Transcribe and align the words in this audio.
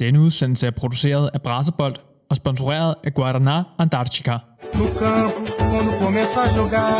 Denne 0.00 0.20
udsendelse 0.20 0.66
er 0.66 0.70
produceret 0.70 1.30
af 1.34 1.42
Brasebold 1.42 1.96
og 2.30 2.36
sponsoreret 2.36 2.94
af 3.04 3.14
Guaraná 3.14 3.62
Antarctica. 3.78 4.36
No 4.80 4.86
campo, 5.00 5.40
quando 5.70 5.92
começa 6.04 6.38
a 6.46 6.48
jogar, 6.58 6.98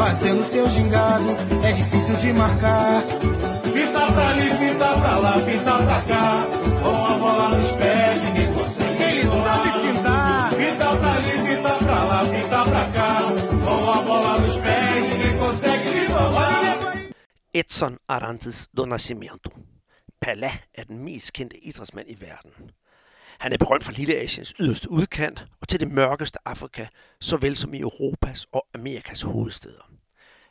fazendo 0.00 0.42
seu 0.52 0.66
gingado, 0.74 1.30
é 1.68 1.70
difícil 1.80 2.16
de 2.22 2.30
marcar. 2.42 3.02
Fita 3.74 4.02
pra 4.14 4.26
ali, 4.32 4.48
fita 4.60 4.88
pra 5.00 5.14
lá, 5.24 5.32
fita 5.48 5.74
pra 5.86 6.00
cá. 6.10 6.26
Com 6.82 6.98
a 7.12 7.14
bola 7.22 7.46
nos 7.56 7.72
pés, 7.80 8.18
ninguém 8.24 8.50
consegue. 8.56 9.02
Ele 9.08 9.22
sabe 9.46 9.70
fintar. 9.82 10.50
Fita 10.58 10.88
pra 11.00 11.12
ali, 11.18 11.34
fita 11.46 11.72
pra 11.86 12.00
lá, 12.10 12.20
fita 12.32 12.60
pra 12.70 12.84
cá. 12.96 13.12
Com 13.64 13.80
a 13.96 14.00
bola 14.08 14.32
nos 14.42 14.56
pés, 14.64 15.02
ninguém 15.10 15.34
consegue 15.42 15.88
lhe. 15.94 16.08
Edson 17.60 17.94
Arantes 18.16 18.68
do 18.76 18.86
Nascimento. 18.86 19.50
Pelé 20.26 20.50
er 20.74 20.82
den 20.82 21.04
mest 21.04 21.32
kendte 21.32 21.56
idrætsmand 21.64 22.10
i 22.10 22.20
verden. 22.20 22.70
Han 23.38 23.52
er 23.52 23.58
berømt 23.58 23.84
fra 23.84 23.92
Lille 23.92 24.16
Asiens 24.16 24.54
yderste 24.60 24.90
udkant 24.90 25.46
og 25.60 25.68
til 25.68 25.80
det 25.80 25.90
mørkeste 25.90 26.38
Afrika, 26.44 26.86
såvel 27.20 27.56
som 27.56 27.74
i 27.74 27.80
Europas 27.80 28.46
og 28.52 28.66
Amerikas 28.74 29.22
hovedsteder. 29.22 29.90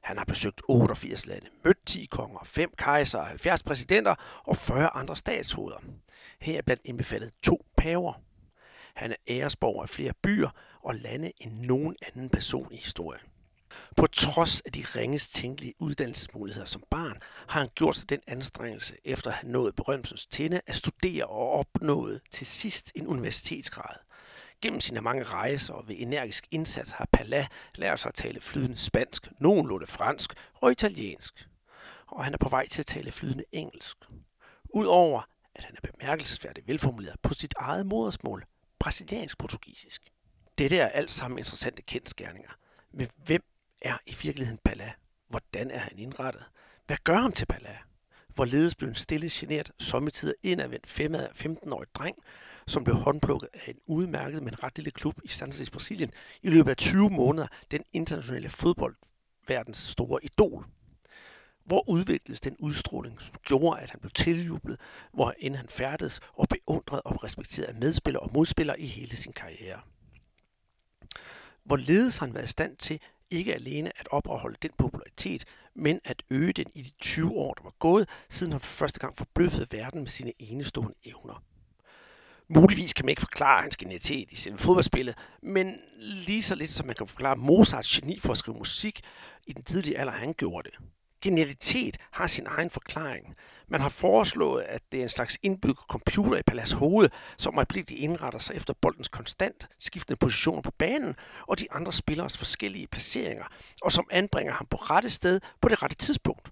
Han 0.02 0.18
har 0.18 0.26
besøgt 0.26 0.62
88 0.68 1.26
lande, 1.26 1.48
mødt 1.64 1.86
10 1.86 2.06
konger, 2.06 2.40
5 2.46 2.74
kejser, 2.78 3.24
70 3.24 3.64
præsidenter 3.64 4.16
og 4.44 4.58
40 4.58 4.90
andre 4.90 5.16
statshoveder. 5.16 5.78
Her 6.42 6.58
er 6.58 6.62
blandt 6.62 6.82
indbefattet 6.86 7.32
to 7.44 7.66
paver. 7.78 8.14
Han 8.96 9.12
er 9.12 9.16
æresborger 9.28 9.84
af 9.84 9.90
flere 9.90 10.14
byer 10.24 10.50
og 10.84 10.96
lande 10.96 11.32
end 11.38 11.66
nogen 11.66 11.96
anden 12.02 12.30
person 12.30 12.74
i 12.74 12.76
historien. 12.76 13.24
På 13.96 14.08
trods 14.08 14.62
af 14.62 14.72
de 14.72 14.86
ringest 14.96 15.36
tænkelige 15.36 15.74
uddannelsesmuligheder 15.80 16.66
som 16.66 16.84
barn, 16.90 17.22
har 17.48 17.60
han 17.60 17.70
gjort 17.76 17.96
sig 17.96 18.10
den 18.10 18.20
anstrengelse, 18.28 18.96
efter 19.04 19.30
at 19.30 19.38
have 19.38 19.52
nået 19.52 19.76
berømmelsens 19.76 20.26
tinde, 20.26 20.62
at 20.68 20.76
studere 20.76 21.26
og 21.26 21.52
opnået 21.52 22.22
til 22.32 22.48
sidst 22.48 22.92
en 22.96 23.08
universitetsgrad. 23.08 23.96
Gennem 24.62 24.82
sine 24.82 25.02
mange 25.02 25.24
rejser 25.24 25.74
og 25.74 25.88
ved 25.88 25.96
energisk 26.00 26.48
indsats 26.52 26.92
har 26.92 27.08
Pala 27.12 27.48
lært 27.76 28.00
sig 28.00 28.10
at 28.10 28.16
tale 28.16 28.42
flydende 28.42 28.78
spansk, 28.78 29.28
nogenlunde 29.40 29.88
fransk 29.88 30.34
og 30.54 30.72
italiensk. 30.72 31.48
Og 32.08 32.24
han 32.24 32.34
er 32.34 32.38
på 32.38 32.50
vej 32.50 32.68
til 32.68 32.82
at 32.82 32.86
tale 32.86 33.12
flydende 33.12 33.44
engelsk. 33.52 33.98
Udover 34.74 35.22
at 35.58 35.64
han 35.64 35.76
er 35.84 35.92
bemærkelsesværdigt 35.92 36.68
velformuleret 36.68 37.20
på 37.22 37.34
sit 37.34 37.54
eget 37.58 37.86
modersmål, 37.86 38.46
brasiliansk 38.80 39.38
portugisisk. 39.38 40.02
Dette 40.58 40.78
er 40.78 40.88
alt 40.88 41.12
sammen 41.12 41.38
interessante 41.38 41.82
kendskærninger. 41.82 42.50
Men 42.92 43.08
hvem 43.26 43.42
er 43.88 43.98
i 44.06 44.16
virkeligheden 44.24 44.60
Bala? 44.64 44.92
Hvordan 45.30 45.72
er 45.72 45.80
han 45.80 46.00
indrettet? 46.00 46.44
Hvad 46.88 46.98
gør 47.04 47.18
ham 47.18 47.32
til 47.32 47.46
Bala? 47.46 47.78
Hvorledes 48.36 48.76
blev 48.76 48.90
en 48.90 48.96
stille, 48.96 49.30
generet, 49.32 49.72
sommetider 49.80 50.34
indadvendt 50.44 51.00
15-årig 51.42 51.88
dreng, 51.96 52.18
som 52.68 52.84
blev 52.84 52.96
håndplukket 52.96 53.50
af 53.54 53.72
en 53.72 53.80
udmærket, 53.86 54.44
men 54.44 54.64
ret 54.64 54.78
lille 54.78 54.92
klub 54.92 55.16
i 55.24 55.28
Santos 55.28 55.70
Brasilien 55.70 56.12
i 56.44 56.50
løbet 56.50 56.70
af 56.70 56.78
20 56.78 57.10
måneder, 57.10 57.48
den 57.72 57.84
internationale 57.94 58.50
fodboldverdens 58.50 59.78
store 59.78 60.20
idol. 60.24 60.66
Hvor 61.66 61.90
udvikledes 61.90 62.42
den 62.42 62.56
udstråling, 62.60 63.22
som 63.22 63.34
gjorde, 63.46 63.82
at 63.82 63.90
han 63.90 64.00
blev 64.00 64.12
tiljublet, 64.12 64.80
hvor 65.14 65.34
end 65.40 65.56
han 65.56 65.70
færdedes 65.70 66.20
og 66.34 66.48
beundret 66.50 67.02
og 67.06 67.24
respekteret 67.24 67.68
af 67.68 67.76
medspillere 67.76 68.24
og 68.24 68.30
modspillere 68.34 68.80
i 68.80 68.86
hele 68.86 69.16
sin 69.16 69.34
karriere? 69.34 69.82
Hvorledes 71.64 72.18
har 72.18 72.26
han 72.26 72.34
været 72.36 72.46
i 72.46 72.52
stand 72.52 72.78
til 72.78 73.00
ikke 73.32 73.56
alene 73.56 73.92
at 74.00 74.08
opretholde 74.12 74.58
den 74.62 74.72
popularitet, 74.78 75.46
men 75.76 76.00
at 76.06 76.24
øge 76.30 76.54
den 76.54 76.66
i 76.76 76.82
de 76.82 76.92
20 77.00 77.32
år, 77.32 77.54
der 77.54 77.64
var 77.64 77.74
gået, 77.80 78.10
siden 78.30 78.52
han 78.52 78.62
for 78.62 78.74
første 78.74 79.00
gang 79.00 79.18
forbløffede 79.18 79.68
verden 79.72 80.02
med 80.02 80.10
sine 80.10 80.34
enestående 80.40 80.94
evner. 81.06 81.44
Muligvis 82.50 82.94
kan 82.94 83.06
man 83.06 83.10
ikke 83.10 83.22
forklare 83.22 83.62
hans 83.62 83.78
genialitet 83.78 84.32
i 84.32 84.36
sin 84.36 84.58
fodboldspillet, 84.58 85.16
men 85.42 85.80
lige 86.00 86.44
så 86.44 86.56
lidt 86.56 86.72
som 86.72 86.88
man 86.88 86.96
kan 86.96 87.08
forklare 87.08 87.36
Mozarts 87.36 87.90
geni 87.90 88.20
for 88.20 88.32
at 88.32 88.38
skrive 88.38 88.58
musik 88.58 89.02
i 89.48 89.54
den 89.54 89.64
tidlige 89.64 89.98
alder, 89.98 90.14
han 90.14 90.34
gjorde 90.34 90.70
det. 90.70 90.80
Genialitet 91.22 91.98
har 92.12 92.28
sin 92.28 92.48
egen 92.48 92.70
forklaring. 92.70 93.36
Man 93.70 93.82
har 93.82 93.90
foreslået, 93.90 94.62
at 94.62 94.82
det 94.92 95.00
er 95.00 95.04
en 95.04 95.10
slags 95.10 95.38
indbygget 95.44 95.86
computer 95.88 96.38
i 96.38 96.42
Palas 96.42 96.72
hoved, 96.72 97.10
som 97.38 97.58
øjeblikkeligt 97.58 98.02
indretter 98.02 98.40
sig 98.40 98.56
efter 98.56 98.74
boldens 98.82 99.08
konstant 99.08 99.68
skiftende 99.80 100.18
positioner 100.18 100.62
på 100.62 100.72
banen 100.72 101.16
og 101.48 101.60
de 101.60 101.72
andre 101.72 101.94
spilleres 101.94 102.38
forskellige 102.38 102.88
placeringer, 102.88 103.46
og 103.82 103.92
som 103.92 104.08
anbringer 104.12 104.54
ham 104.54 104.68
på 104.70 104.78
rette 104.78 105.10
sted 105.10 105.40
på 105.62 105.70
det 105.70 105.84
rette 105.84 105.96
tidspunkt. 105.96 106.52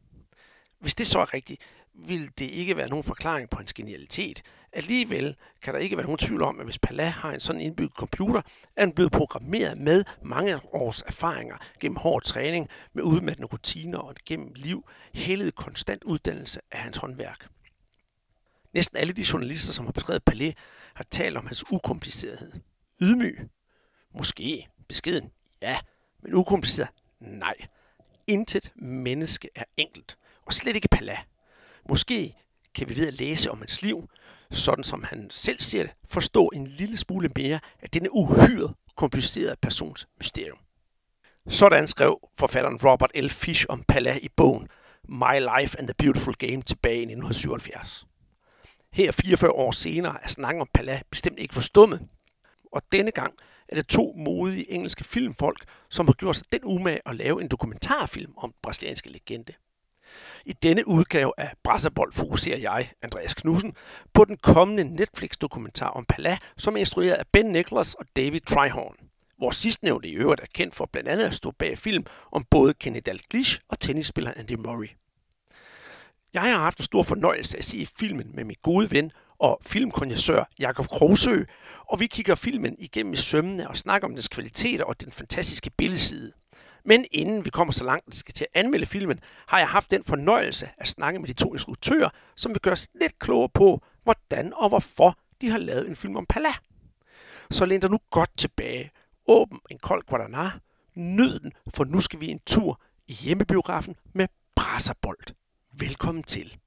Hvis 0.80 0.96
det 0.96 1.08
så 1.08 1.20
er 1.20 1.34
rigtigt, 1.34 1.62
vil 1.94 2.32
det 2.40 2.52
ikke 2.52 2.78
være 2.78 2.90
nogen 2.90 3.04
forklaring 3.04 3.50
på 3.50 3.58
hans 3.58 3.74
genialitet. 3.74 4.42
Alligevel 4.76 5.36
kan 5.62 5.74
der 5.74 5.80
ikke 5.80 5.98
være 5.98 6.06
nogen 6.06 6.18
tvivl 6.18 6.42
om, 6.42 6.60
at 6.60 6.66
hvis 6.66 6.80
Pala 6.80 7.08
har 7.08 7.32
en 7.32 7.40
sådan 7.40 7.62
indbygget 7.62 7.98
computer, 7.98 8.42
er 8.76 8.86
den 8.86 8.94
blevet 8.94 9.12
programmeret 9.12 9.78
med 9.78 10.04
mange 10.22 10.60
års 10.74 11.02
erfaringer 11.02 11.58
gennem 11.80 11.96
hård 11.96 12.24
træning, 12.24 12.70
med 12.94 13.04
udmattende 13.04 13.48
rutiner 13.48 14.00
og 14.00 14.16
gennem 14.26 14.52
liv, 14.56 14.88
heldet 15.14 15.56
konstant 15.56 16.04
uddannelse 16.04 16.62
af 16.72 16.80
hans 16.80 16.98
håndværk. 16.98 17.48
Næsten 18.74 18.98
alle 18.98 19.14
de 19.14 19.26
journalister, 19.32 19.74
som 19.74 19.86
har 19.86 19.92
beskrevet 19.92 20.24
Palais, 20.24 20.56
har 20.94 21.06
talt 21.12 21.38
om 21.38 21.46
hans 21.46 21.72
ukomplicerethed. 21.72 22.52
Ydmyg? 23.02 23.50
Måske. 24.14 24.68
Beskeden? 24.88 25.32
Ja. 25.62 25.78
Men 26.22 26.34
ukompliceret? 26.34 26.90
Nej. 27.20 27.56
Intet 28.28 28.72
menneske 28.76 29.50
er 29.56 29.64
enkelt. 29.78 30.18
Og 30.46 30.54
slet 30.54 30.76
ikke 30.76 30.88
Palais. 30.88 31.20
Måske 31.90 32.36
kan 32.74 32.90
vi 32.90 32.96
ved 32.96 33.08
at 33.08 33.14
læse 33.14 33.52
om 33.52 33.58
hans 33.58 33.82
liv, 33.82 34.10
sådan 34.52 34.84
som 34.84 35.04
han 35.04 35.30
selv 35.30 35.62
ser 35.62 35.84
det, 35.84 35.92
forstå 36.10 36.52
en 36.54 36.68
lille 36.68 36.98
smule 36.98 37.30
mere 37.36 37.60
af 37.82 37.90
denne 37.90 38.14
uhyre 38.14 38.74
komplicerede 38.96 39.56
persons 39.62 40.08
mysterium. 40.18 40.58
Sådan 41.50 41.88
skrev 41.88 42.20
forfatteren 42.38 42.80
Robert 42.84 43.12
L. 43.16 43.30
Fish 43.30 43.66
om 43.70 43.84
Pala 43.88 44.18
i 44.22 44.30
bogen 44.38 44.68
My 45.10 45.40
Life 45.40 45.80
and 45.80 45.88
the 45.88 45.96
Beautiful 45.98 46.34
Game 46.34 46.62
tilbage 46.62 46.98
i 46.98 47.02
1977. 47.02 48.06
Her 48.94 49.12
44 49.12 49.52
år 49.52 49.72
senere 49.72 50.24
er 50.24 50.28
snakken 50.28 50.62
om 50.62 50.68
Pala 50.74 51.02
bestemt 51.10 51.40
ikke 51.40 51.54
forstummet, 51.54 52.08
og 52.72 52.82
denne 52.92 53.12
gang 53.12 53.34
er 53.70 53.76
det 53.76 53.88
to 53.88 54.14
modige 54.18 54.72
engelske 54.72 55.04
filmfolk, 55.04 55.64
som 55.90 56.06
har 56.06 56.14
gjort 56.14 56.36
sig 56.36 56.52
den 56.52 56.60
umage 56.64 57.00
at 57.06 57.16
lave 57.16 57.42
en 57.42 57.48
dokumentarfilm 57.48 58.34
om 58.38 58.52
den 58.52 58.60
brasilianske 58.64 59.10
legende. 59.10 59.54
I 60.46 60.54
denne 60.54 60.88
udgave 60.88 61.32
af 61.38 61.52
Brasserbold 61.64 62.14
fokuserer 62.14 62.58
jeg, 62.58 62.92
Andreas 63.02 63.34
Knudsen, 63.34 63.74
på 64.14 64.26
den 64.26 64.38
kommende 64.38 64.84
Netflix-dokumentar 64.84 65.90
om 65.90 66.06
Pala, 66.06 66.38
som 66.58 66.76
er 66.76 66.80
instrueret 66.80 67.14
af 67.14 67.26
Ben 67.34 67.46
Nicholas 67.46 67.94
og 67.94 68.06
David 68.16 68.42
Trihorn. 68.42 68.96
Vores 69.40 69.56
sidstnævnte 69.56 70.10
i 70.10 70.14
øvrigt 70.14 70.42
er 70.42 70.46
kendt 70.54 70.76
for 70.76 70.90
blandt 70.92 71.10
andet 71.10 71.26
at 71.26 71.34
stå 71.34 71.52
bag 71.52 71.78
film 71.78 72.06
om 72.32 72.46
både 72.52 72.74
Kenny 72.74 73.00
Dalglish 73.06 73.60
og 73.70 73.80
tennisspilleren 73.80 74.38
Andy 74.38 74.54
Murray. 74.54 74.88
Jeg 76.34 76.42
har 76.42 76.60
haft 76.60 76.78
en 76.78 76.84
stor 76.84 77.04
fornøjelse 77.04 77.58
at 77.58 77.66
se 77.66 77.88
filmen 78.00 78.32
med 78.34 78.44
min 78.44 78.56
gode 78.62 78.92
ven 78.92 79.12
og 79.40 79.60
filmkonjessør 79.66 80.50
Jakob 80.60 80.88
Krogsø, 80.88 81.44
og 81.90 82.00
vi 82.00 82.08
kigger 82.08 82.36
filmen 82.36 82.76
igennem 82.80 83.14
i 83.14 83.16
sømmene 83.16 83.70
og 83.70 83.78
snakker 83.78 84.08
om 84.08 84.14
dens 84.14 84.28
kvaliteter 84.28 84.84
og 84.84 85.02
den 85.02 85.12
fantastiske 85.12 85.70
billedside. 85.70 86.32
Men 86.86 87.06
inden 87.12 87.46
vi 87.46 87.50
kommer 87.50 87.74
så 87.74 87.84
langt, 87.84 88.08
at 88.08 88.14
vi 88.14 88.18
skal 88.18 88.34
til 88.34 88.48
at 88.54 88.60
anmelde 88.60 88.86
filmen, 88.86 89.20
har 89.48 89.60
jeg 89.60 89.68
haft 89.68 89.92
den 89.92 90.04
fornøjelse 90.04 90.70
at 90.78 90.88
snakke 90.88 91.20
med 91.20 91.28
de 91.28 91.34
to 91.34 91.54
instruktører, 91.54 92.10
som 92.36 92.52
vil 92.52 92.62
gøre 92.62 92.72
os 92.72 92.88
lidt 93.02 93.20
klogere 93.20 93.50
på, 93.50 93.82
hvordan 94.04 94.54
og 94.54 94.70
hvorfor 94.70 95.20
de 95.42 95.50
har 95.50 95.58
lavet 95.58 95.90
en 95.90 95.96
film 95.96 96.16
om 96.16 96.26
Pala. 96.26 96.54
Så 97.52 97.66
læn 97.66 97.82
dig 97.82 97.90
nu 97.90 98.00
godt 98.10 98.38
tilbage. 98.38 98.92
Åbn 99.28 99.58
en 99.72 99.80
kold 99.80 100.04
guaraná. 100.12 100.60
Nyd 100.96 101.40
den, 101.40 101.52
for 101.76 101.84
nu 101.84 102.02
skal 102.02 102.20
vi 102.20 102.28
en 102.28 102.40
tur 102.46 102.82
i 103.08 103.14
hjemmebiografen 103.14 103.96
med 104.14 104.28
Brasserbold. 104.56 105.36
Velkommen 105.74 106.24
til. 106.24 106.58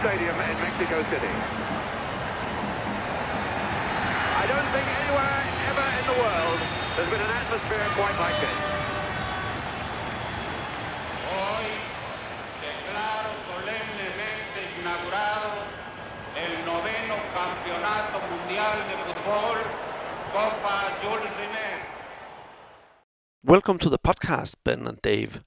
Stadium 0.00 0.32
in 0.32 0.56
Mexico 0.64 1.02
City. 1.12 1.28
I 4.40 4.44
don't 4.48 4.68
think 4.72 4.86
anywhere 4.96 5.36
ever 5.68 5.86
in 6.00 6.04
the 6.08 6.16
world 6.24 6.60
there's 6.96 7.10
been 7.12 7.20
an 7.20 7.28
atmosphere 7.28 7.84
quite 8.00 8.16
like 8.16 8.32
this. 8.40 8.58
Hoy 11.28 11.68
declaro 12.64 13.32
solemnemente 13.44 14.72
inaugurado 14.80 15.68
el 16.32 16.64
noveno 16.64 17.16
Campeonato 17.36 18.20
Mundial 18.24 18.78
de 18.88 18.96
Fútbol 19.04 19.58
Copa 20.32 20.96
Jules 21.02 21.30
Rimet. 21.36 21.84
Welcome 23.44 23.76
to 23.76 23.90
the 23.90 23.98
podcast, 23.98 24.54
Ben 24.64 24.86
and 24.86 25.02
Dave. 25.02 25.44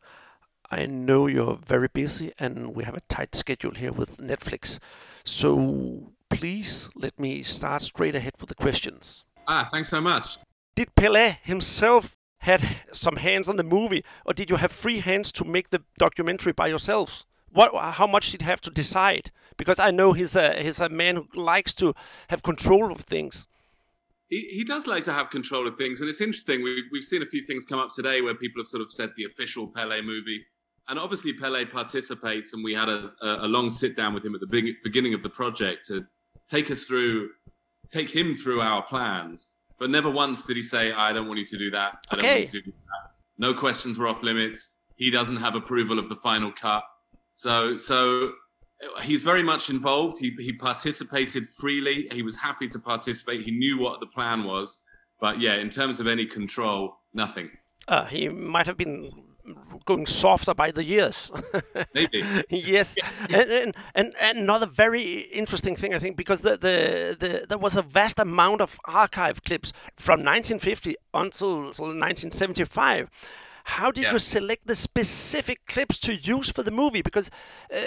I 0.74 0.88
know 0.88 1.28
you're 1.28 1.56
very 1.56 1.88
busy 1.88 2.32
and 2.40 2.76
we 2.76 2.84
have 2.84 2.96
a 2.96 3.02
tight 3.02 3.36
schedule 3.36 3.76
here 3.76 3.92
with 3.92 4.18
Netflix. 4.18 4.80
So 5.24 6.14
please 6.32 6.90
let 6.96 7.20
me 7.20 7.44
start 7.44 7.84
straight 7.84 8.16
ahead 8.16 8.34
with 8.40 8.50
the 8.50 8.56
questions. 8.56 9.24
Ah, 9.48 9.70
thanks 9.72 9.90
so 9.90 10.02
much. 10.02 10.40
Did 10.74 10.96
Pelé 10.96 11.38
himself 11.44 12.18
had 12.40 12.78
some 12.92 13.18
hands 13.18 13.48
on 13.48 13.58
the 13.58 13.64
movie, 13.64 14.04
or 14.26 14.34
did 14.34 14.50
you 14.50 14.56
have 14.56 14.72
free 14.72 15.00
hands 15.00 15.32
to 15.34 15.46
make 15.46 15.70
the 15.70 15.84
documentary 16.00 16.54
by 16.54 16.68
yourselves? 16.68 17.26
What, 17.52 17.72
how 17.94 18.08
much 18.08 18.32
did 18.32 18.42
you 18.42 18.48
have 18.48 18.62
to 18.62 18.72
decide? 18.72 19.30
Because 19.58 19.78
I 19.78 19.92
know 19.92 20.14
he's 20.14 20.36
a 20.36 20.60
he's 20.60 20.80
a 20.80 20.90
man 20.90 21.18
who 21.18 21.28
likes 21.36 21.76
to 21.76 21.94
have 22.30 22.42
control 22.42 22.92
of 22.92 23.02
things. 23.02 23.48
He, 24.28 24.40
he 24.52 24.64
does 24.64 24.88
like 24.88 25.04
to 25.04 25.14
have 25.14 25.30
control 25.30 25.68
of 25.68 25.78
things, 25.78 26.02
and 26.02 26.10
it's 26.10 26.20
interesting. 26.20 26.64
We, 26.64 26.84
we've 26.92 27.04
seen 27.04 27.22
a 27.22 27.28
few 27.28 27.46
things 27.46 27.64
come 27.64 27.78
up 27.78 27.92
today 27.92 28.22
where 28.22 28.34
people 28.34 28.60
have 28.62 28.68
sort 28.68 28.82
of 28.82 28.92
said 28.92 29.12
the 29.16 29.26
official 29.26 29.68
Pele 29.68 30.02
movie, 30.02 30.46
and 30.90 31.00
obviously 31.00 31.34
Pele 31.34 31.66
participates, 31.66 32.54
and 32.54 32.64
we 32.64 32.74
had 32.74 32.90
a, 32.90 33.10
a, 33.22 33.48
long 33.48 33.70
sit 33.70 33.96
down 33.96 34.14
with 34.14 34.24
him 34.26 34.36
at 34.36 34.42
the 34.42 34.74
beginning 34.84 35.14
of 35.14 35.24
the 35.24 35.30
project 35.30 35.86
to 35.88 36.06
take 36.50 36.70
us 36.70 36.84
through, 36.84 37.30
take 37.92 38.10
him 38.10 38.36
through 38.36 38.62
our 38.62 38.84
plans. 38.84 39.52
But 39.80 39.90
never 39.90 40.10
once 40.10 40.44
did 40.44 40.58
he 40.58 40.64
say, 40.64 40.92
"I 40.92 41.14
don't 41.14 41.28
want 41.28 41.40
you 41.40 41.46
to 41.46 41.58
do 41.58 41.72
that. 41.72 42.06
I 42.10 42.16
don't 42.16 42.26
Okay. 42.26 42.42
want 42.42 42.54
you 42.54 42.60
to 42.62 42.66
do 42.66 42.72
that." 42.72 43.12
No 43.38 43.54
questions 43.54 43.98
were 43.98 44.08
off 44.08 44.22
limits. 44.24 44.78
He 44.96 45.10
doesn't 45.10 45.38
have 45.38 45.56
approval 45.56 46.00
of 46.00 46.10
the 46.10 46.16
final 46.18 46.52
cut. 46.52 46.84
So, 47.34 47.78
so 47.78 48.34
he's 49.02 49.22
very 49.22 49.44
much 49.44 49.70
involved. 49.70 50.20
He 50.20 50.36
he 50.40 50.54
participated 50.54 51.48
freely. 51.48 52.08
He 52.12 52.22
was 52.22 52.38
happy 52.38 52.68
to 52.68 52.80
participate. 52.80 53.42
He 53.42 53.52
knew 53.52 53.80
what 53.80 54.00
the 54.00 54.08
plan 54.08 54.44
was. 54.44 54.80
But 55.20 55.40
yeah, 55.40 55.56
in 55.56 55.70
terms 55.70 56.00
of 56.00 56.08
any 56.08 56.26
control, 56.26 56.98
nothing. 57.14 57.50
Uh, 57.88 58.06
he 58.06 58.30
might 58.30 58.68
have 58.68 58.78
been 58.78 59.12
going 59.86 60.06
softer 60.06 60.54
by 60.54 60.72
the 60.72 60.86
years. 60.86 61.32
Maybe. 61.94 62.24
yes, 62.50 62.96
and, 63.30 63.76
and, 63.96 64.16
and 64.20 64.38
another 64.38 64.68
very 64.68 65.22
interesting 65.34 65.76
thing 65.76 65.94
I 65.94 66.00
think 66.00 66.16
because 66.18 66.42
the, 66.42 66.52
the 66.58 67.16
the 67.20 67.46
there 67.48 67.58
was 67.58 67.76
a 67.76 67.82
vast 67.82 68.20
amount 68.20 68.62
of 68.62 68.80
archive 68.86 69.44
clips 69.44 69.74
from 69.98 70.20
1950 70.24 70.96
until, 71.14 71.68
until 71.68 71.86
1975. 71.86 73.10
How 73.66 73.92
did 73.92 74.04
Yeah. 74.04 74.12
you 74.14 74.20
select 74.20 74.68
the 74.68 74.76
specific 74.76 75.66
clips 75.68 75.98
to 76.00 76.14
use 76.14 76.52
for 76.52 76.64
the 76.64 76.72
movie? 76.72 77.02
Because 77.02 77.30
uh, 77.72 77.78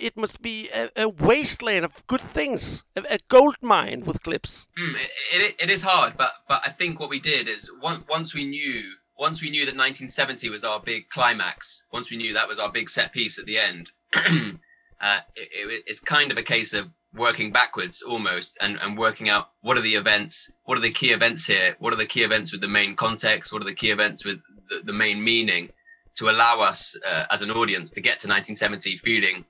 it 0.00 0.16
must 0.16 0.40
be 0.40 0.70
a, 0.74 0.88
a 0.96 1.08
wasteland 1.08 1.84
of 1.84 2.06
good 2.06 2.22
things, 2.22 2.84
a, 2.96 3.02
a 3.10 3.18
gold 3.28 3.56
mine 3.60 4.04
with 4.06 4.22
clips. 4.22 4.68
Mm, 4.78 4.94
it, 4.94 5.10
it, 5.40 5.54
it 5.64 5.70
is 5.70 5.82
hard, 5.82 6.16
but 6.16 6.32
but 6.48 6.62
I 6.64 6.70
think 6.70 6.98
what 6.98 7.10
we 7.10 7.20
did 7.20 7.46
is 7.46 7.70
once 7.82 8.04
once 8.08 8.34
we 8.34 8.44
knew 8.46 8.82
once 9.18 9.42
we 9.42 9.50
knew 9.50 9.62
that 9.62 9.76
1970 9.76 10.48
was 10.48 10.64
our 10.64 10.80
big 10.80 11.08
climax, 11.10 11.84
once 11.92 12.10
we 12.10 12.16
knew 12.16 12.32
that 12.32 12.48
was 12.48 12.58
our 12.58 12.70
big 12.70 12.88
set 12.88 13.12
piece 13.12 13.38
at 13.38 13.46
the 13.46 13.58
end, 13.58 13.88
uh, 14.14 15.18
it, 15.34 15.48
it, 15.52 15.84
it's 15.86 16.00
kind 16.00 16.30
of 16.30 16.38
a 16.38 16.42
case 16.42 16.72
of 16.72 16.88
working 17.14 17.50
backwards 17.50 18.02
almost 18.02 18.58
and, 18.60 18.78
and 18.80 18.96
working 18.96 19.28
out 19.28 19.50
what 19.62 19.76
are 19.76 19.82
the 19.82 19.94
events, 19.94 20.50
what 20.64 20.78
are 20.78 20.82
the 20.82 20.92
key 20.92 21.10
events 21.10 21.46
here, 21.46 21.74
what 21.78 21.92
are 21.92 21.96
the 21.96 22.06
key 22.06 22.22
events 22.22 22.52
with 22.52 22.60
the 22.60 22.68
main 22.68 22.94
context, 22.94 23.52
what 23.52 23.62
are 23.62 23.66
the 23.66 23.74
key 23.74 23.90
events 23.90 24.24
with 24.24 24.40
the, 24.68 24.80
the 24.84 24.92
main 24.92 25.22
meaning 25.22 25.70
to 26.16 26.28
allow 26.28 26.60
us 26.60 26.96
uh, 27.06 27.24
as 27.30 27.42
an 27.42 27.50
audience 27.50 27.90
to 27.90 28.00
get 28.00 28.20
to 28.20 28.28
1970 28.28 28.98
feeling 28.98 29.44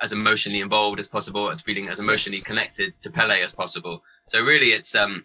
as 0.00 0.12
emotionally 0.12 0.60
involved 0.60 0.98
as 0.98 1.06
possible, 1.06 1.48
as 1.48 1.60
feeling 1.60 1.88
as 1.88 2.00
emotionally 2.00 2.40
connected 2.40 2.92
to 3.02 3.10
Pele 3.10 3.40
as 3.40 3.54
possible. 3.54 4.02
So 4.28 4.40
really, 4.42 4.72
it's 4.72 4.96
um, 4.96 5.24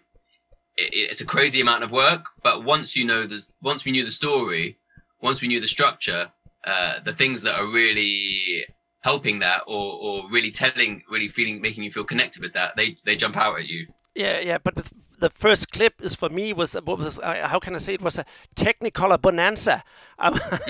it, 0.78 1.10
it's 1.10 1.20
a 1.20 1.26
crazy 1.26 1.60
amount 1.60 1.84
of 1.84 1.90
work. 1.90 2.24
But 2.42 2.64
once 2.64 2.96
you 2.96 3.04
know 3.04 3.26
the, 3.26 3.44
once 3.62 3.84
we 3.84 3.92
knew 3.92 4.04
the 4.04 4.10
story, 4.10 4.78
once 5.20 5.42
we 5.42 5.48
knew 5.48 5.60
the 5.60 5.68
structure, 5.68 6.30
uh, 6.66 7.00
the 7.04 7.12
things 7.12 7.42
that 7.42 7.58
are 7.60 7.66
really 7.66 8.64
helping 9.00 9.40
that, 9.40 9.62
or 9.66 9.98
or 10.00 10.30
really 10.30 10.50
telling, 10.50 11.02
really 11.10 11.28
feeling, 11.28 11.60
making 11.60 11.84
you 11.84 11.92
feel 11.92 12.04
connected 12.04 12.42
with 12.42 12.54
that, 12.54 12.76
they 12.76 12.96
they 13.04 13.16
jump 13.16 13.36
out 13.36 13.58
at 13.58 13.66
you. 13.66 13.86
Yeah, 14.14 14.40
yeah, 14.40 14.58
but 14.58 14.74
the, 14.74 14.90
the 15.20 15.30
first 15.30 15.70
clip 15.70 16.02
is 16.02 16.14
for 16.16 16.28
me 16.28 16.52
was 16.52 16.74
what 16.74 16.98
was 16.98 17.20
uh, 17.20 17.46
how 17.48 17.60
can 17.60 17.74
I 17.74 17.78
say 17.78 17.94
it 17.94 18.02
was 18.02 18.18
a 18.18 18.24
Technicolor 18.56 19.20
bonanza. 19.20 19.84
Um, 20.18 20.34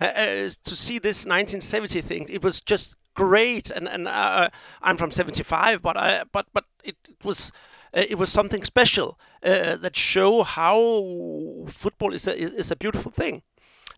uh, 0.00 0.48
to 0.64 0.76
see 0.76 0.98
this 0.98 1.26
1970 1.26 2.00
thing, 2.00 2.26
it 2.30 2.42
was 2.42 2.62
just 2.62 2.94
great, 3.14 3.70
and 3.70 3.86
and 3.88 4.08
uh, 4.08 4.48
I'm 4.80 4.96
from 4.96 5.10
75, 5.10 5.82
but 5.82 5.96
I 5.96 6.24
but 6.32 6.46
but 6.52 6.64
it, 6.82 6.96
it 7.08 7.24
was. 7.24 7.52
Uh, 7.94 8.04
it 8.08 8.16
was 8.18 8.32
something 8.32 8.64
special 8.64 9.18
uh, 9.42 9.76
that 9.76 9.96
show 9.96 10.42
how 10.42 11.64
football 11.66 12.14
is 12.14 12.26
a 12.26 12.34
is, 12.34 12.70
a 12.70 12.76
beautiful 12.76 13.12
thing, 13.12 13.42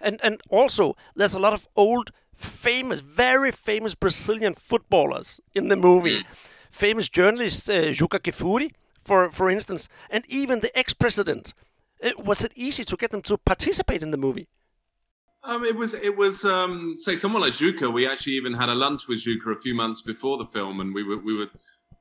and 0.01 0.21
and 0.23 0.41
also 0.49 0.97
there's 1.15 1.35
a 1.35 1.39
lot 1.39 1.53
of 1.53 1.69
old, 1.75 2.11
famous, 2.35 3.01
very 3.01 3.53
famous 3.53 3.95
Brazilian 3.95 4.55
footballers 4.55 5.41
in 5.55 5.69
the 5.69 5.77
movie 5.77 6.25
famous 6.75 7.09
journalist 7.09 7.71
uh, 7.71 7.93
Juca 7.93 8.19
Kfouri, 8.19 8.73
for 9.05 9.31
for 9.31 9.49
instance, 9.49 9.89
and 10.11 10.25
even 10.29 10.61
the 10.61 10.77
ex-president. 10.77 11.55
Uh, 12.03 12.11
was 12.19 12.45
it 12.45 12.53
easy 12.55 12.85
to 12.85 12.97
get 12.97 13.11
them 13.11 13.23
to 13.23 13.39
participate 13.39 14.03
in 14.03 14.11
the 14.11 14.17
movie? 14.17 14.49
Um, 15.45 15.65
it 15.65 15.77
was 15.77 15.95
it 15.95 16.17
was 16.17 16.45
um, 16.45 16.95
say 16.97 17.17
someone 17.17 17.43
like 17.43 17.53
Zuka. 17.53 17.93
We 17.93 18.07
actually 18.07 18.35
even 18.35 18.55
had 18.55 18.69
a 18.69 18.75
lunch 18.75 19.09
with 19.09 19.25
Zuka 19.25 19.57
a 19.57 19.61
few 19.61 19.75
months 19.75 20.03
before 20.03 20.37
the 20.39 20.47
film, 20.47 20.81
and 20.81 20.95
we 20.95 21.03
were 21.03 21.19
we 21.19 21.35
were 21.35 21.49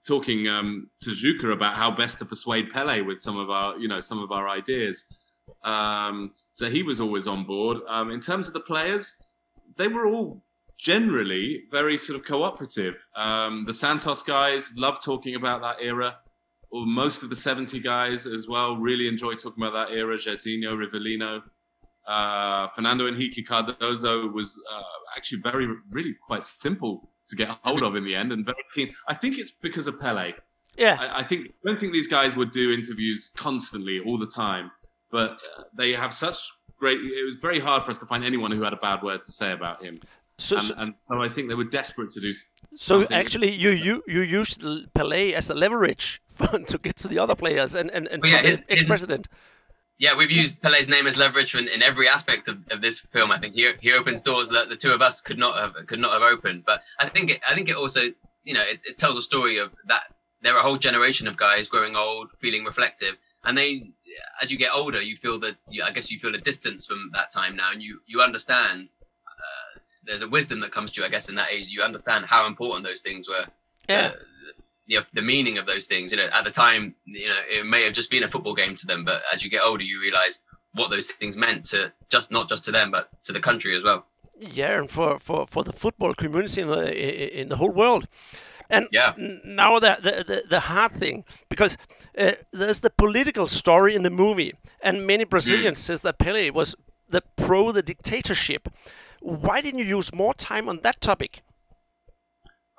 talking 0.06 0.48
um, 0.48 0.90
to 1.02 1.12
Zuka 1.12 1.54
about 1.54 1.76
how 1.76 1.92
best 1.92 2.20
to 2.20 2.26
persuade 2.26 2.70
Pele 2.70 3.02
with 3.02 3.20
some 3.22 3.38
of 3.38 3.50
our 3.50 3.78
you 3.78 3.88
know 3.88 4.00
some 4.00 4.20
of 4.20 4.32
our 4.32 4.50
ideas. 4.50 5.06
Um, 5.64 6.34
so 6.54 6.70
he 6.70 6.84
was 6.84 7.00
always 7.00 7.28
on 7.28 7.46
board. 7.46 7.80
Um, 7.88 8.12
in 8.12 8.20
terms 8.20 8.48
of 8.48 8.54
the 8.54 8.60
players, 8.60 9.16
they 9.78 9.88
were 9.88 10.06
all 10.06 10.44
generally 10.78 11.64
very 11.72 11.98
sort 11.98 12.20
of 12.20 12.26
cooperative. 12.26 13.06
Um, 13.16 13.66
the 13.66 13.74
Santos 13.74 14.24
guys 14.24 14.74
love 14.76 15.04
talking 15.04 15.36
about 15.36 15.62
that 15.62 15.78
era. 15.82 16.18
Or 16.72 16.88
most 16.88 17.22
of 17.22 17.30
the 17.30 17.36
70 17.36 17.80
guys 17.82 18.26
as 18.26 18.48
well 18.48 18.78
really 18.78 19.08
enjoy 19.08 19.36
talking 19.36 19.64
about 19.64 19.90
that 19.90 19.96
era. 19.96 20.18
Jairzinho, 20.18 20.74
Rivellino, 20.74 21.44
uh, 22.08 22.68
Fernando 22.70 23.08
Henrique 23.08 23.46
Cardozo 23.48 24.28
was 24.28 24.60
uh, 24.72 24.82
actually 25.16 25.42
very, 25.42 25.68
really 25.92 26.16
quite 26.26 26.46
simple 26.46 27.13
to 27.30 27.36
get 27.36 27.50
hold 27.64 27.84
of 27.84 27.96
in 27.96 28.04
the 28.04 28.16
end 28.16 28.32
and 28.32 28.46
very 28.46 28.58
keen. 28.74 28.94
I 29.08 29.14
think 29.14 29.38
it's 29.38 29.52
because 29.52 29.88
of 29.88 30.00
Pele. 30.00 30.34
Yeah, 30.78 30.98
I, 31.00 31.20
I 31.20 31.24
think 31.24 31.48
I 31.50 31.70
don't 31.70 31.80
think 31.80 31.94
these 31.94 32.08
guys 32.08 32.36
would 32.36 32.52
do 32.52 32.72
interviews 32.72 33.32
constantly 33.36 34.00
all 34.06 34.18
the 34.18 34.28
time, 34.28 34.72
but 35.12 35.32
uh, 35.58 35.64
they 35.78 35.92
have 35.94 36.14
such 36.14 36.38
great. 36.80 36.98
It 37.00 37.26
was 37.26 37.36
very 37.36 37.60
hard 37.60 37.84
for 37.86 37.92
us 37.92 38.00
to 38.00 38.06
find 38.06 38.24
anyone 38.26 38.52
who 38.52 38.64
had 38.64 38.74
a 38.74 38.78
bad 38.78 39.04
word 39.04 39.22
to 39.24 39.32
say 39.32 39.52
about 39.52 39.84
him, 39.84 40.00
so 40.40 40.56
and, 40.56 40.66
so, 40.66 40.74
and 40.78 40.94
so 41.08 41.22
I 41.22 41.30
think 41.30 41.50
they 41.50 41.56
were 41.56 41.64
desperate 41.64 42.10
to 42.12 42.20
do. 42.22 42.32
s- 42.32 42.48
so 42.76 43.06
actually 43.12 43.52
you 43.52 43.70
you 43.70 44.04
you 44.08 44.22
used 44.22 44.62
Pelé 44.96 45.34
as 45.34 45.50
a 45.52 45.54
leverage 45.54 46.22
for, 46.28 46.48
to 46.72 46.78
get 46.80 46.96
to 46.98 47.08
the 47.08 47.20
other 47.20 47.36
players 47.36 47.76
and 47.76 47.92
and, 47.92 48.08
and 48.08 48.24
Well, 48.24 48.32
to 48.32 48.36
yeah, 48.36 48.42
the 48.42 48.48
it- 48.54 48.60
it- 48.68 48.78
ex-president. 48.80 49.28
Yeah, 50.04 50.18
we've 50.18 50.30
used 50.30 50.62
Pele's 50.62 50.90
name 50.90 51.08
as 51.08 51.16
leverage 51.16 51.56
in, 51.56 51.70
in 51.70 51.82
every 51.82 52.10
aspect 52.10 52.50
of, 52.50 52.58
of 52.72 52.82
this 52.82 53.00
film. 53.00 53.32
I 53.32 53.40
think 53.40 53.54
he 53.56 53.72
he 53.80 53.94
opens 53.94 54.22
doors 54.22 54.50
that 54.50 54.68
the 54.68 54.76
two 54.76 54.92
of 54.92 55.02
us 55.02 55.22
could 55.22 55.38
not 55.38 55.56
have 55.58 55.88
could 55.88 56.02
not 56.06 56.12
have 56.12 56.22
opened. 56.22 56.66
But 56.66 56.84
I 57.00 57.08
think 57.08 57.32
it, 57.32 57.40
I 57.50 57.56
think 57.56 57.70
it 57.70 57.78
also 57.78 58.02
you 58.44 58.54
know 58.54 58.66
it, 58.74 58.82
it 58.84 58.98
tells 58.98 59.18
a 59.18 59.22
story 59.22 59.60
of 59.60 59.72
that 59.88 60.04
there 60.42 60.54
are 60.56 60.60
a 60.60 60.62
whole 60.62 60.76
generation 60.76 61.26
of 61.26 61.38
guys 61.38 61.70
growing 61.70 61.96
old, 61.96 62.28
feeling 62.42 62.66
reflective, 62.66 63.16
and 63.46 63.58
they 63.58 63.92
as 64.42 64.52
you 64.52 64.58
get 64.58 64.72
older, 64.74 65.02
you 65.02 65.16
feel 65.16 65.40
that 65.40 65.56
you, 65.70 65.82
I 65.84 65.92
guess 65.94 66.12
you 66.12 66.20
feel 66.20 66.36
a 66.36 66.38
distance 66.52 66.86
from 66.86 67.10
that 67.14 67.32
time 67.32 67.56
now, 67.56 67.72
and 67.72 67.82
you 67.82 68.02
you 68.06 68.20
understand. 68.20 68.90
Uh, 69.26 69.80
there's 70.06 70.22
a 70.22 70.28
wisdom 70.28 70.60
that 70.60 70.74
comes 70.74 70.92
to 70.92 71.00
you, 71.00 71.08
I 71.08 71.10
guess, 71.10 71.30
in 71.30 71.36
that 71.36 71.48
age. 71.50 71.70
You 71.70 71.82
understand 71.82 72.26
how 72.26 72.46
important 72.46 72.86
those 72.86 73.02
things 73.02 73.30
were 73.30 73.46
Yeah. 73.88 74.08
uh, 74.08 74.16
the, 74.88 74.98
the 75.14 75.22
meaning 75.22 75.58
of 75.58 75.66
those 75.66 75.88
things. 75.88 76.12
You 76.12 76.18
know, 76.18 76.30
at 76.34 76.44
the 76.44 76.52
time, 76.52 76.96
you 77.06 77.28
know, 77.28 77.40
it 77.50 77.66
may 77.66 77.84
have 77.84 77.94
just 77.94 78.10
been 78.10 78.24
a 78.24 78.30
football 78.30 78.56
game 78.56 78.76
to 78.76 78.86
them, 78.88 79.06
but 79.06 79.22
as 79.34 79.44
you 79.44 79.50
get 79.50 79.62
older, 79.64 79.84
you 79.84 80.00
realize 80.00 80.42
what 80.74 80.90
those 80.90 81.08
things 81.08 81.38
meant 81.38 81.66
to 81.66 81.92
just 82.10 82.32
not 82.32 82.50
just 82.50 82.66
to 82.66 82.72
them, 82.72 82.92
but 82.92 83.10
to 83.24 83.32
the 83.32 83.40
country 83.40 83.76
as 83.76 83.84
well. 83.84 84.06
Yeah, 84.40 84.80
and 84.80 84.90
for, 84.90 85.20
for, 85.20 85.46
for 85.46 85.64
the 85.64 85.72
football 85.72 86.14
community 86.14 86.62
in 86.62 86.68
the 86.68 87.40
in 87.42 87.50
the 87.50 87.58
whole 87.58 87.72
world. 87.72 88.08
And 88.70 88.88
Yeah. 88.92 89.14
now 89.46 89.78
the, 89.80 89.98
the, 90.02 90.24
the, 90.26 90.44
the 90.50 90.60
hard 90.62 90.94
thing, 90.94 91.26
because 91.50 91.78
uh, 92.18 92.32
there's 92.52 92.80
the 92.80 92.90
political 92.90 93.48
story 93.48 93.94
in 93.94 94.04
the 94.04 94.10
movie, 94.10 94.54
and 94.82 95.06
many 95.06 95.26
Brazilians 95.26 95.78
says 95.78 96.02
that 96.02 96.18
Pele 96.18 96.50
was 96.50 96.76
the 97.10 97.22
pro 97.36 97.72
the 97.72 97.84
dictatorship. 97.84 98.70
Why 99.22 99.62
didn't 99.62 99.80
you 99.80 99.86
use 99.86 100.14
more 100.14 100.34
time 100.34 100.68
on 100.70 100.80
that 100.82 101.02
topic? 101.02 101.42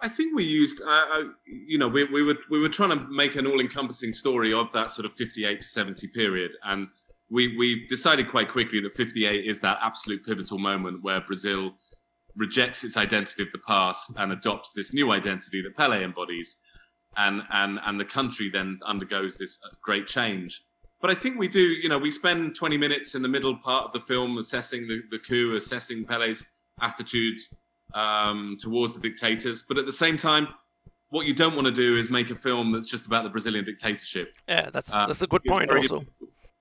I 0.05 0.09
think 0.09 0.37
we 0.37 0.45
used, 0.45 0.83
uh, 0.83 1.07
uh, 1.15 1.23
you 1.47 1.79
know, 1.79 1.89
we, 1.89 2.05
we 2.05 2.23
were 2.23 2.37
we 2.51 2.61
were 2.61 2.69
trying 2.69 2.91
to 2.91 3.07
make 3.09 3.37
an 3.37 3.47
all-encompassing 3.47 4.13
story 4.13 4.53
of 4.53 4.71
that 4.73 4.91
sort 4.91 5.07
of 5.07 5.15
58 5.15 5.61
to 5.61 5.67
70 5.67 6.09
period, 6.09 6.53
and 6.63 6.89
we 7.31 7.57
we 7.57 7.87
decided 7.87 8.31
quite 8.31 8.51
quickly 8.51 8.81
that 8.83 8.95
58 8.95 9.47
is 9.47 9.61
that 9.61 9.79
absolute 9.81 10.23
pivotal 10.23 10.59
moment 10.59 11.03
where 11.03 11.23
Brazil 11.23 11.73
rejects 12.37 12.85
its 12.85 12.99
identity 12.99 13.45
of 13.45 13.51
the 13.51 13.63
past 13.67 14.13
and 14.19 14.31
adopts 14.31 14.73
this 14.73 14.93
new 14.93 15.11
identity 15.11 15.63
that 15.63 15.75
Pele 15.75 16.05
embodies, 16.05 16.59
and 17.17 17.41
and 17.51 17.81
and 17.87 17.99
the 17.99 18.05
country 18.05 18.51
then 18.51 18.81
undergoes 18.85 19.39
this 19.39 19.59
great 19.83 20.07
change. 20.07 20.61
But 21.01 21.13
I 21.13 21.15
think 21.15 21.39
we 21.39 21.49
do, 21.49 21.61
you 21.61 21.89
know, 21.89 21.99
we 21.99 22.11
spend 22.11 22.57
20 22.57 22.77
minutes 22.77 23.15
in 23.15 23.23
the 23.23 23.29
middle 23.29 23.57
part 23.57 23.87
of 23.87 23.93
the 23.93 24.01
film 24.01 24.37
assessing 24.37 24.87
the, 24.87 25.01
the 25.11 25.19
coup, 25.19 25.57
assessing 25.57 26.05
Pele's 26.05 26.45
attitude 26.83 27.41
um, 27.95 28.57
towards 28.61 28.95
the 28.95 29.01
dictators. 29.01 29.65
But 29.67 29.79
at 29.79 29.87
the 29.87 29.93
same 29.93 30.17
time, 30.17 30.49
what 31.11 31.27
you 31.27 31.35
don't 31.35 31.55
want 31.55 31.67
to 31.67 31.73
do 31.73 31.97
is 31.97 32.11
make 32.11 32.31
a 32.31 32.35
film 32.37 32.73
that's 32.73 32.89
just 32.89 33.07
about 33.07 33.25
the 33.25 33.31
Brazilian 33.31 33.65
dictatorship. 33.65 34.35
Yeah, 34.49 34.71
that's 34.71 34.93
Uh, 34.93 35.07
that's 35.07 35.23
a 35.23 35.27
good 35.27 35.45
point 35.45 35.69
very- 35.69 35.81
also. 35.83 36.05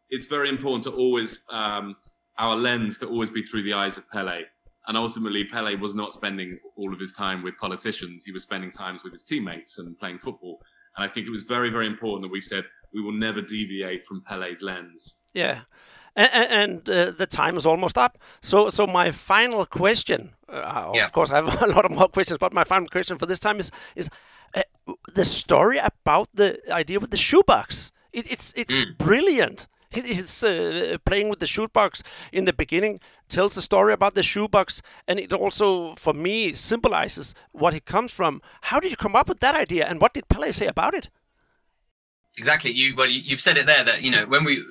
It's 0.10 0.28
very 0.28 0.48
important 0.48 0.84
to 0.84 0.92
always 0.92 1.44
um, 1.50 1.96
our 2.38 2.56
lens 2.56 3.00
to 3.00 3.08
always 3.08 3.32
be 3.32 3.42
through 3.42 3.64
the 3.64 3.74
eyes 3.74 3.98
of 3.98 4.10
Pele. 4.12 4.44
And 4.88 4.96
ultimately, 4.98 5.46
Pele 5.46 5.76
was 5.76 5.96
not 5.96 6.14
spending 6.14 6.60
all 6.76 6.94
of 6.94 7.00
his 7.00 7.14
time 7.14 7.42
with 7.42 7.58
politicians. 7.58 8.24
He 8.26 8.32
was 8.32 8.44
spending 8.44 8.70
times 8.70 9.04
with 9.04 9.14
his 9.14 9.24
teammates 9.24 9.80
and 9.80 9.98
playing 9.98 10.20
football. 10.20 10.60
And 10.98 11.10
I 11.10 11.12
think 11.12 11.26
it 11.26 11.32
was 11.32 11.44
very, 11.44 11.70
very 11.72 11.88
important 11.88 12.22
that 12.24 12.32
we 12.32 12.42
said 12.42 12.66
we 12.94 13.02
will 13.02 13.14
never 13.14 13.42
deviate 13.42 14.04
from 14.06 14.22
Pele's 14.22 14.62
lens. 14.62 15.22
Yeah, 15.34 15.62
and, 16.16 16.52
and 16.52 16.90
uh, 16.90 17.12
the 17.18 17.26
time 17.28 17.58
is 17.58 17.66
almost 17.66 17.98
up. 17.98 18.18
So, 18.42 18.70
so 18.70 18.86
my 18.88 19.12
final 19.12 19.66
question. 19.66 20.32
Uh, 20.50 20.92
Yeah. 20.94 21.06
Of 21.06 21.12
course, 21.12 21.32
I 21.32 21.36
have 21.42 21.62
a 21.62 21.68
lot 21.68 21.86
of 21.86 21.92
more 21.92 22.08
questions, 22.10 22.38
but 22.40 22.54
my 22.54 22.64
final 22.64 22.88
question 22.88 23.18
for 23.18 23.26
this 23.28 23.40
time 23.40 23.60
is 23.60 23.72
is 23.96 24.10
uh, 24.56 24.62
the 25.16 25.26
story 25.26 25.78
about 25.80 26.28
the 26.36 26.58
idea 26.72 27.00
with 27.00 27.10
the 27.12 27.18
shoebox. 27.18 27.92
It, 28.12 28.26
it's 28.32 28.54
it's 28.56 28.84
brilliant. 28.98 29.68
He- 29.90 30.14
He's 30.14 30.44
uh, 30.44 30.98
playing 31.06 31.30
with 31.30 31.40
the 31.40 31.46
shoebox 31.48 32.04
in 32.32 32.46
the 32.46 32.54
beginning, 32.54 33.00
tells 33.28 33.54
the 33.54 33.62
story 33.62 33.94
about 33.94 34.14
the 34.14 34.24
shoebox, 34.24 34.82
and 35.08 35.20
it 35.20 35.32
also, 35.34 35.96
for 35.96 36.14
me, 36.14 36.54
symbolizes 36.54 37.36
what 37.52 37.74
he 37.74 37.80
comes 37.80 38.12
from. 38.14 38.42
How 38.62 38.80
did 38.80 38.90
you 38.92 38.98
come 38.98 39.16
up 39.20 39.28
with 39.30 39.40
that 39.40 39.56
idea, 39.56 39.86
and 39.90 40.02
what 40.02 40.14
did 40.14 40.28
Pele 40.28 40.52
say 40.52 40.68
about 40.68 40.94
it? 40.96 41.10
Exactly. 42.38 42.72
You 42.72 42.96
well, 42.96 43.08
you, 43.10 43.22
you've 43.24 43.42
said 43.42 43.58
it 43.58 43.66
there 43.68 43.84
that 43.84 44.02
you 44.02 44.10
know 44.12 44.26
when 44.26 44.44
we 44.46 44.64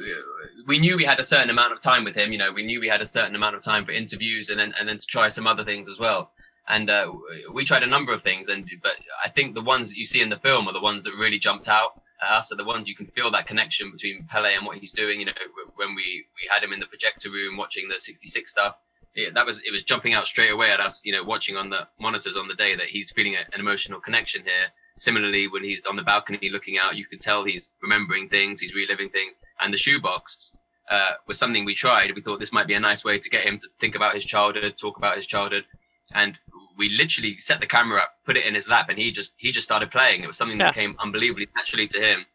we 0.66 0.78
knew 0.78 0.96
we 0.96 1.04
had 1.04 1.20
a 1.20 1.24
certain 1.24 1.50
amount 1.50 1.72
of 1.72 1.80
time 1.80 2.04
with 2.04 2.14
him. 2.14 2.32
You 2.32 2.38
know, 2.38 2.52
we 2.52 2.64
knew 2.64 2.80
we 2.80 2.88
had 2.88 3.00
a 3.00 3.06
certain 3.06 3.34
amount 3.34 3.56
of 3.56 3.62
time 3.62 3.84
for 3.84 3.92
interviews 3.92 4.50
and 4.50 4.58
then 4.58 4.74
and 4.78 4.88
then 4.88 4.98
to 4.98 5.06
try 5.06 5.28
some 5.28 5.46
other 5.46 5.64
things 5.64 5.88
as 5.88 5.98
well. 5.98 6.32
And 6.68 6.90
uh, 6.90 7.12
we 7.52 7.64
tried 7.64 7.82
a 7.82 7.88
number 7.88 8.12
of 8.12 8.22
things, 8.22 8.48
and 8.48 8.68
but 8.82 8.92
I 9.24 9.28
think 9.28 9.54
the 9.54 9.62
ones 9.62 9.90
that 9.90 9.98
you 9.98 10.04
see 10.04 10.22
in 10.22 10.30
the 10.30 10.38
film 10.38 10.68
are 10.68 10.72
the 10.72 10.80
ones 10.80 11.04
that 11.04 11.14
really 11.14 11.38
jumped 11.38 11.68
out 11.68 12.00
at 12.22 12.30
us. 12.30 12.52
Are 12.52 12.56
the 12.56 12.64
ones 12.64 12.88
you 12.88 12.94
can 12.94 13.06
feel 13.06 13.30
that 13.32 13.46
connection 13.46 13.90
between 13.90 14.26
Pele 14.30 14.54
and 14.54 14.64
what 14.64 14.78
he's 14.78 14.92
doing. 14.92 15.20
You 15.20 15.26
know, 15.26 15.32
when 15.74 15.94
we 15.94 16.24
we 16.36 16.48
had 16.52 16.62
him 16.62 16.72
in 16.72 16.80
the 16.80 16.86
projector 16.86 17.30
room 17.30 17.56
watching 17.56 17.88
the 17.88 17.98
'66 17.98 18.50
stuff. 18.50 18.76
That 19.34 19.44
was 19.44 19.60
it 19.66 19.72
was 19.72 19.82
jumping 19.82 20.14
out 20.14 20.26
straight 20.26 20.52
away 20.52 20.70
at 20.70 20.80
us. 20.80 21.04
You 21.04 21.12
know, 21.12 21.24
watching 21.24 21.56
on 21.56 21.68
the 21.68 21.88
monitors 22.00 22.36
on 22.36 22.48
the 22.48 22.54
day 22.54 22.76
that 22.76 22.86
he's 22.86 23.10
feeling 23.10 23.34
a, 23.34 23.40
an 23.52 23.60
emotional 23.60 24.00
connection 24.00 24.42
here 24.42 24.70
similarly 24.98 25.48
when 25.48 25.64
he's 25.64 25.86
on 25.86 25.96
the 25.96 26.02
balcony 26.02 26.50
looking 26.50 26.78
out 26.78 26.96
you 26.96 27.06
can 27.06 27.18
tell 27.18 27.44
he's 27.44 27.70
remembering 27.82 28.28
things 28.28 28.60
he's 28.60 28.74
reliving 28.74 29.08
things. 29.08 29.38
And 29.60 29.72
the 29.72 29.78
shoebox 29.78 30.54
uh, 30.90 31.12
was 31.26 31.38
something 31.38 31.64
we 31.64 31.74
tried. 31.74 32.14
We 32.14 32.20
thought 32.20 32.40
this 32.40 32.52
might 32.52 32.66
be 32.66 32.74
a 32.74 32.80
nice 32.80 33.04
way 33.04 33.18
to 33.18 33.30
get 33.30 33.44
him 33.44 33.58
to 33.58 33.68
think 33.80 33.94
about 33.94 34.14
his 34.14 34.24
childhood 34.24 34.76
talk 34.76 34.96
about 34.96 35.16
his 35.16 35.26
childhood. 35.26 35.64
And 36.14 36.38
we 36.76 36.88
literally 36.90 37.38
set 37.38 37.60
the 37.60 37.66
camera 37.66 38.00
up 38.02 38.10
put 38.24 38.36
it 38.36 38.46
in 38.46 38.54
his 38.54 38.68
lap 38.68 38.88
and 38.88 38.98
he 38.98 39.10
just 39.10 39.34
he 39.36 39.52
just 39.52 39.66
started 39.66 39.90
playing. 39.90 40.22
It 40.22 40.26
was 40.26 40.36
something 40.36 40.58
that 40.58 40.74
came 40.74 40.96
unbelievably 40.98 41.48
naturally 41.56 41.88
to 41.88 42.00
him. 42.00 42.26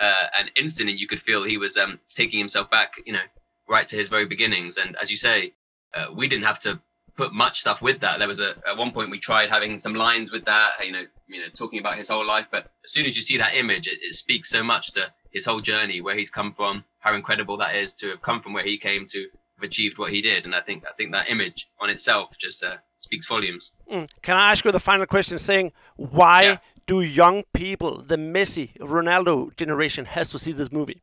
Uh, 0.00 0.26
and 0.38 0.50
instantly 0.56 0.92
you 0.92 1.06
could 1.06 1.20
feel 1.20 1.44
he 1.44 1.56
was 1.56 1.76
um, 1.76 2.00
taking 2.14 2.38
himself 2.38 2.68
back 2.70 2.94
you 3.06 3.12
know 3.12 3.26
right 3.68 3.88
to 3.88 3.96
his 3.96 4.08
very 4.08 4.26
beginnings. 4.26 4.76
And 4.76 4.96
as 5.00 5.10
you 5.10 5.16
say 5.16 5.54
uh, 5.94 6.06
we 6.14 6.28
didn't 6.28 6.44
have 6.44 6.60
to 6.60 6.80
put 7.16 7.32
much 7.32 7.60
stuff 7.60 7.80
with 7.80 8.00
that. 8.00 8.18
There 8.18 8.28
was 8.28 8.40
a 8.40 8.54
at 8.68 8.76
one 8.76 8.90
point 8.92 9.10
we 9.10 9.18
tried 9.18 9.48
having 9.50 9.78
some 9.78 9.94
lines 9.94 10.32
with 10.32 10.44
that, 10.46 10.70
you 10.84 10.92
know, 10.92 11.04
you 11.26 11.40
know, 11.40 11.46
talking 11.54 11.78
about 11.78 11.96
his 11.96 12.08
whole 12.08 12.26
life. 12.26 12.46
But 12.50 12.72
as 12.84 12.92
soon 12.92 13.06
as 13.06 13.16
you 13.16 13.22
see 13.22 13.38
that 13.38 13.54
image, 13.54 13.86
it, 13.86 13.98
it 14.02 14.14
speaks 14.14 14.50
so 14.50 14.62
much 14.62 14.92
to 14.92 15.12
his 15.32 15.44
whole 15.44 15.60
journey, 15.60 16.00
where 16.00 16.16
he's 16.16 16.30
come 16.30 16.52
from, 16.52 16.84
how 17.00 17.14
incredible 17.14 17.56
that 17.58 17.74
is 17.74 17.94
to 17.94 18.10
have 18.10 18.22
come 18.22 18.40
from 18.40 18.52
where 18.52 18.64
he 18.64 18.78
came 18.78 19.06
to 19.08 19.20
have 19.56 19.64
achieved 19.68 19.98
what 19.98 20.12
he 20.12 20.22
did. 20.22 20.44
And 20.44 20.54
I 20.54 20.60
think 20.60 20.84
I 20.84 20.92
think 20.96 21.12
that 21.12 21.28
image 21.30 21.68
on 21.80 21.90
itself 21.90 22.36
just 22.38 22.62
uh, 22.64 22.76
speaks 23.00 23.26
volumes. 23.26 23.72
Mm. 23.90 24.08
Can 24.22 24.36
I 24.36 24.50
ask 24.52 24.64
you 24.64 24.72
the 24.72 24.80
final 24.80 25.06
question 25.06 25.38
saying 25.38 25.72
why 25.96 26.42
Yeah. 26.42 26.56
do 26.86 27.00
young 27.00 27.44
people, 27.52 28.02
the 28.02 28.16
Messi, 28.16 28.76
Ronaldo 28.78 29.56
generation 29.56 30.04
has 30.06 30.28
to 30.30 30.38
see 30.38 30.52
this 30.52 30.70
movie? 30.72 31.00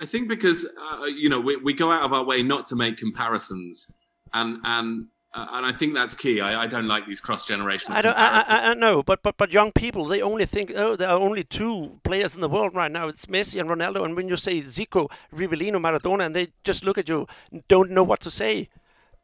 I 0.00 0.06
think 0.06 0.28
because 0.28 0.64
uh, 0.64 1.04
you 1.06 1.28
know 1.28 1.40
we, 1.40 1.56
we 1.56 1.72
go 1.72 1.90
out 1.90 2.02
of 2.02 2.12
our 2.12 2.24
way 2.24 2.42
not 2.42 2.66
to 2.66 2.76
make 2.76 2.96
comparisons, 2.98 3.86
and 4.32 4.58
and 4.64 5.06
uh, 5.34 5.46
and 5.52 5.66
I 5.66 5.72
think 5.72 5.94
that's 5.94 6.14
key. 6.14 6.40
I, 6.40 6.62
I 6.62 6.66
don't 6.66 6.88
like 6.88 7.06
these 7.06 7.20
cross 7.20 7.46
generational. 7.46 7.90
I 7.90 8.02
don't 8.02 8.16
I, 8.16 8.40
I, 8.40 8.70
I 8.70 8.74
know, 8.74 9.02
but, 9.02 9.22
but 9.22 9.36
but 9.36 9.52
young 9.52 9.72
people 9.72 10.06
they 10.06 10.22
only 10.22 10.46
think 10.46 10.72
oh 10.74 10.96
there 10.96 11.10
are 11.10 11.18
only 11.18 11.44
two 11.44 12.00
players 12.02 12.34
in 12.34 12.40
the 12.40 12.48
world 12.48 12.74
right 12.74 12.90
now. 12.90 13.08
It's 13.08 13.26
Messi 13.26 13.60
and 13.60 13.68
Ronaldo 13.68 14.04
and 14.04 14.16
when 14.16 14.28
you 14.28 14.36
say 14.36 14.60
Zico, 14.60 15.10
Rivellino, 15.34 15.76
Maradona 15.76 16.26
and 16.26 16.34
they 16.34 16.48
just 16.64 16.82
look 16.84 16.98
at 16.98 17.08
you 17.08 17.26
don't 17.68 17.90
know 17.90 18.04
what 18.04 18.20
to 18.20 18.30
say. 18.30 18.68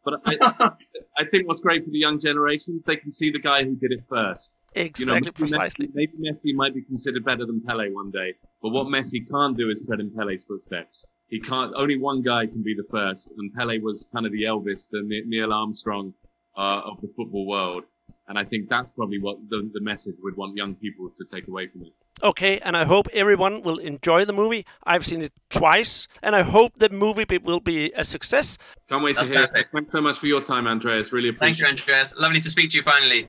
But 0.05 0.21
I, 0.27 0.71
I 1.19 1.25
think 1.25 1.49
what's 1.49 1.61
great 1.61 1.85
for 1.85 1.91
the 1.91 1.99
young 1.99 2.19
generations, 2.21 2.85
they 2.85 2.97
can 2.97 3.11
see 3.11 3.31
the 3.31 3.39
guy 3.39 3.65
who 3.65 3.75
did 3.75 3.91
it 3.91 4.05
first. 4.07 4.55
Exactly 4.75 5.03
you 5.03 5.07
know, 5.07 5.15
maybe 5.15 5.31
precisely. 5.31 5.87
Messi, 5.87 5.95
maybe 5.95 6.13
Messi 6.21 6.55
might 6.55 6.75
be 6.75 6.83
considered 6.83 7.25
better 7.25 7.47
than 7.47 7.63
Pele 7.63 7.91
one 7.93 8.11
day, 8.11 8.35
but 8.61 8.71
what 8.71 8.89
Messi 8.89 9.27
can't 9.31 9.57
do 9.57 9.71
is 9.71 9.87
tread 9.87 10.01
in 10.01 10.11
Pele's 10.11 10.45
footsteps. 10.45 11.07
He 11.29 11.41
can't. 11.41 11.73
Only 11.75 11.99
one 11.99 12.23
guy 12.23 12.47
can 12.47 12.63
be 12.63 12.75
the 12.75 12.87
first, 12.91 13.29
and 13.39 13.53
Pele 13.55 13.79
was 13.81 14.07
kind 14.13 14.27
of 14.27 14.33
the 14.33 14.43
Elvis, 14.45 14.89
the 14.91 15.03
Neil 15.27 15.53
Armstrong 15.53 16.15
uh, 16.57 16.83
of 16.85 17.01
the 17.01 17.09
football 17.17 17.47
world. 17.47 17.85
And 18.29 18.39
I 18.39 18.45
think 18.45 18.69
that's 18.71 18.91
probably 18.91 19.19
what 19.19 19.37
the, 19.51 19.71
the 19.75 19.81
message 19.81 20.15
would 20.23 20.37
want 20.37 20.57
young 20.57 20.75
people 20.75 21.11
to 21.15 21.25
take 21.25 21.47
away 21.49 21.69
from 21.69 21.83
it. 21.83 21.93
Okay, 22.23 22.59
and 22.61 22.77
I 22.77 22.85
hope 22.85 23.09
everyone 23.13 23.63
will 23.63 23.79
enjoy 23.79 24.25
the 24.25 24.33
movie. 24.33 24.65
I've 24.85 25.05
seen 25.05 25.21
it 25.21 25.33
twice, 25.51 26.07
and 26.23 26.35
I 26.37 26.43
hope 26.43 26.77
the 26.77 26.89
movie 26.89 27.25
be- 27.25 27.39
will 27.39 27.61
be 27.61 27.93
a 27.95 28.05
success. 28.05 28.57
Can't 28.89 29.03
wait 29.03 29.17
to 29.17 29.25
That's 29.25 29.29
hear. 29.29 29.43
it. 29.45 29.51
perfect. 29.51 29.73
Thanks 29.75 29.93
so 29.93 30.01
much 30.01 30.19
for 30.19 30.27
your 30.27 30.41
time, 30.41 30.67
Andreas. 30.67 31.13
Really 31.13 31.31
appreciate. 31.31 31.67
Thank 31.67 31.87
you, 31.87 31.95
Andreas. 31.95 32.15
Lovely 32.17 32.41
to 32.41 32.51
speak 32.51 32.71
to 32.71 32.77
you 32.79 32.83
finally. 32.83 33.27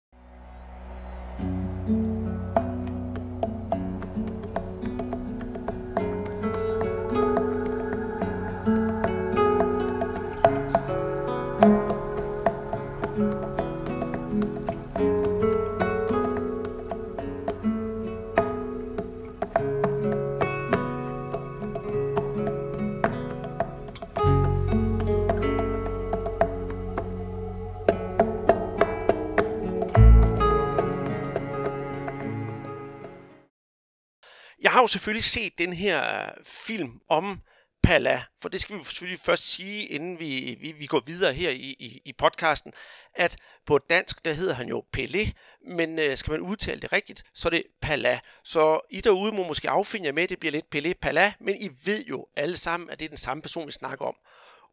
Jo 34.86 34.88
selvfølgelig 34.88 35.24
set 35.24 35.58
den 35.58 35.74
her 35.74 36.26
øh, 36.26 36.32
film 36.46 37.02
om 37.10 37.42
Pala, 37.84 38.24
for 38.42 38.50
det 38.50 38.62
skal 38.62 38.80
vi 38.80 38.84
selvfølgelig 38.84 39.20
først 39.20 39.44
sige, 39.44 39.86
inden 39.86 40.20
vi, 40.20 40.58
vi, 40.62 40.72
vi 40.72 40.86
går 40.86 41.00
videre 41.06 41.34
her 41.34 41.50
i, 41.50 41.76
i, 41.80 42.02
i 42.06 42.14
podcasten, 42.14 42.74
at 43.16 43.38
på 43.66 43.78
dansk, 43.78 44.26
der 44.26 44.34
hedder 44.34 44.54
han 44.54 44.68
jo 44.68 44.84
Pelé, 44.98 45.32
men 45.68 46.00
øh, 46.00 46.18
skal 46.18 46.32
man 46.32 46.42
udtale 46.42 46.82
det 46.82 46.94
rigtigt, 46.94 47.24
så 47.34 47.48
er 47.48 47.50
det 47.50 47.64
Pala. 47.82 48.20
Så 48.44 48.80
I 48.90 49.02
derude 49.02 49.32
må 49.32 49.48
måske 49.48 49.70
affinde 49.70 50.06
jer 50.06 50.12
med, 50.12 50.24
at 50.24 50.30
det 50.30 50.40
bliver 50.40 50.52
lidt 50.52 50.76
Pelé 50.76 50.94
Pala, 51.02 51.34
men 51.40 51.56
I 51.56 51.70
ved 51.84 52.04
jo 52.06 52.28
alle 52.36 52.58
sammen, 52.58 52.90
at 52.90 53.00
det 53.00 53.06
er 53.06 53.10
den 53.10 53.18
samme 53.18 53.42
person, 53.42 53.68
vi 53.68 53.72
snakker 53.72 54.06
om. 54.06 54.16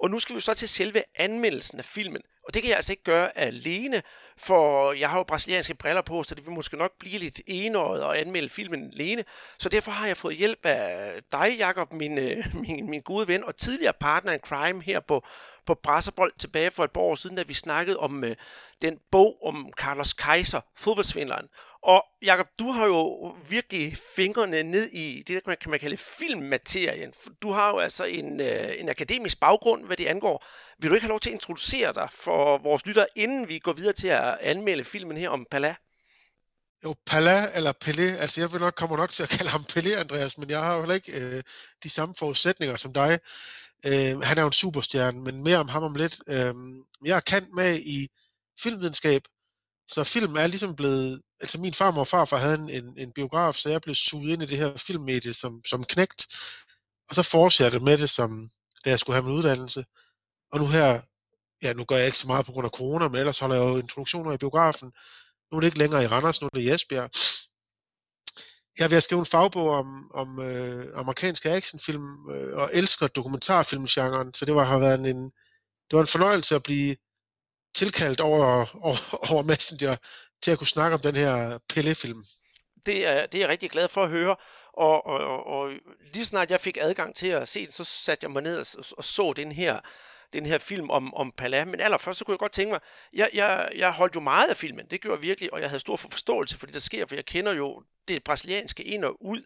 Og 0.02 0.10
nu 0.10 0.18
skal 0.18 0.36
vi 0.36 0.40
så 0.40 0.54
til 0.54 0.68
selve 0.68 1.02
anmeldelsen 1.16 1.78
af 1.78 1.84
filmen. 1.84 2.22
Og 2.44 2.54
det 2.54 2.62
kan 2.62 2.68
jeg 2.68 2.76
altså 2.76 2.92
ikke 2.92 3.04
gøre 3.04 3.38
alene, 3.38 4.02
for 4.36 4.92
jeg 4.92 5.10
har 5.10 5.18
jo 5.18 5.22
brasilianske 5.22 5.74
briller 5.74 6.02
på, 6.02 6.22
så 6.22 6.34
det 6.34 6.46
vil 6.46 6.54
måske 6.54 6.76
nok 6.76 6.92
blive 6.98 7.18
lidt 7.18 7.40
enøjet 7.46 8.02
og 8.02 8.18
anmelde 8.18 8.48
filmen 8.48 8.90
alene. 8.94 9.24
Så 9.58 9.68
derfor 9.68 9.90
har 9.90 10.06
jeg 10.06 10.16
fået 10.16 10.36
hjælp 10.36 10.66
af 10.66 11.12
dig, 11.32 11.56
Jakob, 11.58 11.92
min, 11.92 12.18
øh, 12.18 12.36
min, 12.68 12.90
min 12.90 13.00
gode 13.00 13.28
ven 13.28 13.44
og 13.44 13.56
tidligere 13.56 13.92
partner 14.00 14.32
in 14.32 14.38
crime 14.38 14.82
her 14.82 15.00
på, 15.00 15.24
på 15.66 15.74
Brasserbold 15.74 16.32
tilbage 16.38 16.70
for 16.70 16.84
et 16.84 16.90
par 16.90 17.00
år 17.00 17.14
siden, 17.14 17.36
da 17.36 17.42
vi 17.42 17.54
snakkede 17.54 17.98
om 17.98 18.24
øh, 18.24 18.36
den 18.82 18.98
bog 19.10 19.38
om 19.44 19.72
Carlos 19.76 20.12
Kaiser, 20.12 20.60
fodboldsvindleren. 20.76 21.48
Og 21.82 22.04
Jakob, 22.22 22.46
du 22.58 22.70
har 22.70 22.86
jo 22.86 23.34
virkelig 23.48 23.96
fingrene 24.16 24.62
ned 24.62 24.88
i 24.92 25.22
det, 25.26 25.42
der 25.44 25.54
kan 25.54 25.70
man 25.70 25.80
kalde 25.80 25.96
filmmaterien. 25.96 27.12
Du 27.42 27.52
har 27.52 27.68
jo 27.68 27.78
altså 27.78 28.04
en, 28.04 28.40
øh, 28.40 28.74
en 28.78 28.88
akademisk 28.88 29.40
baggrund, 29.40 29.86
hvad 29.86 29.96
det 29.96 30.06
angår. 30.06 30.46
Vil 30.78 30.90
du 30.90 30.94
ikke 30.94 31.04
have 31.04 31.12
lov 31.12 31.20
til 31.20 31.30
at 31.30 31.34
introducere 31.34 31.92
dig 31.92 32.08
for 32.12 32.58
vores 32.58 32.86
lytter, 32.86 33.06
inden 33.16 33.48
vi 33.48 33.58
går 33.58 33.72
videre 33.72 33.92
til 33.92 34.08
at 34.08 34.38
anmelde 34.40 34.84
filmen 34.84 35.16
her 35.16 35.28
om 35.28 35.46
Pala? 35.50 35.74
Jo, 36.84 36.94
Pala 37.06 37.46
eller 37.54 37.72
Pelé, 37.84 38.02
altså 38.02 38.40
jeg 38.40 38.52
vil 38.52 38.60
nok 38.60 38.74
kommer 38.74 38.96
nok 38.96 39.10
til 39.10 39.22
at 39.22 39.28
kalde 39.28 39.50
ham 39.50 39.64
Pelé, 39.72 39.90
Andreas, 39.90 40.38
men 40.38 40.50
jeg 40.50 40.60
har 40.60 40.74
jo 40.74 40.80
heller 40.80 40.94
ikke 40.94 41.20
øh, 41.20 41.42
de 41.82 41.88
samme 41.88 42.14
forudsætninger 42.18 42.76
som 42.76 42.92
dig. 42.92 43.18
Øh, 43.86 44.20
han 44.20 44.38
er 44.38 44.42
jo 44.42 44.46
en 44.46 44.52
superstjerne, 44.52 45.20
men 45.20 45.42
mere 45.44 45.58
om 45.58 45.68
ham 45.68 45.82
om 45.82 45.94
lidt. 45.94 46.18
Øh, 46.26 46.54
jeg 47.04 47.16
er 47.16 47.20
kendt 47.20 47.48
med 47.54 47.80
i 47.80 48.08
filmvidenskab, 48.62 49.22
så 49.92 50.04
film 50.04 50.36
er 50.36 50.46
ligesom 50.46 50.76
blevet, 50.76 51.22
altså 51.40 51.60
min 51.60 51.74
farmor 51.74 52.00
og 52.00 52.08
farfar 52.08 52.36
havde 52.36 52.54
en, 52.54 52.70
en, 52.70 52.98
en 52.98 53.12
biograf, 53.12 53.54
så 53.54 53.70
jeg 53.70 53.80
blev 53.82 53.94
suget 53.94 54.32
ind 54.32 54.42
i 54.42 54.46
det 54.46 54.58
her 54.58 54.76
filmmedie 54.76 55.34
som, 55.34 55.64
som 55.64 55.84
knægt, 55.84 56.26
og 57.08 57.14
så 57.14 57.22
fortsatte 57.22 57.76
jeg 57.76 57.84
med 57.84 57.98
det, 57.98 58.10
som, 58.10 58.50
da 58.84 58.90
jeg 58.90 58.98
skulle 58.98 59.14
have 59.14 59.26
min 59.26 59.36
uddannelse. 59.38 59.84
Og 60.52 60.58
nu 60.60 60.66
her 60.66 61.00
ja, 61.62 61.72
nu 61.72 61.84
gør 61.84 61.96
jeg 61.96 62.06
ikke 62.06 62.18
så 62.18 62.26
meget 62.26 62.46
på 62.46 62.52
grund 62.52 62.64
af 62.64 62.70
corona, 62.70 63.08
men 63.08 63.18
ellers 63.18 63.38
holder 63.38 63.56
jeg 63.56 63.62
jo 63.62 63.78
introduktioner 63.78 64.32
i 64.32 64.36
biografen. 64.36 64.92
Nu 65.50 65.56
er 65.56 65.60
det 65.60 65.66
ikke 65.66 65.78
længere 65.78 66.04
i 66.04 66.06
Randers, 66.06 66.40
nu 66.40 66.46
er 66.46 66.50
det 66.54 66.62
i 66.62 66.70
Esbjerg. 66.70 67.10
Jeg 68.78 68.84
er 68.84 68.88
ved 68.88 68.96
at 68.96 69.02
skrive 69.02 69.18
en 69.18 69.26
fagbog 69.26 69.68
om, 69.70 70.10
om 70.14 70.40
øh, 70.40 70.92
amerikanske 70.94 71.50
actionfilm, 71.50 72.30
øh, 72.30 72.56
og 72.56 72.70
elsker 72.72 73.06
dokumentarfilmgenren, 73.06 74.34
så 74.34 74.44
det 74.44 74.54
var, 74.54 74.64
har 74.64 74.78
været 74.78 74.98
en, 74.98 75.06
en, 75.06 75.24
det 75.90 75.96
var 75.96 76.00
en 76.00 76.06
fornøjelse 76.06 76.54
at 76.54 76.62
blive 76.62 76.96
tilkaldt 77.74 78.20
over, 78.20 78.66
over, 78.82 79.30
over 79.32 79.42
Messenger 79.42 79.96
til 80.42 80.50
at 80.50 80.58
kunne 80.58 80.66
snakke 80.66 80.94
om 80.94 81.00
den 81.00 81.16
her 81.16 81.58
Pelle-film. 81.68 82.24
Det 82.86 83.06
er, 83.06 83.26
det 83.26 83.34
er 83.34 83.42
jeg 83.42 83.48
rigtig 83.48 83.70
glad 83.70 83.88
for 83.88 84.04
at 84.04 84.10
høre. 84.10 84.36
Og, 84.72 85.06
og, 85.06 85.18
og, 85.18 85.46
og 85.46 85.70
lige 86.14 86.24
snart 86.24 86.50
jeg 86.50 86.60
fik 86.60 86.78
adgang 86.80 87.16
til 87.16 87.28
at 87.28 87.48
se 87.48 87.62
den, 87.62 87.72
så 87.72 87.84
satte 87.84 88.24
jeg 88.24 88.30
mig 88.30 88.42
ned 88.42 88.58
og, 88.58 88.84
og 88.98 89.04
så 89.04 89.32
den 89.32 89.52
her, 89.52 89.80
den 90.32 90.46
her 90.46 90.58
film 90.58 90.90
om, 90.90 91.14
om 91.14 91.32
Pala. 91.32 91.64
Men 91.64 91.80
allerførst 91.80 92.18
så 92.18 92.24
kunne 92.24 92.32
jeg 92.32 92.38
godt 92.38 92.52
tænke 92.52 92.72
mig, 92.72 92.80
jeg, 93.12 93.30
jeg, 93.34 93.68
jeg 93.76 93.92
holdt 93.92 94.14
jo 94.14 94.20
meget 94.20 94.50
af 94.50 94.56
filmen, 94.56 94.86
det 94.90 95.00
gjorde 95.00 95.16
jeg 95.16 95.22
virkelig, 95.22 95.52
og 95.52 95.60
jeg 95.60 95.68
havde 95.68 95.80
stor 95.80 95.96
forståelse 95.96 96.58
for 96.58 96.66
det, 96.66 96.74
der 96.74 96.80
sker, 96.80 97.06
for 97.06 97.14
jeg 97.14 97.24
kender 97.24 97.52
jo 97.52 97.82
det 98.08 98.24
brasilianske 98.24 98.84
ind 98.84 99.04
og 99.04 99.24
ud. 99.24 99.42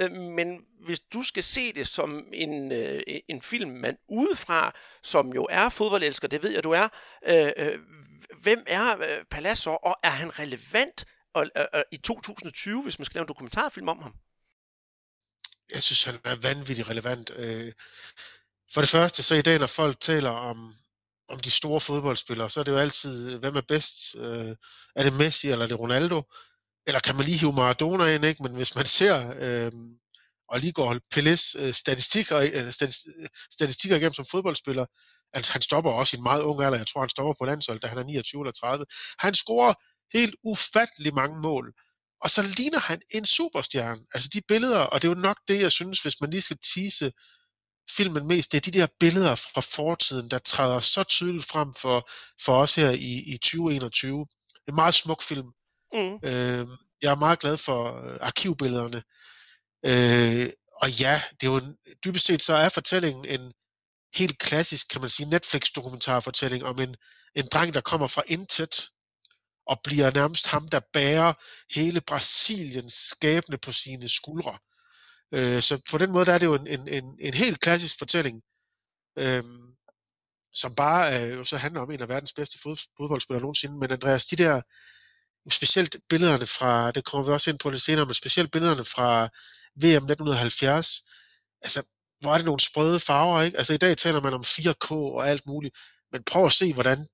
Øh, 0.00 0.12
men 0.12 0.60
hvis 0.80 1.00
du 1.00 1.22
skal 1.22 1.44
se 1.44 1.72
det 1.72 1.88
som 1.88 2.28
en, 2.32 2.72
øh, 2.72 3.02
en 3.28 3.42
film, 3.42 3.70
man 3.70 3.96
udefra, 4.08 4.74
som 5.02 5.32
jo 5.32 5.46
er 5.50 5.68
fodboldelsker, 5.68 6.28
det 6.28 6.42
ved 6.42 6.50
jeg, 6.50 6.64
du 6.64 6.70
er, 6.70 6.88
øh, 7.26 7.52
øh 7.56 7.78
hvem 8.42 8.64
er 8.66 8.96
øh, 8.96 9.24
Palacio, 9.30 9.76
og 9.82 9.96
er 10.02 10.10
han 10.10 10.38
relevant 10.38 11.04
og 11.34 11.46
i 11.90 11.96
2020, 11.96 12.82
hvis 12.82 12.98
man 12.98 13.06
skal 13.06 13.14
lave 13.14 13.22
en 13.22 13.28
dokumentarfilm 13.28 13.88
om 13.88 14.02
ham? 14.02 14.14
Jeg 15.74 15.82
synes, 15.82 16.04
han 16.04 16.14
er 16.24 16.36
vanvittigt 16.36 16.90
relevant. 16.90 17.30
For 18.74 18.80
det 18.80 18.90
første, 18.90 19.22
så 19.22 19.34
i 19.34 19.42
dag, 19.42 19.58
når 19.58 19.66
folk 19.66 20.00
taler 20.00 20.30
om, 20.30 20.74
om 21.28 21.40
de 21.40 21.50
store 21.50 21.80
fodboldspillere, 21.80 22.50
så 22.50 22.60
er 22.60 22.64
det 22.64 22.72
jo 22.72 22.78
altid, 22.78 23.38
hvem 23.38 23.56
er 23.56 23.60
bedst? 23.68 24.14
Øh, 24.14 24.56
er 24.96 25.02
det 25.02 25.12
Messi 25.12 25.50
eller 25.50 25.64
er 25.64 25.68
det 25.68 25.78
Ronaldo? 25.78 26.22
eller 26.86 27.00
kan 27.00 27.16
man 27.16 27.24
lige 27.24 27.38
hive 27.38 27.52
Maradona 27.52 28.06
ind, 28.06 28.24
ikke? 28.24 28.42
men 28.42 28.54
hvis 28.54 28.74
man 28.74 28.86
ser 28.86 29.34
øh, 29.40 29.72
og 30.48 30.60
lige 30.60 30.72
går 30.72 30.94
Pelés 31.14 31.62
øh, 31.62 31.74
statistikker, 31.74 32.38
øh, 32.38 32.72
statistikker 33.52 33.96
igennem 33.96 34.12
som 34.12 34.26
fodboldspiller, 34.30 34.86
altså 35.32 35.52
han 35.52 35.62
stopper 35.62 35.90
også 35.90 36.16
i 36.16 36.18
en 36.18 36.22
meget 36.22 36.42
ung 36.42 36.62
alder, 36.62 36.78
jeg 36.78 36.86
tror 36.86 37.00
han 37.00 37.08
stopper 37.08 37.34
på 37.40 37.44
landshold, 37.44 37.80
da 37.80 37.86
han 37.86 37.98
er 37.98 38.04
29 38.04 38.42
eller 38.42 38.52
30, 38.52 38.84
han 39.18 39.34
scorer 39.34 39.74
helt 40.12 40.34
ufattelig 40.44 41.14
mange 41.14 41.40
mål, 41.40 41.72
og 42.20 42.30
så 42.30 42.42
ligner 42.56 42.78
han 42.78 43.00
en 43.14 43.26
superstjerne, 43.26 44.00
altså 44.14 44.28
de 44.32 44.40
billeder, 44.48 44.78
og 44.78 45.02
det 45.02 45.08
er 45.08 45.14
jo 45.14 45.20
nok 45.20 45.36
det, 45.48 45.60
jeg 45.60 45.72
synes, 45.72 46.02
hvis 46.02 46.20
man 46.20 46.30
lige 46.30 46.40
skal 46.40 46.58
tease 46.74 47.12
filmen 47.90 48.26
mest, 48.26 48.52
det 48.52 48.66
er 48.66 48.70
de 48.70 48.78
der 48.78 48.86
billeder 49.00 49.34
fra 49.34 49.60
fortiden, 49.60 50.30
der 50.30 50.38
træder 50.38 50.80
så 50.80 51.04
tydeligt 51.04 51.44
frem 51.44 51.74
for, 51.74 52.10
for 52.44 52.56
os 52.56 52.74
her 52.74 52.90
i, 52.90 53.34
i 53.34 53.38
2021. 53.42 54.26
En 54.68 54.74
meget 54.74 54.94
smuk 54.94 55.22
film, 55.22 55.52
Mm. 55.94 56.18
Øh, 56.22 56.66
jeg 57.02 57.10
er 57.10 57.14
meget 57.14 57.38
glad 57.38 57.56
for 57.56 58.06
øh, 58.06 58.18
arkivbillederne. 58.20 59.02
Øh, 59.86 60.52
og 60.82 60.90
ja, 60.90 61.22
det 61.40 61.46
er 61.46 61.50
jo 61.50 61.56
en, 61.56 61.76
dybest 62.04 62.26
set 62.26 62.42
så 62.42 62.54
er 62.54 62.68
fortællingen 62.68 63.24
en 63.24 63.52
helt 64.14 64.38
klassisk, 64.38 64.88
kan 64.88 65.00
man 65.00 65.10
sige, 65.10 65.30
Netflix-dokumentarfortælling 65.30 66.64
om 66.64 66.80
en, 66.80 66.96
en 67.34 67.48
dreng, 67.52 67.74
der 67.74 67.80
kommer 67.80 68.06
fra 68.06 68.22
intet, 68.26 68.88
og 69.66 69.80
bliver 69.84 70.10
nærmest 70.10 70.46
ham, 70.46 70.68
der 70.68 70.80
bærer 70.92 71.32
hele 71.74 72.00
Brasiliens 72.00 72.94
skæbne 72.94 73.58
på 73.58 73.72
sine 73.72 74.08
skuldre. 74.08 74.58
Øh, 75.32 75.62
så 75.62 75.82
på 75.90 75.98
den 75.98 76.12
måde 76.12 76.26
der 76.26 76.32
er 76.32 76.38
det 76.38 76.46
jo 76.46 76.54
en, 76.54 76.66
en, 76.66 76.88
en, 76.88 77.18
en 77.20 77.34
helt 77.34 77.60
klassisk 77.60 77.98
fortælling, 77.98 78.42
øh, 79.18 79.44
som 80.52 80.74
bare 80.74 81.22
øh, 81.22 81.46
så 81.46 81.56
handler 81.56 81.80
om 81.80 81.90
en 81.90 82.02
af 82.02 82.08
verdens 82.08 82.32
bedste 82.32 82.58
fodboldspillere 82.98 83.42
nogensinde. 83.42 83.78
Men 83.78 83.90
Andreas, 83.90 84.26
de 84.26 84.36
der 84.36 84.62
specielt 85.50 85.96
billederne 86.08 86.46
fra, 86.46 86.90
det 86.90 87.04
kommer 87.04 87.26
vi 87.26 87.32
også 87.32 87.50
ind 87.50 87.58
på 87.58 87.70
lidt 87.70 87.82
senere, 87.82 88.06
men 88.06 88.14
specielt 88.14 88.50
billederne 88.52 88.84
fra 88.84 89.28
VM 89.76 90.04
1970, 90.04 91.02
altså, 91.62 91.82
hvor 92.20 92.32
er 92.32 92.36
det 92.36 92.44
nogle 92.44 92.60
sprøde 92.60 93.00
farver, 93.00 93.42
ikke? 93.42 93.58
Altså, 93.58 93.74
i 93.74 93.76
dag 93.76 93.96
taler 93.96 94.20
man 94.20 94.34
om 94.34 94.40
4K 94.40 94.90
og 94.92 95.28
alt 95.28 95.46
muligt, 95.46 95.76
men 96.12 96.22
prøv 96.24 96.46
at 96.46 96.52
se, 96.52 96.72
hvordan 96.72 97.06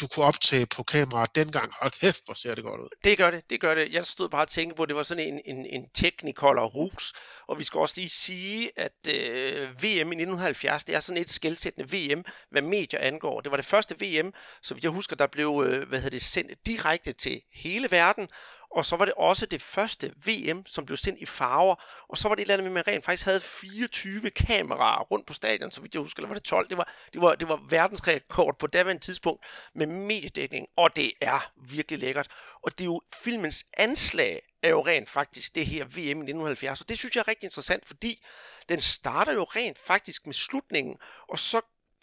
du 0.00 0.06
kunne 0.06 0.26
optage 0.26 0.66
på 0.66 0.82
kamera 0.82 1.26
dengang. 1.34 1.72
Hold 1.80 1.92
kæft, 1.92 2.22
hvor 2.24 2.34
ser 2.34 2.54
det 2.54 2.64
godt 2.64 2.80
ud. 2.80 2.88
Det 3.04 3.18
gør 3.18 3.30
det, 3.30 3.50
det 3.50 3.60
gør 3.60 3.74
det. 3.74 3.92
Jeg 3.92 4.04
stod 4.04 4.28
bare 4.28 4.42
og 4.42 4.48
tænkte 4.48 4.76
på, 4.76 4.82
at 4.82 4.88
det 4.88 4.96
var 4.96 5.02
sådan 5.02 5.24
en, 5.24 5.40
en, 5.44 5.66
en 5.66 5.90
Technicolor 5.94 6.66
rus, 6.66 7.12
og 7.48 7.58
vi 7.58 7.64
skal 7.64 7.78
også 7.78 7.94
lige 7.96 8.08
sige, 8.08 8.70
at 8.76 9.08
øh, 9.14 9.68
VM 9.82 10.12
i 10.12 10.16
1970, 10.16 10.84
det 10.84 10.94
er 10.94 11.00
sådan 11.00 11.22
et 11.22 11.30
skældsættende 11.30 11.92
VM, 11.92 12.24
hvad 12.50 12.62
medier 12.62 13.00
angår. 13.00 13.40
Det 13.40 13.50
var 13.50 13.56
det 13.56 13.66
første 13.66 13.94
VM, 14.00 14.32
som 14.62 14.78
jeg 14.82 14.90
husker, 14.90 15.16
der 15.16 15.26
blev 15.26 15.64
øh, 15.66 15.88
hvad 15.88 15.98
hedder 15.98 16.18
det, 16.18 16.22
sendt 16.22 16.66
direkte 16.66 17.12
til 17.12 17.40
hele 17.54 17.88
verden, 17.90 18.28
og 18.76 18.84
så 18.84 18.96
var 18.96 19.04
det 19.04 19.14
også 19.14 19.46
det 19.46 19.62
første 19.62 20.14
VM, 20.26 20.66
som 20.66 20.86
blev 20.86 20.96
sendt 20.96 21.20
i 21.20 21.26
farver. 21.26 21.74
Og 22.08 22.18
så 22.18 22.28
var 22.28 22.34
det 22.34 22.42
et 22.42 22.44
eller 22.44 22.54
andet 22.54 22.72
med, 22.72 22.80
at 22.80 22.86
man 22.86 22.94
rent 22.94 23.04
faktisk 23.04 23.24
havde 23.24 23.40
24 23.40 24.30
kameraer 24.30 25.02
rundt 25.02 25.26
på 25.26 25.32
stadion, 25.32 25.70
så 25.70 25.80
vidt 25.80 25.94
jeg 25.94 26.02
husker, 26.02 26.20
eller 26.20 26.28
var 26.28 26.34
det 26.34 26.42
12. 26.42 26.68
Det 26.68 26.76
var, 26.76 26.92
det 27.12 27.20
var, 27.20 27.34
det 27.34 27.48
var 27.48 27.60
verdensrekord 27.68 28.58
på 28.58 28.66
daværende 28.66 29.02
tidspunkt 29.02 29.44
med 29.74 29.86
mediedækning, 29.86 30.66
og 30.76 30.96
det 30.96 31.12
er 31.20 31.52
virkelig 31.56 31.98
lækkert. 31.98 32.28
Og 32.62 32.70
det 32.70 32.80
er 32.80 32.84
jo 32.84 33.00
filmens 33.14 33.66
anslag 33.76 34.42
er 34.62 34.68
jo 34.68 34.86
rent 34.86 35.08
faktisk 35.08 35.54
det 35.54 35.66
her 35.66 35.84
VM 35.84 35.98
i 35.98 36.10
1970, 36.10 36.80
og 36.80 36.88
det 36.88 36.98
synes 36.98 37.16
jeg 37.16 37.20
er 37.20 37.28
rigtig 37.28 37.46
interessant, 37.46 37.86
fordi 37.86 38.24
den 38.68 38.80
starter 38.80 39.32
jo 39.32 39.44
rent 39.44 39.78
faktisk 39.78 40.26
med 40.26 40.34
slutningen, 40.34 40.96
og 41.28 41.38
så 41.38 41.60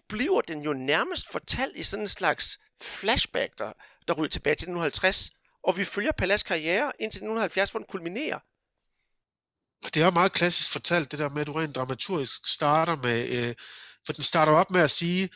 bliver 0.10 0.42
den 0.42 0.62
jo 0.62 0.74
nærmest 0.74 1.32
fortalt 1.32 1.78
i 1.78 1.84
sådan 1.84 2.04
en 2.04 2.10
slags 2.10 2.60
flashback, 2.82 3.60
der, 3.60 3.74
der 4.08 4.14
ryger 4.14 4.30
tilbage 4.30 4.56
til 4.56 4.66
1950, 4.66 5.32
og 5.64 5.78
vi 5.78 5.84
følger 5.84 6.12
Palas 6.12 6.44
karriere 6.44 6.92
indtil 7.00 7.18
1970, 7.18 7.72
hvor 7.72 7.80
den 7.80 7.88
kulminerer. 7.88 8.40
Det 9.94 10.02
er 10.02 10.12
meget 10.12 10.32
klassisk 10.32 10.72
fortalt, 10.72 11.12
det 11.12 11.20
der 11.20 11.30
med, 11.30 11.42
at 11.42 11.48
du 11.48 11.54
rent 11.54 11.76
dramaturgisk 11.76 12.48
starter 12.48 12.96
med, 12.96 13.30
øh, 13.30 13.56
for 14.06 14.14
den 14.14 14.24
starter 14.24 14.52
op 14.52 14.72
med 14.72 14.82
at 14.82 14.92
sige, 14.92 15.30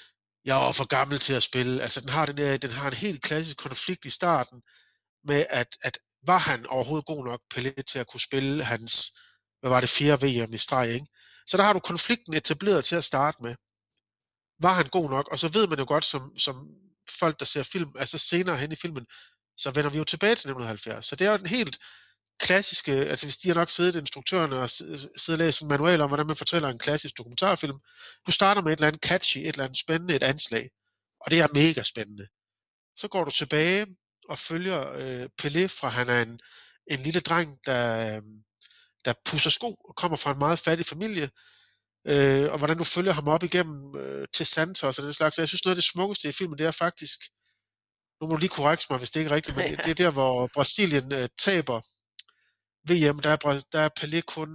jeg 0.45 0.67
er 0.67 0.71
for 0.71 0.87
gammel 0.87 1.19
til 1.19 1.33
at 1.33 1.43
spille. 1.43 1.81
Altså 1.81 2.01
den 2.01 2.09
har, 2.09 2.25
den, 2.25 2.37
der, 2.37 2.57
den 2.57 2.71
har 2.71 2.87
en 2.87 2.93
helt 2.93 3.21
klassisk 3.23 3.57
konflikt 3.57 4.05
i 4.05 4.09
starten 4.09 4.61
med, 5.23 5.45
at, 5.49 5.77
at 5.83 5.97
var 6.25 6.37
han 6.37 6.65
overhovedet 6.65 7.05
god 7.05 7.25
nok, 7.25 7.41
Pelé, 7.53 7.81
til 7.81 7.99
at 7.99 8.07
kunne 8.07 8.21
spille 8.21 8.63
hans, 8.63 9.11
hvad 9.59 9.69
var 9.69 9.79
det, 9.79 9.89
fjerde 9.89 10.25
VM 10.25 10.53
i 10.53 10.57
streg, 10.57 10.89
ikke? 10.93 11.07
Så 11.47 11.57
der 11.57 11.63
har 11.63 11.73
du 11.73 11.79
konflikten 11.79 12.33
etableret 12.33 12.85
til 12.85 12.95
at 12.95 13.03
starte 13.03 13.37
med. 13.41 13.55
Var 14.59 14.73
han 14.73 14.87
god 14.87 15.09
nok? 15.09 15.27
Og 15.31 15.39
så 15.39 15.47
ved 15.47 15.67
man 15.67 15.79
jo 15.79 15.85
godt, 15.87 16.05
som, 16.05 16.37
som 16.37 16.67
folk, 17.19 17.39
der 17.39 17.45
ser 17.45 17.63
film, 17.63 17.91
altså 17.95 18.17
senere 18.17 18.57
hen 18.57 18.71
i 18.71 18.75
filmen, 18.75 19.05
så 19.57 19.71
vender 19.71 19.89
vi 19.91 19.97
jo 19.97 20.03
tilbage 20.03 20.35
til 20.35 20.49
1970. 20.49 21.05
Så 21.05 21.15
det 21.15 21.27
er 21.27 21.31
jo 21.31 21.37
den 21.37 21.45
helt 21.45 21.77
klassiske, 22.39 22.91
altså 22.91 23.25
hvis 23.25 23.37
de 23.37 23.47
har 23.47 23.55
nok 23.55 23.69
siddet 23.69 23.95
instruktørerne 23.95 24.55
og 24.55 24.69
siddet 24.69 25.29
og 25.29 25.37
læst 25.37 25.61
en 25.61 25.67
manual 25.67 26.01
om, 26.01 26.09
hvordan 26.09 26.27
man 26.27 26.35
fortæller 26.35 26.69
en 26.69 26.79
klassisk 26.79 27.17
dokumentarfilm. 27.17 27.77
Du 28.27 28.31
starter 28.31 28.61
med 28.61 28.71
et 28.73 28.77
eller 28.77 28.87
andet 28.87 29.03
catchy, 29.03 29.37
et 29.37 29.47
eller 29.47 29.63
andet 29.63 29.77
spændende, 29.77 30.15
et 30.15 30.23
anslag. 30.23 30.69
Og 31.21 31.31
det 31.31 31.39
er 31.39 31.47
mega 31.53 31.83
spændende. 31.83 32.27
Så 32.95 33.07
går 33.07 33.23
du 33.23 33.31
tilbage 33.31 33.87
og 34.29 34.39
følger 34.39 34.91
øh, 34.91 35.29
Pelé 35.41 35.65
fra 35.67 35.87
han 35.87 36.09
er 36.09 36.21
en, 36.21 36.39
en 36.91 36.99
lille 36.99 37.19
dreng, 37.19 37.59
der, 37.65 38.15
øh, 38.15 38.21
der 39.05 39.13
pusser 39.25 39.49
sko 39.49 39.73
og 39.73 39.95
kommer 39.95 40.17
fra 40.17 40.31
en 40.31 40.39
meget 40.39 40.59
fattig 40.59 40.85
familie. 40.85 41.29
Øh, 42.07 42.51
og 42.51 42.57
hvordan 42.57 42.77
du 42.77 42.83
følger 42.83 43.13
ham 43.13 43.27
op 43.27 43.43
igennem 43.43 43.95
øh, 43.95 44.27
til 44.33 44.45
Santos 44.45 44.99
og 44.99 45.03
den 45.03 45.13
slags. 45.13 45.35
Så 45.35 45.41
Jeg 45.41 45.47
synes 45.47 45.65
noget 45.65 45.75
af 45.75 45.81
det 45.81 45.91
smukkeste 45.91 46.29
i 46.29 46.31
filmen, 46.31 46.57
det 46.57 46.65
er 46.65 46.71
faktisk 46.71 47.19
nu 48.21 48.27
må 48.27 48.35
du 48.35 48.39
lige 48.39 48.49
korrekte 48.49 48.85
mig, 48.89 48.99
hvis 48.99 49.11
det 49.11 49.19
ikke 49.19 49.31
er 49.31 49.35
rigtigt, 49.35 49.57
men 49.57 49.77
det 49.77 49.89
er 49.89 49.93
der, 49.93 50.11
hvor 50.11 50.49
Brasilien 50.53 51.11
øh, 51.11 51.29
taber 51.37 51.81
VM, 52.89 53.19
der 53.19 53.29
er, 53.29 53.63
der 53.71 53.79
er 53.79 53.89
Pelé 53.99 54.21
kun 54.21 54.49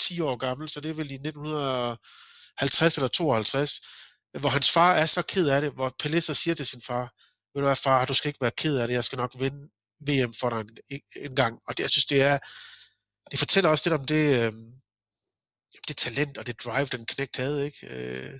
10 0.00 0.20
år 0.20 0.36
gammel, 0.36 0.68
så 0.68 0.80
det 0.80 0.90
er 0.90 0.94
vel 0.94 1.10
i 1.10 1.14
1950 1.14 2.96
eller 2.96 3.08
52, 3.08 3.80
hvor 4.40 4.48
hans 4.48 4.70
far 4.70 4.94
er 4.94 5.06
så 5.06 5.22
ked 5.22 5.48
af 5.48 5.60
det, 5.60 5.72
hvor 5.72 5.94
Pelé 6.02 6.20
så 6.20 6.34
siger 6.34 6.54
til 6.54 6.66
sin 6.66 6.82
far, 6.82 7.12
ved 7.54 7.62
du 7.62 7.66
hvad 7.66 7.76
far, 7.76 8.04
du 8.04 8.14
skal 8.14 8.28
ikke 8.28 8.40
være 8.40 8.50
ked 8.56 8.76
af 8.76 8.86
det, 8.88 8.94
jeg 8.94 9.04
skal 9.04 9.16
nok 9.16 9.32
vinde 9.38 9.68
VM 10.00 10.34
for 10.40 10.50
dig 10.50 10.60
en, 10.60 11.00
en 11.16 11.36
gang. 11.36 11.58
Og 11.66 11.76
det, 11.76 11.82
jeg 11.82 11.90
synes, 11.90 12.04
det 12.04 12.22
er, 12.22 12.38
det 13.30 13.38
fortæller 13.38 13.70
også 13.70 13.84
lidt 13.86 14.00
om 14.00 14.06
det, 14.06 14.44
øh, 14.44 14.52
det 15.88 15.96
talent 15.96 16.38
og 16.38 16.46
det 16.46 16.64
drive, 16.64 16.86
den 16.86 17.06
knægt 17.06 17.36
havde, 17.36 17.64
ikke? 17.64 17.86
Øh, 17.90 18.38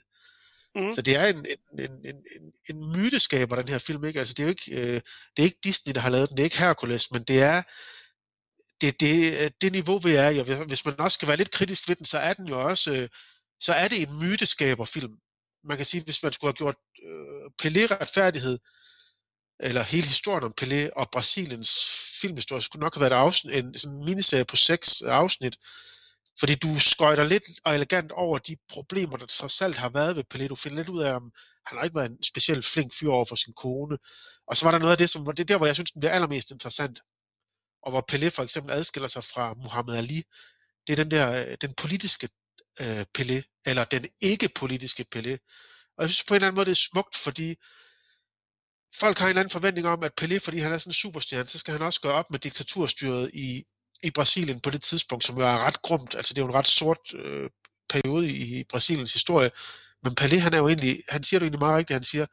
Mm. 0.75 0.93
Så 0.93 1.03
det 1.03 1.17
er 1.17 1.27
en, 1.27 1.47
en, 1.79 1.81
en, 1.81 2.07
en, 2.07 2.53
en 2.71 2.93
myteskaber, 2.93 3.57
den 3.57 3.69
her 3.69 3.79
film. 3.79 4.05
Ikke? 4.05 4.19
Altså, 4.19 4.35
det, 4.35 4.43
er 4.43 4.47
jo 4.47 4.51
ikke, 4.51 4.73
øh, 4.73 5.01
det 5.37 5.43
er 5.43 5.43
ikke 5.43 5.61
Disney, 5.65 5.95
der 5.95 6.01
har 6.01 6.11
lavet 6.11 6.29
den, 6.29 6.37
det 6.37 6.43
er 6.43 6.45
ikke 6.45 6.59
Hercules, 6.59 7.11
men 7.11 7.23
det 7.23 7.43
er 7.43 7.63
det, 8.81 9.01
det, 9.01 9.53
det 9.61 9.73
niveau, 9.73 9.99
vi 9.99 10.13
er 10.13 10.29
i. 10.29 10.65
Hvis 10.67 10.85
man 10.85 11.01
også 11.01 11.15
skal 11.15 11.29
være 11.29 11.37
lidt 11.37 11.51
kritisk 11.51 11.89
ved 11.89 11.97
den, 11.97 12.05
så 12.05 12.19
er 12.19 12.33
den 12.33 12.49
jo 12.49 12.61
også 12.61 12.93
øh, 12.93 13.09
så 13.61 13.73
er 13.73 13.89
det 13.89 14.03
en 14.03 14.19
myteskaberfilm. 14.19 15.13
Man 15.65 15.77
kan 15.77 15.87
sige, 15.87 16.05
hvis 16.05 16.23
man 16.23 16.33
skulle 16.33 16.49
have 16.49 16.57
gjort 16.57 16.77
øh, 17.03 17.51
Pelé-retfærdighed, 17.63 18.59
eller 19.61 19.83
hele 19.83 20.07
historien 20.07 20.45
om 20.45 20.55
Pelé 20.61 20.91
og 20.97 21.09
Brasiliens 21.13 21.71
filmhistorie, 22.21 22.63
skulle 22.63 22.81
nok 22.81 22.95
have 22.95 23.01
været 23.01 23.13
afsnit, 23.13 23.57
en 23.57 23.79
sådan 23.79 23.97
en 23.97 24.05
miniserie 24.05 24.45
på 24.45 24.57
seks 24.57 25.03
afsnit, 25.03 25.57
fordi 26.41 26.55
du 26.55 26.79
skøjter 26.79 27.25
lidt 27.25 27.43
og 27.65 27.75
elegant 27.75 28.13
over 28.13 28.39
de 28.39 28.57
problemer, 28.69 29.17
der 29.17 29.27
trods 29.27 29.61
alt 29.63 29.77
har 29.77 29.89
været 29.89 30.17
ved 30.17 30.25
Pelé. 30.35 30.47
Du 30.47 30.55
finder 30.55 30.77
lidt 30.77 30.89
ud 30.89 31.03
af, 31.03 31.15
om 31.15 31.33
han 31.67 31.79
har 31.79 31.85
ikke 31.85 31.97
været 31.97 32.11
en 32.11 32.23
specielt 32.23 32.65
flink 32.65 32.95
fyr 32.95 33.11
over 33.11 33.25
for 33.25 33.37
sin 33.37 33.53
kone. 33.53 33.99
Og 34.47 34.57
så 34.57 34.65
var 34.65 34.71
der 34.71 34.79
noget 34.79 34.93
af 34.93 34.99
det, 34.99 35.11
som 35.11 35.25
det 35.25 35.41
er 35.41 35.45
der, 35.45 35.57
hvor 35.57 35.67
jeg 35.67 35.75
synes, 35.75 35.91
den 35.91 36.01
bliver 36.01 36.13
allermest 36.13 36.51
interessant. 36.51 37.01
Og 37.83 37.91
hvor 37.91 38.05
Pelé 38.13 38.29
for 38.29 38.43
eksempel 38.43 38.73
adskiller 38.73 39.09
sig 39.09 39.25
fra 39.25 39.55
Muhammad 39.55 39.97
Ali. 39.97 40.23
Det 40.87 40.93
er 40.93 40.97
den 40.97 41.11
der, 41.11 41.47
øh, 41.47 41.57
den 41.61 41.75
politiske 41.75 42.29
øh, 42.81 43.05
Pelé, 43.19 43.63
eller 43.67 43.85
den 43.85 44.07
ikke-politiske 44.21 45.07
Pelé. 45.15 45.33
Og 45.97 46.03
jeg 46.03 46.11
synes 46.11 46.25
på 46.25 46.35
en 46.35 46.37
eller 46.37 46.47
anden 46.47 46.57
måde, 46.57 46.67
det 46.67 46.71
er 46.71 46.89
smukt, 46.91 47.17
fordi 47.17 47.57
folk 49.01 49.19
har 49.19 49.27
en 49.27 49.29
eller 49.29 49.41
anden 49.41 49.53
forventning 49.53 49.87
om, 49.87 50.03
at 50.03 50.13
Pelé, 50.21 50.39
fordi 50.39 50.59
han 50.59 50.73
er 50.73 50.79
sådan 50.79 50.91
en 50.91 50.95
superstjerne, 50.95 51.49
så 51.49 51.59
skal 51.59 51.73
han 51.73 51.83
også 51.83 52.01
gøre 52.01 52.13
op 52.13 52.31
med 52.31 52.39
diktaturstyret 52.39 53.31
i, 53.35 53.65
i 54.03 54.11
Brasilien 54.11 54.61
på 54.61 54.71
det 54.71 54.83
tidspunkt, 54.83 55.25
som 55.25 55.39
jo 55.39 55.43
er 55.43 55.59
ret 55.67 55.83
grumt. 55.83 56.15
Altså 56.15 56.35
det 56.35 56.41
er 56.41 56.43
jo 56.43 56.49
en 56.49 56.55
ret 56.55 56.69
sort 56.69 57.15
øh, 57.15 57.51
periode 57.89 58.31
i, 58.31 58.59
i 58.61 58.65
Brasiliens 58.65 59.13
historie. 59.13 59.51
Men 60.05 60.17
Pelé, 60.21 60.39
han 60.39 60.55
er 60.55 60.59
jo 60.59 60.69
egentlig, 60.69 61.03
han 61.09 61.23
siger 61.23 61.39
det 61.39 61.45
egentlig 61.45 61.59
meget 61.59 61.79
rigtigt, 61.79 61.95
han 61.95 62.05
siger, 62.05 62.27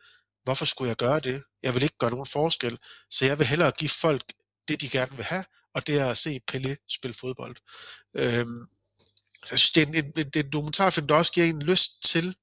hvorfor 0.43 0.65
skulle 0.65 0.89
jeg 0.89 0.97
gøre 0.97 1.19
det? 1.19 1.43
Jeg 1.63 1.73
vil 1.73 1.83
ikke 1.83 1.97
gøre 1.99 2.11
nogen 2.11 2.25
forskel, 2.25 2.77
så 3.11 3.25
jeg 3.25 3.39
vil 3.39 3.47
hellere 3.47 3.71
give 3.71 3.89
folk 3.89 4.21
det, 4.67 4.81
de 4.81 4.89
gerne 4.89 5.15
vil 5.15 5.25
have, 5.25 5.45
og 5.73 5.87
det 5.87 5.97
er 5.97 6.09
at 6.09 6.17
se 6.17 6.41
Pelé 6.51 6.85
spille 6.89 7.13
fodbold. 7.13 7.55
Øhm, 8.15 8.67
så 9.45 9.49
jeg 9.51 9.59
synes, 9.59 9.71
det 9.71 9.83
er 9.83 9.87
en, 9.87 9.95
en, 9.95 10.13
en, 10.17 10.31
en 10.35 10.51
dokumentarfilm, 10.51 11.07
der 11.07 11.15
også 11.15 11.31
giver 11.31 11.45
en 11.45 11.61
lyst 11.61 12.03
til 12.03 12.35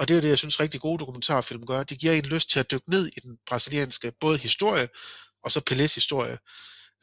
og 0.00 0.08
det 0.08 0.14
er 0.14 0.16
jo 0.16 0.22
det, 0.22 0.28
jeg 0.28 0.38
synes 0.38 0.60
rigtig 0.60 0.80
gode 0.80 0.98
dokumentarfilm 0.98 1.66
gør. 1.66 1.82
det 1.82 1.98
giver 1.98 2.12
en 2.12 2.26
lyst 2.26 2.50
til 2.50 2.60
at 2.60 2.70
dykke 2.70 2.90
ned 2.90 3.06
i 3.06 3.20
den 3.20 3.38
brasilianske 3.46 4.12
både 4.20 4.38
historie 4.38 4.88
og 5.42 5.52
så 5.52 5.60
Pelés 5.70 5.94
historie. 5.94 6.38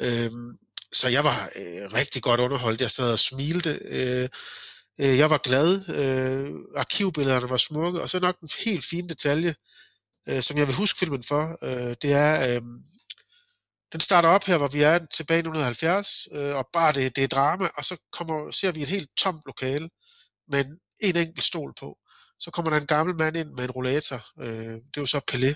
Øhm, 0.02 0.58
så 0.94 1.08
jeg 1.08 1.24
var 1.24 1.50
øh, 1.56 1.94
rigtig 1.94 2.24
godt 2.24 2.40
underholdt. 2.40 2.82
Jeg 2.82 2.92
sad 2.92 3.12
og 3.12 3.20
smilte. 3.20 3.80
Øh, 3.86 4.30
øh, 5.00 5.18
jeg 5.18 5.30
var 5.30 5.38
glad. 5.38 5.90
Øh, 5.96 6.52
arkivbillederne 6.78 7.50
var 7.50 7.58
smukke. 7.58 8.02
Og 8.02 8.10
så 8.10 8.20
nok 8.20 8.40
en 8.40 8.50
helt 8.66 8.86
fin 8.86 9.10
detalje, 9.10 9.56
øh, 10.30 10.44
som 10.44 10.58
jeg 10.58 10.68
vil 10.68 10.76
huske 10.76 11.00
filmen 11.00 11.24
for, 11.24 11.58
øh, 11.62 11.96
det 12.02 12.12
er, 12.12 12.56
øh, 12.56 12.62
den 13.92 14.00
starter 14.00 14.30
op 14.30 14.44
her, 14.44 14.58
hvor 14.58 14.68
vi 14.68 14.82
er 14.82 15.00
tilbage 15.14 15.38
i 15.38 15.44
1970, 15.44 16.28
øh, 16.32 16.56
og 16.56 16.68
bare 16.74 16.94
det, 16.94 17.16
det 17.16 17.24
er 17.24 17.28
drama, 17.28 17.70
og 17.76 17.86
så 17.86 17.98
kommer, 18.12 18.52
ser 18.52 18.72
vi 18.72 18.82
et 18.82 18.88
helt 18.88 19.10
tomt 19.18 19.42
lokale 19.46 19.90
med 20.48 20.66
en, 20.66 20.80
en 21.02 21.16
enkelt 21.16 21.44
stol 21.44 21.74
på. 21.80 21.98
Så 22.40 22.52
kommer 22.52 22.70
der 22.70 22.78
en 22.78 22.88
gammel 22.88 23.16
mand 23.16 23.38
ind 23.38 23.50
med 23.50 23.64
en 23.64 23.72
rollator. 23.72 24.26
Øh, 24.42 24.74
det 24.74 24.98
er 24.98 25.02
jo 25.02 25.06
så 25.06 25.22
Pelé, 25.32 25.54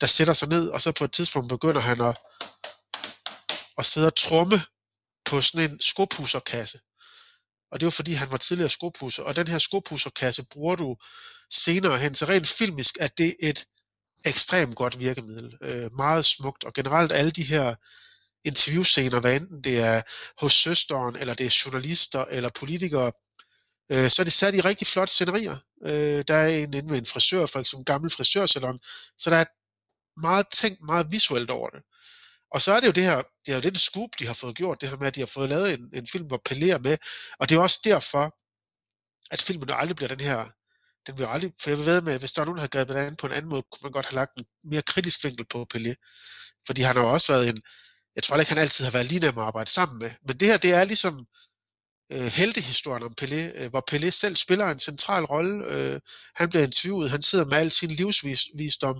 der 0.00 0.06
sætter 0.06 0.34
sig 0.34 0.48
ned, 0.48 0.68
og 0.68 0.82
så 0.82 0.92
på 0.92 1.04
et 1.04 1.12
tidspunkt 1.12 1.48
begynder 1.48 1.80
han 1.80 2.00
at, 2.00 2.16
og 3.80 3.86
sidde 3.86 4.06
og 4.06 4.16
tromme 4.16 4.60
på 5.24 5.40
sådan 5.40 5.70
en 5.70 5.80
skopusserkasse. 5.80 6.78
Og 7.70 7.80
det 7.80 7.86
var 7.86 7.90
fordi, 7.90 8.12
han 8.12 8.30
var 8.30 8.36
tidligere 8.36 8.70
skopusser. 8.70 9.22
Og 9.22 9.36
den 9.36 9.48
her 9.48 9.58
skopusserkasse 9.58 10.44
bruger 10.52 10.76
du 10.76 10.96
senere 11.50 11.98
hen. 11.98 12.14
Så 12.14 12.24
rent 12.24 12.48
filmisk 12.48 12.96
er 13.00 13.08
det 13.08 13.36
et 13.40 13.64
ekstremt 14.26 14.76
godt 14.76 14.98
virkemiddel. 14.98 15.58
Øh, 15.62 15.94
meget 15.96 16.24
smukt. 16.24 16.64
Og 16.64 16.72
generelt 16.72 17.12
alle 17.12 17.30
de 17.30 17.42
her 17.42 17.74
interviewscener, 18.44 19.20
hvad 19.20 19.36
enten 19.36 19.64
det 19.64 19.78
er 19.78 20.02
hos 20.38 20.52
søsteren, 20.52 21.16
eller 21.16 21.34
det 21.34 21.46
er 21.46 21.62
journalister, 21.64 22.24
eller 22.24 22.50
politikere, 22.50 23.12
øh, 23.90 24.10
så 24.10 24.22
er 24.22 24.24
det 24.24 24.32
sat 24.32 24.54
i 24.54 24.60
rigtig 24.60 24.86
flotte 24.86 25.14
scenerier. 25.14 25.56
Øh, 25.84 26.24
der 26.28 26.34
er 26.34 26.48
en 26.48 26.74
inde 26.74 26.88
med 26.88 26.98
en 26.98 27.06
frisør, 27.06 27.46
for 27.46 27.58
eksempel 27.58 27.80
en 27.80 27.84
gammel 27.84 28.10
frisørsalon, 28.10 28.78
så 29.18 29.30
der 29.30 29.36
er 29.36 29.44
meget 30.20 30.46
tænkt 30.52 30.80
meget 30.82 31.06
visuelt 31.10 31.50
over 31.50 31.70
det. 31.70 31.82
Og 32.50 32.62
så 32.62 32.72
er 32.72 32.80
det 32.80 32.86
jo 32.86 32.92
det 32.92 33.02
her, 33.02 33.22
det 33.46 33.52
er 33.52 33.54
jo 33.54 33.60
den 33.60 33.76
scoop, 33.76 34.10
de 34.18 34.26
har 34.26 34.34
fået 34.34 34.56
gjort, 34.56 34.80
det 34.80 34.88
her 34.88 34.96
med, 34.96 35.06
at 35.06 35.14
de 35.14 35.20
har 35.20 35.26
fået 35.26 35.48
lavet 35.48 35.74
en, 35.74 35.90
en 35.92 36.06
film, 36.06 36.26
hvor 36.26 36.42
Pelé 36.48 36.64
er 36.64 36.78
med, 36.78 36.98
og 37.38 37.48
det 37.48 37.56
er 37.56 37.60
også 37.60 37.80
derfor, 37.84 38.36
at 39.30 39.42
filmen 39.42 39.68
jo 39.68 39.74
aldrig 39.74 39.96
bliver 39.96 40.08
den 40.08 40.20
her, 40.20 40.50
den 41.06 41.14
bliver 41.14 41.28
aldrig, 41.28 41.52
for 41.62 41.70
jeg 41.70 41.78
vil 41.78 41.86
ved 41.86 42.02
med, 42.02 42.12
at 42.12 42.20
hvis 42.20 42.32
der 42.32 42.42
er 42.42 42.46
nogen, 42.46 42.56
der 42.56 42.62
har 42.62 42.68
grebet 42.68 42.96
det 42.96 43.00
an 43.00 43.16
på 43.16 43.26
en 43.26 43.32
anden 43.32 43.48
måde, 43.48 43.62
kunne 43.62 43.82
man 43.82 43.92
godt 43.92 44.06
have 44.06 44.14
lagt 44.14 44.38
en 44.38 44.44
mere 44.64 44.82
kritisk 44.82 45.24
vinkel 45.24 45.46
på 45.50 45.66
Pelé. 45.74 45.94
Fordi 46.66 46.82
han 46.82 46.96
har 46.96 47.02
jo 47.02 47.12
også 47.12 47.32
været 47.32 47.48
en, 47.48 47.62
jeg 48.16 48.22
tror 48.22 48.36
ikke, 48.36 48.52
han 48.52 48.62
altid 48.62 48.84
har 48.84 48.92
været 48.92 49.06
lige 49.06 49.20
nem 49.20 49.38
at 49.38 49.44
arbejde 49.44 49.70
sammen 49.70 49.98
med, 49.98 50.10
men 50.26 50.36
det 50.40 50.48
her, 50.48 50.56
det 50.56 50.72
er 50.72 50.84
ligesom, 50.84 51.26
øh, 52.10 52.26
heltehistorien 52.26 53.02
om 53.02 53.14
Pelé, 53.20 53.62
øh, 53.62 53.70
hvor 53.70 53.84
Pelé 53.90 54.10
selv 54.10 54.36
spiller 54.36 54.66
en 54.66 54.78
central 54.78 55.24
rolle. 55.24 55.64
Øh, 55.64 56.00
han 56.34 56.48
bliver 56.48 56.64
interviewet, 56.64 57.10
han 57.10 57.22
sidder 57.22 57.44
med 57.44 57.56
al 57.56 57.70
sin 57.70 57.90
livsvisdom. 57.90 58.96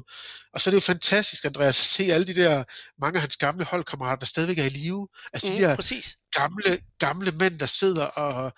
Og 0.54 0.60
så 0.60 0.70
er 0.70 0.72
det 0.72 0.76
jo 0.76 0.80
fantastisk, 0.80 1.44
Andreas, 1.44 1.68
at 1.68 1.74
se 1.74 2.02
alle 2.12 2.26
de 2.26 2.34
der, 2.34 2.64
mange 3.00 3.16
af 3.16 3.20
hans 3.20 3.36
gamle 3.36 3.64
holdkammerater, 3.64 4.18
der 4.18 4.26
stadigvæk 4.26 4.58
er 4.58 4.64
i 4.64 4.68
live. 4.68 5.08
Altså 5.32 5.50
mm, 5.50 5.56
de 5.56 5.62
der 5.62 5.76
præcis. 5.76 6.16
gamle, 6.32 6.80
gamle 6.98 7.30
mænd, 7.32 7.58
der 7.58 7.66
sidder 7.66 8.04
og... 8.04 8.52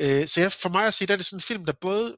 Øh, 0.00 0.26
så 0.26 0.40
jeg, 0.40 0.52
for 0.52 0.68
mig 0.68 0.86
at 0.86 0.94
se, 0.94 1.06
der 1.06 1.12
er 1.12 1.16
det 1.16 1.26
sådan 1.26 1.36
en 1.36 1.42
film, 1.42 1.66
der 1.66 1.72
både... 1.80 2.16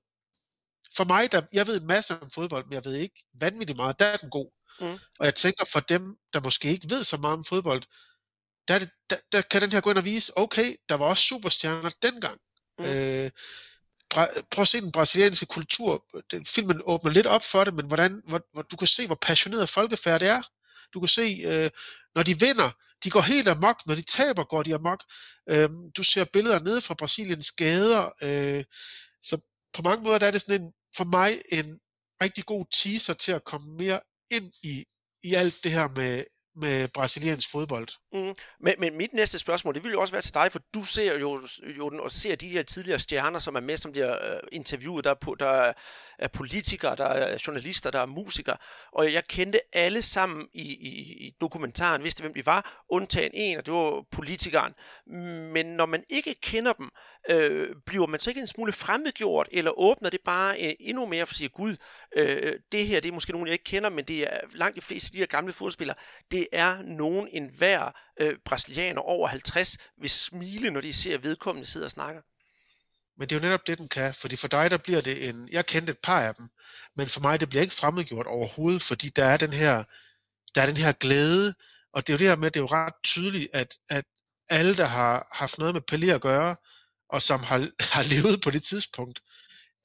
For 0.97 1.05
mig, 1.05 1.33
der, 1.33 1.43
jeg 1.53 1.67
ved 1.67 1.81
en 1.81 1.87
masse 1.87 2.21
om 2.21 2.31
fodbold, 2.31 2.65
men 2.65 2.73
jeg 2.73 2.85
ved 2.85 2.95
ikke 2.95 3.25
vanvittigt 3.41 3.77
meget, 3.77 3.99
der 3.99 4.07
er 4.07 4.17
den 4.17 4.31
god. 4.31 4.51
Mm. 4.81 4.99
Og 5.19 5.27
jeg 5.27 5.35
tænker 5.35 5.65
for 5.65 5.81
dem, 5.81 6.03
der 6.33 6.41
måske 6.41 6.69
ikke 6.69 6.91
ved 6.91 7.05
så 7.05 7.17
meget 7.17 7.39
om 7.39 7.45
fodbold, 7.45 7.83
der, 8.71 8.79
det, 8.79 8.91
der, 9.11 9.17
der 9.33 9.43
kan 9.43 9.63
den 9.63 9.73
her 9.73 9.81
gå 9.81 9.91
ind 9.91 9.99
og 9.99 10.05
vise, 10.05 10.33
okay, 10.37 10.77
der 10.89 10.95
var 10.95 11.07
også 11.07 11.23
superstjerner 11.23 11.91
dengang. 12.03 12.41
Mm. 12.79 12.85
Øh, 12.85 13.31
prøv 14.51 14.63
at 14.63 14.69
se 14.69 14.81
den 14.81 14.93
brasilianske 14.93 15.47
kultur. 15.47 16.05
Den, 16.31 16.47
filmen 16.47 16.81
åbner 16.85 17.11
lidt 17.11 17.27
op 17.27 17.45
for 17.45 17.65
det, 17.65 17.75
men 17.75 17.87
hvordan, 17.87 18.23
hvor, 18.29 18.41
hvor, 18.53 18.63
du 18.63 18.77
kan 18.77 18.87
se, 18.87 19.07
hvor 19.07 19.19
passioneret 19.23 19.69
folkefærd 19.69 20.21
det 20.21 20.29
er. 20.29 20.43
Du 20.95 21.01
kan 21.01 21.09
se, 21.09 21.43
øh, 21.45 21.71
når 22.15 22.23
de 22.23 22.41
vinder, 22.41 22.71
de 23.05 23.11
går 23.11 23.21
helt 23.21 23.49
amok. 23.49 23.77
Når 23.87 23.95
de 23.95 24.03
taber, 24.03 24.45
går 24.45 24.63
de 24.63 24.75
amok. 24.75 25.05
Øh, 25.49 25.71
du 25.97 26.03
ser 26.03 26.25
billeder 26.25 26.59
nede 26.59 26.83
fra 26.83 26.95
Brasiliens 26.95 27.53
gader. 27.53 28.11
Øh, 28.23 28.65
så 29.23 29.41
på 29.73 29.83
mange 29.83 30.05
måder 30.05 30.19
der 30.19 30.27
er 30.27 30.31
det 30.31 30.41
sådan 30.41 30.63
en, 30.63 30.73
for 30.97 31.05
mig 31.05 31.43
en 31.53 31.81
rigtig 32.23 32.45
god 32.45 32.67
teaser 32.73 33.15
til 33.15 33.33
at 33.33 33.45
komme 33.45 33.77
mere 33.77 34.01
ind 34.31 34.53
i, 34.63 34.85
i 35.23 35.35
alt 35.35 35.65
det 35.65 35.73
her 35.73 35.89
med, 35.89 36.25
med 36.57 36.89
brasiliansk 36.89 37.51
fodbold. 37.51 37.89
Mm. 38.13 38.35
Men, 38.61 38.75
men 38.79 38.97
mit 38.97 39.13
næste 39.13 39.39
spørgsmål, 39.39 39.75
det 39.75 39.85
vil 39.85 39.93
jo 39.93 40.01
også 40.01 40.15
være 40.15 40.23
til 40.23 40.35
dig, 40.35 40.53
for 40.53 40.61
du 40.75 40.85
ser 40.85 41.19
jo, 41.19 41.41
jo 41.79 41.91
den, 41.91 42.01
og 42.01 42.11
ser 42.11 42.37
de 42.37 42.49
her 42.49 42.63
tidligere 42.63 42.99
stjerner, 42.99 43.39
som 43.39 43.55
er 43.55 43.61
med, 43.61 43.77
som 43.77 43.93
bliver 43.93 44.35
øh, 44.35 44.41
interviewet. 44.53 45.05
Der 45.05 45.11
er, 45.11 45.15
på, 45.15 45.35
der 45.35 45.73
er 46.19 46.29
politikere, 46.29 46.97
der 46.97 47.05
er 47.05 47.39
journalister, 47.47 47.91
der 47.91 48.01
er 48.01 48.07
musikere, 48.07 48.57
og 48.93 49.13
jeg 49.13 49.25
kendte 49.25 49.61
alle 49.73 50.03
sammen 50.03 50.49
i, 50.53 50.63
i, 50.63 51.27
i 51.27 51.37
dokumentaren, 51.41 52.03
vidste 52.03 52.21
hvem 52.21 52.35
de 52.35 52.47
var, 52.47 52.85
undtagen 52.89 53.31
en, 53.35 53.59
og 53.59 53.67
det 53.67 53.75
var 53.75 54.05
politikeren. 54.13 54.75
Men 55.53 55.67
når 55.67 55.87
man 55.87 56.05
ikke 56.09 56.35
kender 56.35 56.73
dem, 56.73 56.91
øh, 57.29 57.69
bliver 57.87 58.07
man 58.07 58.21
så 58.21 58.31
ikke 58.31 58.41
en 58.41 58.47
smule 58.47 58.73
fremmedgjort, 58.73 59.49
eller 59.53 59.79
åbner 59.79 60.11
det 60.11 60.21
bare 60.25 60.61
øh, 60.67 60.75
endnu 60.81 61.07
mere 61.07 61.27
for 61.27 61.33
at 61.33 61.37
sige, 61.37 61.49
gud, 61.49 61.77
øh, 62.17 62.53
det 62.73 62.87
her 62.87 63.01
det 63.01 63.09
er 63.09 63.13
måske 63.13 63.33
nogen, 63.33 63.47
jeg 63.47 63.53
ikke 63.53 63.65
kender, 63.65 63.91
men 63.91 64.05
det 64.05 64.23
er 64.23 64.41
langt 64.53 64.77
de 64.77 64.81
fleste 64.81 65.07
af 65.07 65.13
de 65.13 65.19
her 65.19 65.27
gamle 65.27 65.53
fodspillere, 65.53 65.97
det 66.31 66.47
er 66.53 66.83
nogen 66.83 67.29
en 67.33 67.51
hver 67.59 67.97
øh, 68.21 68.37
brasilianer 68.45 69.01
over 69.01 69.29
50 69.29 69.79
vil 70.01 70.11
smile, 70.11 70.71
når 70.71 70.81
de 70.81 70.93
ser 70.93 71.19
vedkommende 71.19 71.69
sidde 71.69 71.87
og 71.87 71.91
snakker. 71.91 72.21
Men 73.17 73.29
det 73.29 73.37
er 73.37 73.41
jo 73.41 73.47
netop 73.47 73.67
det, 73.67 73.79
den 73.79 73.89
kan, 73.89 74.15
fordi 74.15 74.37
for 74.37 74.49
dig, 74.49 74.71
der 74.71 74.77
bliver 74.77 75.01
det 75.01 75.29
en, 75.29 75.49
jeg 75.53 75.67
kendte 75.67 75.91
et 75.91 75.99
par 75.99 76.21
af 76.21 76.35
dem, 76.35 76.49
men 76.97 77.09
for 77.09 77.21
mig, 77.21 77.41
det 77.41 77.49
bliver 77.49 77.63
ikke 77.63 77.75
fremmedgjort 77.75 78.27
overhovedet, 78.27 78.83
fordi 78.83 79.09
der 79.09 79.25
er 79.25 79.37
den 79.37 79.53
her, 79.53 79.85
der 80.55 80.63
er 80.63 80.67
den 80.67 80.77
her 80.77 80.93
glæde, 80.93 81.55
og 81.93 82.07
det 82.07 82.13
er 82.13 82.15
jo 82.15 82.19
det 82.19 82.29
her 82.29 82.37
med, 82.37 82.47
at 82.47 82.55
det 82.55 82.61
er 82.61 82.63
jo 82.63 82.67
ret 82.67 82.95
tydeligt, 83.05 83.49
at, 83.53 83.77
at 83.89 84.05
alle, 84.49 84.77
der 84.77 84.87
har 84.87 85.29
haft 85.33 85.59
noget 85.59 85.75
med 85.75 85.83
Pelé 85.93 86.07
at 86.07 86.21
gøre, 86.21 86.57
og 87.13 87.23
som 87.23 87.43
har, 87.43 87.69
har 87.81 88.03
levet 88.03 88.43
på 88.43 88.51
det 88.51 88.63
tidspunkt, 88.63 89.21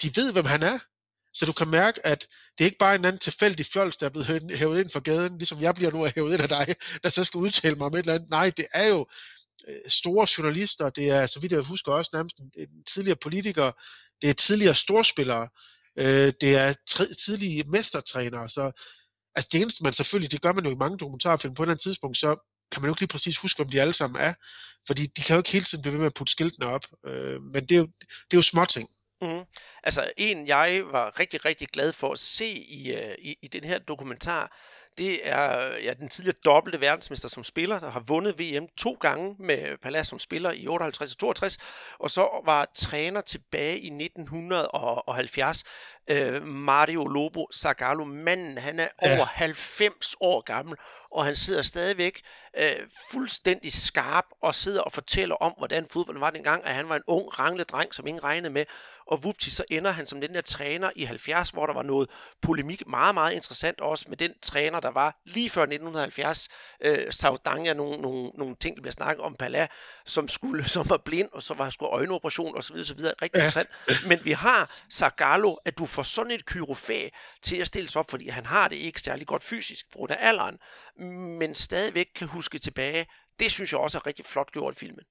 de 0.02 0.16
ved, 0.16 0.34
hvem 0.34 0.46
han 0.46 0.64
er. 0.64 0.80
Så 1.34 1.46
du 1.46 1.52
kan 1.52 1.68
mærke, 1.68 2.06
at 2.06 2.28
det 2.58 2.64
er 2.64 2.66
ikke 2.66 2.78
bare 2.78 2.96
en 2.96 3.06
anden 3.06 3.20
tilfældig 3.20 3.66
fjols, 3.66 3.98
der 3.98 4.06
er 4.06 4.10
blevet 4.10 4.58
hævet 4.58 4.80
ind 4.80 4.90
for 4.90 5.00
gaden, 5.00 5.38
ligesom 5.38 5.62
jeg 5.62 5.76
bliver 5.76 5.92
nu 5.92 6.08
hævet 6.16 6.34
ind 6.34 6.42
af 6.42 6.50
dig, 6.50 6.76
der 7.04 7.10
så 7.10 7.24
skal 7.24 7.38
udtale 7.38 7.76
mig 7.76 7.86
om 7.86 7.94
et 7.94 8.00
eller 8.00 8.14
andet. 8.14 8.30
Nej, 8.30 8.50
det 8.50 8.68
er 8.74 8.88
jo 8.88 9.08
øh, 9.68 9.76
store 9.88 10.28
journalister, 10.38 10.90
det 10.90 11.10
er, 11.10 11.26
så 11.26 11.40
vidt 11.40 11.52
jeg 11.52 11.62
husker 11.62 11.92
også 11.92 12.12
nærmest 12.14 12.38
en, 12.38 12.52
en 12.58 12.84
tidligere 12.84 13.18
politiker, 13.22 13.72
det 14.22 14.30
er 14.30 14.34
tidligere 14.34 14.76
storspillere, 14.76 15.48
øh, 15.98 16.34
det 16.42 16.56
er 16.56 16.74
tidlige 17.26 17.64
mestertrænere, 17.64 18.50
så 18.50 18.72
altså 19.36 19.50
det 19.52 19.62
eneste 19.62 19.84
man 19.84 19.94
selvfølgelig, 19.94 20.32
det 20.32 20.42
gør 20.42 20.52
man 20.52 20.66
jo 20.66 20.72
i 20.72 20.76
mange 20.76 20.98
dokumentarfilm 20.98 21.54
på 21.54 21.64
et 21.64 21.66
eller 21.66 21.74
andet 21.74 21.84
tidspunkt, 21.84 22.18
så 22.18 22.55
kan 22.72 22.82
man 22.82 22.88
jo 22.88 22.94
ikke 22.94 23.02
lige 23.02 23.08
præcis 23.08 23.38
huske, 23.38 23.64
om 23.64 23.70
de 23.70 23.82
alle 23.82 23.94
sammen 23.94 24.22
er, 24.22 24.34
fordi 24.88 25.06
de 25.06 25.22
kan 25.22 25.34
jo 25.34 25.40
ikke 25.40 25.52
hele 25.52 25.66
tiden 25.66 25.82
blive 25.82 25.94
ved 25.94 26.00
med 26.00 26.08
at 26.08 26.14
putte 26.14 26.32
skiltene 26.32 26.66
op, 26.66 26.86
øh, 27.06 27.42
men 27.42 27.66
det 27.66 27.72
er 27.72 27.80
jo, 27.80 27.86
det 28.06 28.34
er 28.34 28.38
jo 28.38 28.42
småting. 28.42 28.90
Mm. 29.22 29.28
Mm-hmm. 29.28 29.46
Altså 29.84 30.12
en, 30.18 30.48
jeg 30.48 30.84
var 30.92 31.20
rigtig, 31.20 31.46
rigtig 31.46 31.68
glad 31.68 31.94
for 31.94 32.12
at 32.12 32.20
se 32.20 32.48
i, 32.48 32.92
øh, 32.92 33.16
i, 33.20 33.38
i 33.42 33.48
den 33.48 33.64
her 33.64 33.80
dokumentar, 33.80 34.58
det 34.98 35.30
er 35.30 35.78
ja, 35.78 35.94
den 35.94 36.10
tidligere 36.10 36.38
dobbelte 36.46 36.82
verdensmester 36.82 37.30
som 37.30 37.44
spiller, 37.44 37.80
der 37.80 37.92
har 37.92 38.00
vundet 38.00 38.40
VM 38.40 38.68
to 38.78 38.92
gange 38.92 39.36
med 39.40 39.78
Palace 39.84 40.10
som 40.10 40.20
spiller 40.20 40.52
i 40.52 40.68
58 40.68 41.12
og 41.12 41.18
62, 41.18 41.58
og 42.00 42.10
så 42.10 42.42
var 42.46 42.72
træner 42.76 43.22
tilbage 43.22 43.80
i 43.80 43.88
1970. 43.88 45.64
Øh, 46.08 46.48
Mario 46.48 47.06
Lobo 47.06 47.48
Zagallo, 47.54 48.06
manden, 48.06 48.58
han 48.58 48.80
er 48.80 48.88
ja. 49.02 49.18
over 49.18 49.26
90 49.26 50.16
år 50.20 50.42
gammel, 50.42 50.78
og 51.12 51.26
han 51.26 51.36
sidder 51.36 51.62
stadigvæk 51.62 52.22
øh, 52.58 52.70
fuldstændig 53.12 53.74
skarp 53.74 54.26
og 54.42 54.56
sidder 54.56 54.82
og 54.82 54.92
fortæller 54.92 55.36
om, 55.36 55.54
hvordan 55.58 55.88
fodbolden 55.92 56.22
var 56.22 56.30
dengang, 56.30 56.66
at 56.66 56.76
han 56.76 56.90
var 56.90 56.96
en 56.96 57.04
ung, 57.08 57.40
rangle 57.40 57.64
dreng, 57.64 57.94
som 57.94 58.08
ingen 58.08 58.24
regnede 58.24 58.54
med, 58.54 58.66
og 59.08 59.24
vupti, 59.24 59.50
så 59.50 59.64
ender 59.70 59.92
han 59.92 60.08
som 60.08 60.22
den 60.22 60.34
der 60.34 60.42
træner 60.42 60.92
i 60.96 61.04
70, 61.04 61.50
hvor 61.50 61.66
der 61.66 61.74
var 61.74 61.84
noget 61.84 62.10
polemik, 62.42 62.88
meget, 62.88 63.14
meget 63.14 63.34
interessant 63.34 63.82
også 63.82 64.06
med 64.10 64.18
den 64.18 64.32
træner, 64.42 64.80
der 64.80 64.92
var 64.92 65.22
lige 65.26 65.50
før 65.50 65.62
1970, 65.62 66.50
øh, 66.82 67.14
Saudania, 67.14 67.74
nogle, 67.74 68.02
nogle, 68.02 68.32
nogle 68.38 68.56
ting, 68.56 68.76
der 68.76 68.82
bliver 68.82 68.92
snakket 68.92 69.24
om 69.24 69.36
Pala, 69.36 69.68
som, 70.06 70.28
skulle, 70.28 70.70
som 70.76 70.90
var 70.90 70.98
blind, 70.98 71.30
og 71.34 71.42
så 71.42 71.54
var 71.54 71.70
skulle 71.70 71.90
øjenoperation 71.90 72.58
osv. 72.58 72.76
osv. 72.76 73.00
Rigtig 73.00 73.44
interessant. 73.44 73.70
Men 74.08 74.20
vi 74.24 74.32
har 74.32 74.72
Zagallo, 74.94 75.56
at 75.66 75.78
du 75.78 75.86
får 75.86 76.04
sådan 76.04 76.32
et 76.32 76.46
kyrofag 76.46 77.14
til 77.42 77.56
at 77.56 77.68
stille 77.68 77.90
sig 77.90 78.00
op, 78.00 78.10
fordi 78.10 78.30
han 78.30 78.46
har 78.46 78.68
det 78.68 78.76
ikke 78.76 79.02
særlig 79.02 79.28
godt 79.28 79.44
fysisk 79.44 79.92
på 79.92 79.98
grund 79.98 80.12
af 80.12 80.18
alderen, 80.20 80.58
men 81.40 81.56
stadigvæk 81.56 82.08
kan 82.16 82.28
huske 82.28 82.60
tilbage. 82.60 83.08
Det 83.40 83.52
synes 83.52 83.72
jeg 83.72 83.80
også 83.80 83.98
er 83.98 84.08
rigtig 84.08 84.26
flot 84.26 84.52
gjort 84.52 84.74
i 84.74 84.80
filmen. 84.80 85.06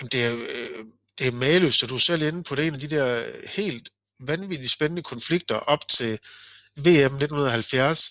Jamen, 0.00 0.10
det 0.12 0.24
er, 0.24 0.34
øh, 0.48 0.84
det 1.18 1.26
er 1.26 1.32
maløst, 1.32 1.82
og 1.82 1.88
du 1.88 1.94
er 1.94 1.98
selv 1.98 2.22
inde 2.22 2.42
på 2.42 2.54
det 2.54 2.66
en 2.66 2.74
af 2.74 2.80
de 2.80 2.88
der 2.88 3.26
øh, 3.26 3.48
helt 3.56 3.88
vanvittigt 4.20 4.72
spændende 4.72 5.02
konflikter 5.02 5.54
op 5.54 5.88
til 5.88 6.18
VM 6.76 7.14
1970, 7.14 8.10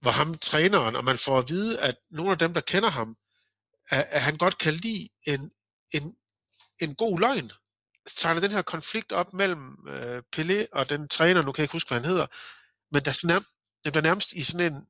hvor 0.00 0.10
ham 0.10 0.38
træneren, 0.38 0.96
og 0.96 1.04
man 1.04 1.18
får 1.18 1.38
at 1.38 1.48
vide, 1.48 1.80
at 1.80 1.96
nogle 2.10 2.32
af 2.32 2.38
dem, 2.38 2.54
der 2.54 2.60
kender 2.60 2.90
ham, 2.90 3.16
at, 3.90 4.06
at 4.10 4.22
han 4.22 4.36
godt 4.36 4.58
kan 4.58 4.74
lide 4.74 5.08
en, 5.26 5.50
en, 5.94 6.14
en 6.80 6.94
god 6.94 7.20
løgn. 7.20 7.50
Så 8.06 8.16
tager 8.16 8.40
den 8.40 8.52
her 8.52 8.62
konflikt 8.62 9.12
op 9.12 9.34
mellem 9.34 9.88
øh, 9.88 10.22
Pelé 10.36 10.66
og 10.72 10.88
den 10.88 11.08
træner, 11.08 11.42
nu 11.42 11.52
kan 11.52 11.60
jeg 11.60 11.64
ikke 11.64 11.72
huske, 11.72 11.88
hvad 11.88 11.98
han 11.98 12.08
hedder, 12.10 12.26
men 12.92 13.04
der 13.04 13.10
er, 13.10 13.26
nærmest, 13.26 13.50
der 13.84 14.00
nærmest 14.00 14.32
i 14.32 14.42
sådan 14.42 14.72
en 14.72 14.82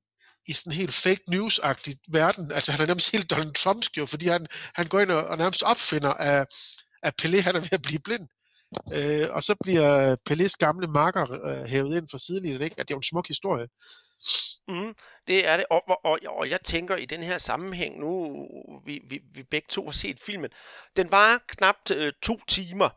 i 0.47 0.53
sådan 0.53 0.73
en 0.73 0.77
helt 0.77 0.95
fake 0.95 1.23
news-agtig 1.31 1.95
verden. 2.09 2.53
Altså 2.53 2.73
han 2.73 2.81
er 2.81 2.87
nærmest 2.87 3.11
helt 3.13 3.31
Donald 3.31 3.55
Trumpsk 3.55 3.99
jo, 3.99 4.07
fordi 4.07 4.27
han, 4.27 4.47
han 4.75 4.87
går 4.87 5.01
ind 5.01 5.11
og, 5.11 5.25
og 5.27 5.39
nærmest 5.39 5.63
opfinder, 5.63 6.15
af, 6.15 6.47
at 7.05 7.15
Pelé 7.23 7.41
han 7.41 7.57
er 7.57 7.61
ved 7.61 7.73
at 7.73 7.83
blive 7.83 8.01
blind. 8.01 8.29
Øh, 8.95 9.29
og 9.31 9.43
så 9.43 9.55
bliver 9.63 10.17
Pelés 10.31 10.57
gamle 10.59 10.87
marker 10.87 11.45
øh, 11.45 11.65
hævet 11.65 11.97
ind 11.97 12.09
fra 12.11 12.19
sidelinjen, 12.19 12.63
ikke? 12.63 12.77
At 12.79 12.89
det 12.89 12.95
er 12.95 12.97
jo 12.97 12.99
en 12.99 13.03
smuk 13.03 13.29
historie. 13.29 13.69
Mm, 14.69 14.95
det 15.29 15.49
er 15.49 15.57
det, 15.57 15.67
og, 15.71 15.83
og, 16.05 16.19
og 16.27 16.51
jeg 16.51 16.61
tænker 16.61 16.97
i 16.97 17.07
den 17.07 17.23
her 17.23 17.39
sammenhæng, 17.39 18.01
nu 18.01 18.47
vi, 18.87 19.01
vi, 19.09 19.21
vi 19.35 19.43
begge 19.43 19.67
to 19.71 19.85
har 19.85 19.93
set 19.93 20.21
filmen, 20.27 20.51
den 20.97 21.11
var 21.11 21.45
knap 21.49 21.77
øh, 21.93 22.13
to 22.23 22.41
timer, 22.49 22.89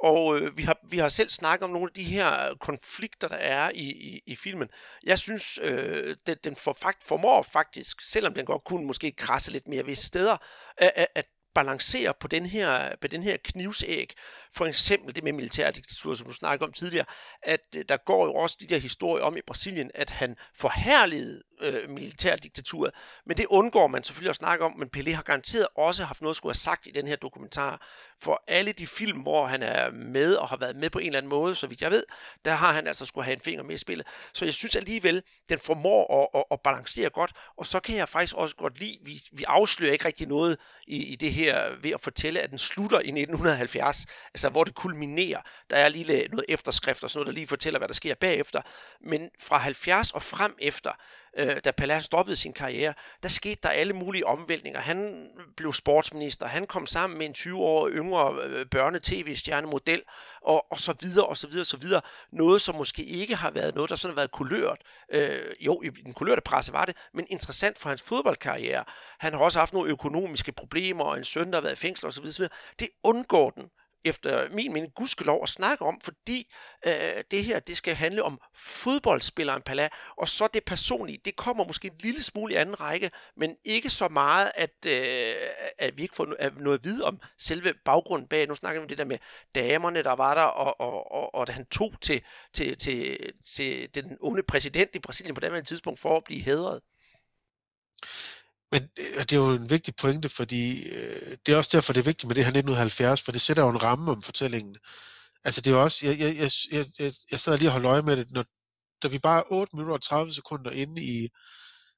og 0.00 0.38
øh, 0.38 0.56
vi, 0.56 0.62
har, 0.62 0.78
vi 0.90 0.98
har 0.98 1.08
selv 1.08 1.28
snakket 1.28 1.64
om 1.64 1.70
nogle 1.70 1.90
af 1.90 1.94
de 1.94 2.04
her 2.04 2.54
konflikter, 2.60 3.28
der 3.28 3.36
er 3.36 3.70
i, 3.74 3.90
i, 3.90 4.20
i 4.26 4.36
filmen. 4.36 4.68
Jeg 5.04 5.18
synes, 5.18 5.58
øh, 5.62 6.16
den, 6.26 6.36
den 6.44 6.56
for, 6.56 6.76
formår 7.02 7.42
faktisk, 7.42 8.00
selvom 8.00 8.34
den 8.34 8.44
godt 8.44 8.64
kunne 8.64 8.86
måske 8.86 9.12
krasse 9.12 9.52
lidt 9.52 9.68
mere 9.68 9.86
ved 9.86 9.94
steder, 9.94 10.36
at, 10.78 11.06
at 11.14 11.26
balancere 11.54 12.14
på 12.20 12.28
den 12.28 12.46
her, 12.46 12.96
på 13.00 13.08
den 13.08 13.22
her 13.22 13.36
knivsæg. 13.44 14.14
For 14.52 14.66
eksempel 14.66 15.14
det 15.14 15.24
med 15.24 15.32
militærdiktatur, 15.32 16.14
som 16.14 16.26
du 16.26 16.32
snakkede 16.32 16.66
om 16.66 16.72
tidligere, 16.72 17.06
at 17.42 17.60
øh, 17.76 17.84
der 17.88 17.96
går 17.96 18.26
jo 18.26 18.34
også 18.34 18.56
de 18.60 18.66
der 18.66 18.78
historier 18.78 19.24
om 19.24 19.36
i 19.36 19.40
Brasilien, 19.46 19.90
at 19.94 20.10
han 20.10 20.36
forhærligede 20.54 21.42
øh, 21.60 21.90
militærdiktaturet, 21.90 22.94
men 23.26 23.36
det 23.36 23.46
undgår 23.46 23.86
man 23.86 24.04
selvfølgelig 24.04 24.30
at 24.30 24.36
snakke 24.36 24.64
om, 24.64 24.78
men 24.78 24.88
Pelé 24.96 25.14
har 25.14 25.22
garanteret 25.22 25.66
også 25.76 26.04
haft 26.04 26.20
noget 26.20 26.32
at 26.32 26.36
skulle 26.36 26.50
have 26.50 26.54
sagt 26.54 26.86
i 26.86 26.90
den 26.90 27.06
her 27.06 27.16
dokumentar. 27.16 27.86
For 28.22 28.44
alle 28.48 28.72
de 28.72 28.86
film, 28.86 29.18
hvor 29.18 29.46
han 29.46 29.62
er 29.62 29.90
med 29.90 30.34
og 30.34 30.48
har 30.48 30.56
været 30.56 30.76
med 30.76 30.90
på 30.90 30.98
en 30.98 31.06
eller 31.06 31.18
anden 31.18 31.30
måde, 31.30 31.54
så 31.54 31.66
vidt 31.66 31.82
jeg 31.82 31.90
ved, 31.90 32.04
der 32.44 32.52
har 32.52 32.72
han 32.72 32.86
altså 32.86 33.04
skulle 33.04 33.24
have 33.24 33.34
en 33.34 33.40
finger 33.40 33.62
med 33.62 33.74
i 33.74 33.78
spillet. 33.78 34.06
Så 34.32 34.44
jeg 34.44 34.54
synes 34.54 34.76
alligevel, 34.76 35.22
den 35.48 35.58
formår 35.58 36.22
at, 36.22 36.40
at, 36.40 36.44
at 36.50 36.60
balancere 36.60 37.10
godt, 37.10 37.32
og 37.56 37.66
så 37.66 37.80
kan 37.80 37.96
jeg 37.96 38.08
faktisk 38.08 38.34
også 38.36 38.56
godt 38.56 38.80
lide, 38.80 38.98
vi, 39.02 39.22
vi 39.32 39.44
afslører 39.44 39.92
ikke 39.92 40.04
rigtig 40.04 40.28
noget 40.28 40.58
i, 40.86 40.96
i 41.04 41.16
det 41.16 41.32
her 41.32 41.70
ved 41.82 41.90
at 41.90 42.00
fortælle, 42.00 42.40
at 42.40 42.50
den 42.50 42.58
slutter 42.58 42.98
i 42.98 43.08
1970, 43.08 44.06
altså 44.34 44.48
hvor 44.48 44.64
det 44.64 44.74
kulminerer. 44.74 45.40
Der 45.70 45.76
er 45.76 45.88
lige 45.88 46.28
noget 46.28 46.44
efterskrift 46.48 47.04
og 47.04 47.10
sådan 47.10 47.18
noget, 47.18 47.26
der 47.26 47.32
lige 47.32 47.46
fortæller, 47.46 47.78
hvad 47.78 47.88
der 47.88 47.94
sker 47.94 48.14
bagefter. 48.14 48.62
Men 49.00 49.30
fra 49.40 49.58
70 49.58 50.10
og 50.10 50.22
frem 50.22 50.56
efter, 50.58 50.90
øh, 51.38 51.56
da 51.64 51.70
Pelle 51.70 51.94
han 51.94 52.02
stoppede 52.02 52.36
sin 52.36 52.52
karriere, 52.52 52.94
der 53.22 53.28
skete 53.28 53.60
der 53.62 53.68
alle 53.68 53.92
mulige 53.92 54.26
omvæltninger. 54.26 54.80
Han 54.80 55.28
blev 55.56 55.72
sportsminister, 55.72 56.46
han 56.46 56.66
kom 56.66 56.86
sammen 56.86 57.18
med 57.18 57.26
en 57.26 57.34
20 57.34 57.58
år 57.58 57.88
yngre 57.88 58.42
øh, 58.44 58.66
børne-tv-stjernemodel, 58.66 60.02
og, 60.42 60.72
og 60.72 60.80
så 60.80 60.94
videre, 61.00 61.26
og 61.26 61.36
så 61.36 61.46
videre, 61.46 61.62
og 61.62 61.66
så 61.66 61.76
videre. 61.76 62.00
Noget, 62.32 62.62
som 62.62 62.74
måske 62.74 63.04
ikke 63.04 63.36
har 63.36 63.50
været 63.50 63.74
noget, 63.74 63.90
der 63.90 63.96
sådan 63.96 64.12
har 64.12 64.20
været 64.20 64.30
kulørt. 64.30 64.78
Øh, 65.12 65.40
jo, 65.60 65.82
i 65.82 65.88
den 65.88 66.12
kulørte 66.12 66.42
presse 66.42 66.72
var 66.72 66.84
det, 66.84 66.96
men 67.14 67.26
interessant 67.30 67.78
for 67.78 67.88
hans 67.88 68.02
fodboldkarriere. 68.02 68.84
Han 69.18 69.32
har 69.32 69.40
også 69.40 69.58
haft 69.58 69.72
nogle 69.72 69.90
økonomiske 69.90 70.52
problemer, 70.52 71.04
og 71.04 71.18
en 71.18 71.24
søn, 71.24 71.50
der 71.50 71.56
har 71.56 71.62
været 71.62 71.72
i 71.72 71.76
fængsel, 71.76 72.06
og 72.06 72.12
så 72.12 72.20
videre. 72.20 72.48
Det 72.78 72.88
undgår 73.02 73.50
den 73.50 73.64
efter 74.04 74.48
min 74.50 74.72
mening 74.72 74.94
gudskelov 74.94 75.42
at 75.42 75.48
snakke 75.48 75.84
om, 75.84 76.00
fordi 76.00 76.52
øh, 76.86 77.24
det 77.30 77.44
her 77.44 77.60
det 77.60 77.76
skal 77.76 77.94
handle 77.94 78.22
om 78.22 78.40
fodboldspilleren 78.54 79.62
Pala, 79.62 79.88
og 80.16 80.28
så 80.28 80.48
det 80.54 80.64
personlige, 80.64 81.20
det 81.24 81.36
kommer 81.36 81.64
måske 81.64 81.88
en 81.88 81.98
lille 82.02 82.22
smule 82.22 82.52
i 82.52 82.56
anden 82.56 82.80
række, 82.80 83.10
men 83.36 83.56
ikke 83.64 83.90
så 83.90 84.08
meget, 84.08 84.52
at, 84.54 84.86
øh, 84.86 85.34
at 85.78 85.96
vi 85.96 86.02
ikke 86.02 86.14
får 86.14 86.52
noget 86.60 86.78
at 86.78 86.84
vide 86.84 87.04
om 87.04 87.20
selve 87.38 87.74
baggrunden 87.84 88.28
bag. 88.28 88.46
Nu 88.46 88.54
snakker 88.54 88.80
vi 88.80 88.84
om 88.84 88.88
det 88.88 88.98
der 88.98 89.04
med 89.04 89.18
damerne, 89.54 90.02
der 90.02 90.12
var 90.12 90.34
der, 90.34 90.42
og, 90.42 90.80
og, 90.80 91.12
og, 91.12 91.34
og 91.34 91.46
da 91.46 91.52
han 91.52 91.66
tog 91.66 91.92
til, 92.00 92.22
til, 92.52 92.78
til, 92.78 93.18
til 93.54 93.94
den 93.94 94.16
onde 94.20 94.42
præsident 94.42 94.94
i 94.94 94.98
Brasilien 94.98 95.34
på 95.34 95.40
det 95.40 95.66
tidspunkt 95.66 96.00
for 96.00 96.16
at 96.16 96.24
blive 96.24 96.42
hædret. 96.42 96.80
Men 98.72 98.82
og 99.18 99.30
det 99.30 99.32
er 99.32 99.40
jo 99.40 99.50
en 99.50 99.70
vigtig 99.70 99.96
pointe, 99.96 100.28
fordi 100.28 100.82
øh, 100.82 101.36
det 101.46 101.52
er 101.52 101.56
også 101.56 101.70
derfor, 101.72 101.92
det 101.92 102.00
er 102.00 102.04
vigtigt 102.04 102.28
med 102.28 102.34
det 102.34 102.44
her 102.44 102.50
1970, 102.50 103.22
for 103.22 103.32
det 103.32 103.40
sætter 103.40 103.62
jo 103.62 103.68
en 103.68 103.82
ramme 103.82 104.10
om 104.10 104.22
fortællingen. 104.22 104.76
Altså 105.44 105.60
det 105.60 105.70
er 105.70 105.74
jo 105.74 105.82
også, 105.82 106.06
jeg, 106.06 106.18
jeg, 106.18 106.50
jeg, 106.72 106.86
jeg, 106.98 107.12
jeg 107.30 107.40
sad 107.40 107.58
lige 107.58 107.68
og 107.68 107.72
holdt 107.72 107.86
øje 107.86 108.02
med 108.02 108.16
det, 108.16 108.30
når, 108.30 108.44
da 109.02 109.08
vi 109.08 109.18
bare 109.18 109.38
er 109.38 109.52
8 109.52 109.76
minutter 109.76 109.94
og 109.94 110.02
30 110.02 110.32
sekunder 110.32 110.70
inde 110.70 111.02
i, 111.02 111.28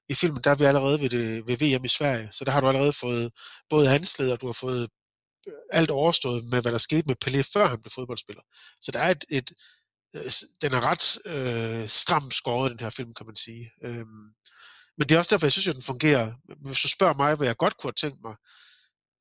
i 0.08 0.14
filmen, 0.14 0.42
der 0.44 0.50
er 0.50 0.54
vi 0.54 0.64
allerede 0.64 1.00
ved, 1.00 1.10
det, 1.10 1.46
ved 1.46 1.56
VM 1.56 1.84
i 1.84 1.88
Sverige, 1.88 2.28
så 2.32 2.44
der 2.44 2.50
har 2.52 2.60
du 2.60 2.68
allerede 2.68 2.92
fået 2.92 3.32
både 3.70 3.88
hansled, 3.88 4.30
og 4.32 4.40
du 4.40 4.46
har 4.46 4.52
fået 4.52 4.88
øh, 5.48 5.54
alt 5.72 5.90
overstået 5.90 6.44
med, 6.44 6.62
hvad 6.62 6.72
der 6.72 6.78
skete 6.78 7.06
med 7.06 7.16
Pelé, 7.24 7.50
før 7.52 7.68
han 7.68 7.82
blev 7.82 7.90
fodboldspiller. 7.94 8.42
Så 8.80 8.92
der 8.92 8.98
er 9.00 9.10
et, 9.10 9.24
et 9.30 9.52
øh, 10.16 10.32
den 10.62 10.72
er 10.74 10.80
ret 10.86 11.18
øh, 11.24 11.88
stramt 11.88 12.34
skåret, 12.34 12.70
den 12.70 12.80
her 12.80 12.90
film, 12.90 13.14
kan 13.14 13.26
man 13.26 13.36
sige. 13.36 13.70
Øhm, 13.82 14.34
men 14.98 15.08
det 15.08 15.14
er 15.14 15.18
også 15.18 15.34
derfor, 15.34 15.46
jeg 15.46 15.52
synes, 15.52 15.68
at 15.68 15.74
den 15.74 15.82
fungerer. 15.82 16.32
Hvis 16.66 16.80
du 16.80 16.88
spørger 16.88 17.14
mig, 17.14 17.34
hvad 17.34 17.46
jeg 17.46 17.56
godt 17.56 17.76
kunne 17.76 17.88
have 17.88 18.08
tænkt 18.10 18.22
mig, 18.24 18.36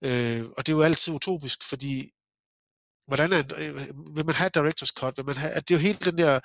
øh, 0.04 0.46
og 0.58 0.66
det 0.66 0.72
er 0.72 0.76
jo 0.76 0.82
altid 0.82 1.14
utopisk, 1.14 1.60
fordi 1.70 2.12
hvordan 3.08 3.34
er, 3.34 3.44
øh, 3.58 3.76
vil 4.16 4.26
man 4.26 4.36
have 4.36 4.52
director's 4.58 4.94
cut? 5.00 5.18
Vil 5.18 5.26
man 5.26 5.36
have, 5.36 5.52
at 5.52 5.68
det 5.68 5.76
er 5.76 5.80
jo 5.80 5.82
hele 5.82 5.98
den 5.98 6.18
der 6.18 6.40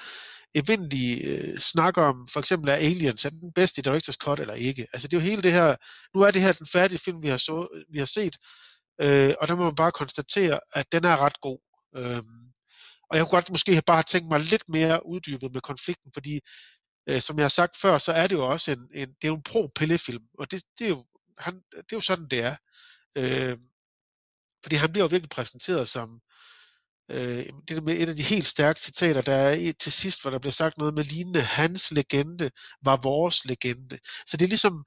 evindelige 0.55 1.25
øh, 1.25 1.59
snak 1.59 1.99
om, 1.99 2.29
for 2.33 2.41
eksempel 2.41 2.71
er 2.71 2.75
Aliens, 2.75 3.25
er 3.25 3.31
den 3.31 3.53
bedste 3.55 3.81
i 3.81 3.89
director's 3.89 4.17
cut 4.25 4.41
eller 4.41 4.55
ikke? 4.55 4.87
Altså 4.93 5.09
det 5.09 5.17
er 5.17 5.21
jo 5.21 5.29
hele 5.31 5.43
det 5.43 5.53
her, 5.53 5.77
nu 6.15 6.21
er 6.21 6.31
det 6.31 6.43
her 6.43 6.53
den 6.53 6.67
færdige 6.67 6.99
film, 6.99 7.23
vi 7.23 7.29
har, 7.29 7.37
så, 7.37 7.85
vi 7.93 7.99
har 7.99 8.07
set, 8.07 8.37
øh, 9.01 9.35
og 9.41 9.49
der 9.49 9.55
må 9.55 9.65
man 9.65 9.75
bare 9.75 9.93
konstatere, 9.93 10.61
at 10.73 10.87
den 10.93 11.05
er 11.05 11.17
ret 11.17 11.41
god. 11.41 11.59
Øh, 11.97 12.23
og 13.11 13.17
jeg 13.17 13.25
kunne 13.25 13.37
godt 13.37 13.51
måske 13.51 13.83
bare 13.87 13.97
have 13.97 14.03
tænkt 14.03 14.29
mig 14.29 14.41
lidt 14.41 14.69
mere 14.69 15.07
uddybet 15.07 15.53
med 15.53 15.61
konflikten, 15.61 16.11
fordi 16.15 16.41
øh, 17.07 17.21
som 17.21 17.37
jeg 17.37 17.45
har 17.45 17.49
sagt 17.49 17.77
før, 17.77 17.99
så 17.99 18.13
er 18.13 18.27
det 18.27 18.37
jo 18.37 18.49
også 18.49 18.73
en, 18.73 18.89
en 18.95 19.09
det 19.09 19.25
er 19.25 19.29
jo 19.29 19.35
en 19.35 19.43
pro-pillefilm, 19.43 20.25
og 20.39 20.51
det, 20.51 20.63
det, 20.79 20.85
er 20.85 20.89
jo, 20.89 21.05
han, 21.39 21.55
det 21.55 21.93
er 21.93 21.97
jo 21.97 22.01
sådan, 22.01 22.29
det 22.29 22.41
er. 22.41 22.57
Øh, 23.17 23.59
fordi 24.63 24.77
han 24.77 24.93
bliver 24.93 25.05
jo 25.05 25.09
virkelig 25.09 25.31
præsenteret 25.31 25.89
som, 25.89 26.21
øh, 27.11 27.47
det 27.69 27.77
er 27.77 27.81
med 27.81 27.97
et 28.01 28.09
af 28.09 28.17
de 28.17 28.23
helt 28.23 28.47
stærke 28.47 28.81
citater, 28.81 29.21
der 29.21 29.35
er 29.35 29.73
til 29.73 29.93
sidst, 29.93 30.23
hvor 30.23 30.31
der 30.31 30.39
bliver 30.39 30.53
sagt 30.53 30.79
noget 30.79 30.95
med 30.95 31.05
lignende, 31.05 31.41
hans 31.41 31.93
legende 31.93 32.51
var 32.83 33.01
vores 33.03 33.45
legende. 33.45 33.99
Så 34.27 34.37
det 34.37 34.45
er 34.45 34.49
ligesom, 34.49 34.85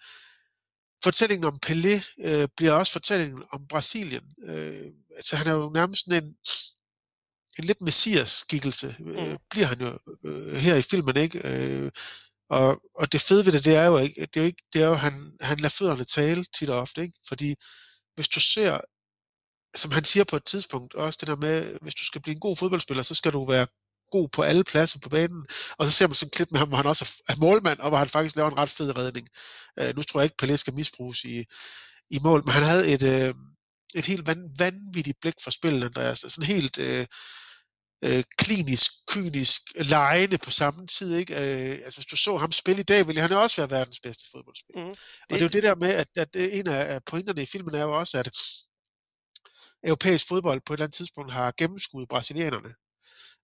fortællingen 1.04 1.46
om 1.46 1.60
Pelé 1.66 2.16
øh, 2.26 2.48
bliver 2.58 2.72
også 2.72 2.92
fortællingen 2.92 3.44
om 3.52 3.68
Brasilien. 3.68 4.24
Øh, 4.44 4.86
altså 5.16 5.36
han 5.36 5.48
er 5.48 5.52
jo 5.52 5.72
nærmest 5.74 6.06
sådan 6.06 6.24
en, 6.24 6.36
en 7.60 7.66
lidt 7.66 7.82
messias-skikkelse, 7.82 8.96
øh, 9.00 9.38
bliver 9.50 9.68
han 9.68 9.82
jo 9.82 10.00
øh, 10.26 10.56
her 10.56 10.76
i 10.76 10.82
filmen, 10.82 11.18
ikke? 11.18 11.48
Øh, 11.48 11.92
og, 12.50 12.82
og 12.96 13.12
det 13.12 13.22
fede 13.22 13.46
ved 13.46 13.54
det, 13.54 13.66
det 13.66 13.76
er 13.76 13.86
jo 13.86 13.98
ikke, 13.98 14.22
det 14.22 14.38
er 14.38 14.42
jo 14.42 14.48
ikke, 14.48 14.64
det 14.74 14.82
er 14.82 14.88
jo, 14.88 14.94
han, 14.94 15.32
han 15.42 15.58
lader 15.58 15.70
fødderne 15.70 16.04
tale 16.04 16.44
tit 16.44 16.70
og 16.70 16.80
ofte, 16.80 17.02
ikke? 17.02 17.20
Fordi 17.28 17.56
hvis 18.16 18.28
du 18.28 18.40
ser, 18.40 18.80
som 19.76 19.92
han 19.92 20.04
siger 20.04 20.24
på 20.24 20.36
et 20.36 20.46
tidspunkt, 20.46 20.96
også 20.96 21.18
det 21.22 21.28
der 21.28 21.36
med, 21.36 21.78
hvis 21.82 21.96
du 21.96 22.06
skal 22.06 22.22
blive 22.22 22.34
en 22.34 22.40
god 22.40 22.56
fodboldspiller, 22.56 23.04
så 23.04 23.16
skal 23.16 23.32
du 23.32 23.46
være 23.46 23.68
god 24.12 24.30
på 24.30 24.42
alle 24.42 24.64
pladser 24.64 25.00
på 25.04 25.10
banen. 25.10 25.46
Og 25.78 25.86
så 25.86 25.92
ser 25.92 26.08
man 26.08 26.16
sådan 26.16 26.28
en 26.28 26.32
klip 26.32 26.48
med 26.52 26.60
ham, 26.60 26.68
hvor 26.68 26.78
han 26.78 26.86
også 26.86 27.22
er 27.30 27.36
målmand, 27.36 27.80
og 27.80 27.90
hvor 27.90 27.98
han 27.98 28.10
faktisk 28.10 28.36
laver 28.36 28.52
en 28.52 28.58
ret 28.58 28.70
fed 28.70 28.98
redning. 28.98 29.28
Øh, 29.80 29.96
nu 29.96 30.04
tror 30.04 30.20
jeg 30.20 30.26
ikke, 30.26 30.54
Pelé 30.54 30.56
skal 30.56 30.74
misbruges 30.74 31.24
i, 31.24 31.46
i 32.10 32.20
mål, 32.20 32.46
men 32.46 32.54
han 32.54 32.64
havde 32.64 32.88
et, 32.88 33.04
øh, 33.04 33.34
et 33.96 34.06
helt 34.06 34.28
van, 34.28 34.52
vanvittigt 34.60 35.18
blik 35.22 35.34
for 35.44 35.52
spillet, 35.52 35.84
Andreas. 35.84 36.20
Sådan 36.20 36.48
helt 36.48 36.80
øh, 36.80 37.06
øh, 38.02 38.24
klinisk, 38.38 38.92
kynisk, 39.08 39.62
lejende 39.76 40.38
på 40.38 40.52
samme 40.52 40.88
tid. 40.88 41.16
Ikke? 41.16 41.34
Øh, 41.34 41.80
altså 41.86 42.00
hvis 42.00 42.06
du 42.06 42.16
så 42.16 42.38
ham 42.38 42.52
spille 42.52 42.82
i 42.82 42.84
dag, 42.84 43.08
ville 43.08 43.22
han 43.22 43.32
også 43.32 43.62
være 43.62 43.70
verdens 43.70 44.00
bedste 44.00 44.24
fodboldspiller. 44.32 44.86
Mm. 44.86 44.90
Og 44.90 45.30
det 45.30 45.38
er 45.38 45.42
jo 45.42 45.48
det 45.48 45.64
der 45.64 45.76
med, 45.76 45.90
at, 45.90 46.08
at 46.16 46.30
en 46.36 46.68
af 46.68 47.04
pointerne 47.04 47.44
i 47.44 47.46
filmen 47.46 47.76
er 47.76 47.82
jo 47.82 48.00
også, 48.00 48.18
at 48.18 48.32
europæisk 49.84 50.28
fodbold 50.28 50.62
på 50.66 50.74
et 50.74 50.78
eller 50.78 50.86
andet 50.86 50.96
tidspunkt 50.96 51.34
har 51.34 51.54
gennemskuddet 51.58 52.10
brasilianerne. 52.10 52.70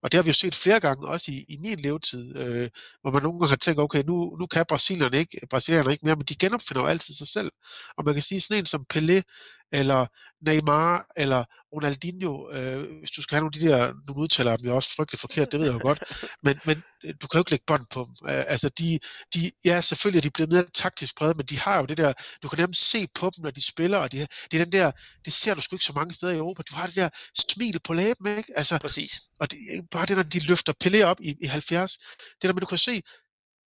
Og 0.03 0.11
det 0.11 0.17
har 0.17 0.23
vi 0.23 0.29
jo 0.29 0.33
set 0.33 0.55
flere 0.55 0.79
gange, 0.79 1.07
også 1.07 1.31
i, 1.31 1.45
i 1.49 1.57
min 1.57 1.79
levetid, 1.79 2.37
øh, 2.37 2.69
hvor 3.01 3.11
man 3.11 3.23
nogle 3.23 3.39
gange 3.39 3.49
har 3.49 3.55
tænkt, 3.55 3.79
okay, 3.79 4.03
nu, 4.03 4.35
nu 4.39 4.47
kan 4.47 4.65
brasilianerne 4.69 5.17
ikke, 5.17 5.47
brasilianerne 5.49 5.91
ikke 5.91 6.05
mere, 6.05 6.15
men 6.15 6.25
de 6.25 6.35
genopfinder 6.35 6.81
jo 6.81 6.87
altid 6.87 7.13
sig 7.13 7.27
selv. 7.27 7.51
Og 7.97 8.05
man 8.05 8.13
kan 8.13 8.23
sige 8.23 8.41
sådan 8.41 8.59
en 8.59 8.65
som 8.65 8.85
Pelé, 8.93 9.21
eller 9.71 10.05
Neymar, 10.41 11.05
eller 11.17 11.43
Ronaldinho, 11.73 12.51
øh, 12.51 12.99
hvis 12.99 13.11
du 13.11 13.21
skal 13.21 13.35
have 13.35 13.41
nogle 13.41 13.55
af 13.55 13.61
de 13.61 13.67
der, 13.67 13.93
nu 14.07 14.13
udtaler 14.21 14.57
dem 14.57 14.67
jo 14.67 14.75
også 14.75 14.95
frygteligt 14.95 15.21
forkert, 15.21 15.51
det 15.51 15.59
ved 15.59 15.67
jeg 15.67 15.73
jo 15.73 15.79
godt, 15.81 16.03
men, 16.45 16.59
men 16.65 16.83
øh, 17.05 17.13
du 17.21 17.27
kan 17.27 17.37
jo 17.37 17.41
ikke 17.41 17.51
lægge 17.51 17.63
bånd 17.67 17.85
på 17.91 18.07
dem. 18.07 18.29
Øh, 18.29 18.43
altså 18.47 18.69
de, 18.69 18.99
de, 19.33 19.51
ja, 19.65 19.81
selvfølgelig 19.81 20.19
er 20.19 20.21
de 20.21 20.29
blevet 20.29 20.51
mere 20.51 20.65
taktisk 20.73 21.17
præget, 21.17 21.37
men 21.37 21.45
de 21.45 21.59
har 21.59 21.79
jo 21.79 21.85
det 21.85 21.97
der, 21.97 22.13
du 22.43 22.49
kan 22.49 22.59
nærmest 22.59 22.89
se 22.89 23.07
på 23.15 23.31
dem, 23.35 23.43
når 23.43 23.51
de 23.51 23.67
spiller, 23.67 23.97
og 23.97 24.11
de, 24.11 24.17
det 24.51 24.59
er 24.59 24.63
den 24.63 24.71
der, 24.71 24.91
det 25.25 25.33
ser 25.33 25.53
du 25.53 25.61
sgu 25.61 25.75
ikke 25.75 25.85
så 25.85 25.93
mange 25.93 26.13
steder 26.13 26.33
i 26.33 26.37
Europa, 26.37 26.63
du 26.69 26.75
har 26.75 26.87
det 26.87 26.95
der 26.95 27.09
smil 27.37 27.79
på 27.79 27.93
læben, 27.93 28.37
ikke? 28.37 28.53
Altså, 28.55 28.77
Præcis. 28.77 29.21
Og 29.39 29.51
det, 29.51 29.57
bare 29.91 30.05
det, 30.05 30.15
når 30.15 30.23
de 30.23 30.39
løfter 30.47 30.73
Pelé 30.83 31.01
op 31.01 31.17
i, 31.21 31.35
i 31.41 31.45
70, 31.45 31.97
det 32.41 32.41
der 32.41 32.53
med, 32.53 32.61
du 32.61 32.65
kan 32.65 32.77
se, 32.77 33.01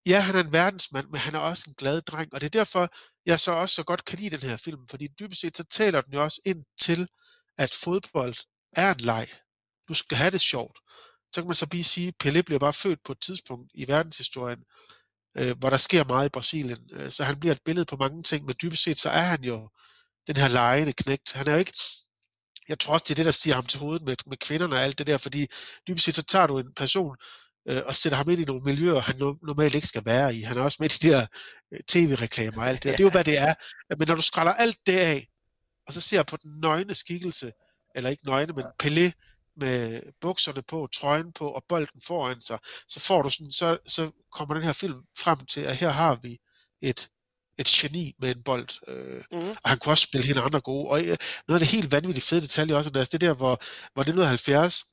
ja, 0.06 0.20
han 0.20 0.36
er 0.36 0.40
en 0.40 0.52
verdensmand, 0.52 1.06
men 1.08 1.20
han 1.20 1.34
er 1.34 1.38
også 1.38 1.64
en 1.68 1.74
glad 1.74 2.02
dreng, 2.02 2.34
og 2.34 2.40
det 2.40 2.46
er 2.46 2.58
derfor, 2.58 2.88
jeg 3.26 3.40
så 3.40 3.52
også 3.52 3.74
så 3.74 3.82
godt 3.82 4.04
kan 4.04 4.18
lide 4.18 4.36
den 4.36 4.48
her 4.48 4.56
film, 4.56 4.88
fordi 4.90 5.08
dybest 5.20 5.40
set, 5.40 5.56
så 5.56 5.64
taler 5.64 6.00
den 6.00 6.12
jo 6.12 6.22
også 6.22 6.40
ind 6.46 6.64
til, 6.80 7.08
at 7.58 7.74
fodbold 7.74 8.34
er 8.72 8.94
en 8.94 9.00
leg. 9.00 9.28
Du 9.88 9.94
skal 9.94 10.16
have 10.16 10.30
det 10.30 10.40
sjovt. 10.40 10.78
Så 11.34 11.40
kan 11.40 11.46
man 11.46 11.54
så 11.54 11.68
lige 11.72 11.84
sige, 11.84 12.08
at 12.08 12.26
Pelé 12.26 12.42
bliver 12.42 12.58
bare 12.58 12.72
født 12.72 13.00
på 13.04 13.12
et 13.12 13.20
tidspunkt 13.20 13.70
i 13.74 13.88
verdenshistorien, 13.88 14.58
øh, 15.36 15.58
hvor 15.58 15.70
der 15.70 15.76
sker 15.76 16.04
meget 16.04 16.26
i 16.26 16.28
Brasilien. 16.28 16.90
Øh, 16.92 17.10
så 17.10 17.24
han 17.24 17.40
bliver 17.40 17.54
et 17.54 17.62
billede 17.64 17.86
på 17.86 17.96
mange 17.96 18.22
ting, 18.22 18.46
men 18.46 18.54
dybest 18.62 18.82
set, 18.82 18.98
så 18.98 19.10
er 19.10 19.22
han 19.22 19.44
jo 19.44 19.68
den 20.26 20.36
her 20.36 20.48
lejende 20.48 20.92
knægt. 20.92 21.32
Han 21.32 21.48
er 21.48 21.52
jo 21.52 21.58
ikke, 21.58 21.72
jeg 22.68 22.78
tror 22.78 22.92
også, 22.92 23.04
det 23.08 23.10
er 23.10 23.14
det, 23.14 23.24
der 23.24 23.32
stiger 23.32 23.54
ham 23.54 23.66
til 23.66 23.80
hovedet 23.80 24.02
med, 24.02 24.16
med 24.26 24.36
kvinderne 24.36 24.76
og 24.76 24.82
alt 24.82 24.98
det 24.98 25.06
der, 25.06 25.18
fordi 25.18 25.46
dybest 25.88 26.04
set, 26.04 26.14
så 26.14 26.22
tager 26.22 26.46
du 26.46 26.58
en 26.58 26.74
person, 26.76 27.16
øh, 27.68 27.82
og 27.86 27.96
sætter 27.96 28.16
ham 28.16 28.28
ind 28.28 28.40
i 28.40 28.44
nogle 28.44 28.62
miljøer, 28.62 29.00
han 29.00 29.16
normalt 29.42 29.74
ikke 29.74 29.86
skal 29.86 30.04
være 30.04 30.34
i. 30.34 30.40
Han 30.40 30.58
er 30.58 30.62
også 30.62 30.76
med 30.80 30.90
i 30.90 30.98
de 30.98 31.08
der 31.08 31.26
øh, 31.72 31.80
tv-reklamer 31.88 32.62
og 32.62 32.68
alt 32.68 32.82
det. 32.82 32.92
Og 32.92 32.98
det 32.98 33.04
er 33.04 33.06
jo, 33.06 33.10
hvad 33.10 33.24
det 33.24 33.38
er. 33.38 33.54
Men 33.98 34.08
når 34.08 34.14
du 34.14 34.22
skræller 34.22 34.52
alt 34.52 34.78
det 34.86 34.96
af, 34.96 35.28
og 35.86 35.92
så 35.92 36.00
ser 36.00 36.22
på 36.22 36.36
den 36.36 36.60
nøgne 36.60 36.94
skikkelse, 36.94 37.52
eller 37.94 38.10
ikke 38.10 38.26
nøgne, 38.26 38.52
men 38.52 38.64
Pelé 38.82 39.12
med 39.56 40.02
bukserne 40.20 40.62
på, 40.62 40.88
trøjen 40.92 41.32
på 41.32 41.48
og 41.48 41.64
bolden 41.68 42.00
foran 42.06 42.40
sig, 42.40 42.58
så 42.88 43.00
får 43.00 43.22
du 43.22 43.30
sådan, 43.30 43.52
så, 43.52 43.78
så 43.86 44.10
kommer 44.32 44.54
den 44.54 44.62
her 44.62 44.72
film 44.72 45.02
frem 45.18 45.46
til, 45.46 45.60
at 45.60 45.76
her 45.76 45.90
har 45.90 46.18
vi 46.22 46.38
et, 46.80 47.08
et 47.58 47.66
geni 47.66 48.14
med 48.18 48.36
en 48.36 48.42
bold. 48.42 48.68
Øh, 48.88 49.22
mm. 49.32 49.50
Og 49.50 49.70
han 49.70 49.78
kunne 49.78 49.92
også 49.92 50.02
spille 50.02 50.26
hende 50.26 50.40
andre 50.40 50.60
gode. 50.60 50.88
Og 50.88 51.00
øh, 51.00 51.16
noget 51.48 51.60
af 51.60 51.66
det 51.66 51.68
helt 51.68 51.92
vanvittigt 51.92 52.26
fede 52.26 52.40
detalje 52.40 52.74
også, 52.74 52.90
det 52.90 53.14
er 53.14 53.18
der, 53.18 53.34
hvor, 53.34 53.62
hvor 53.92 54.02
1970, 54.02 54.84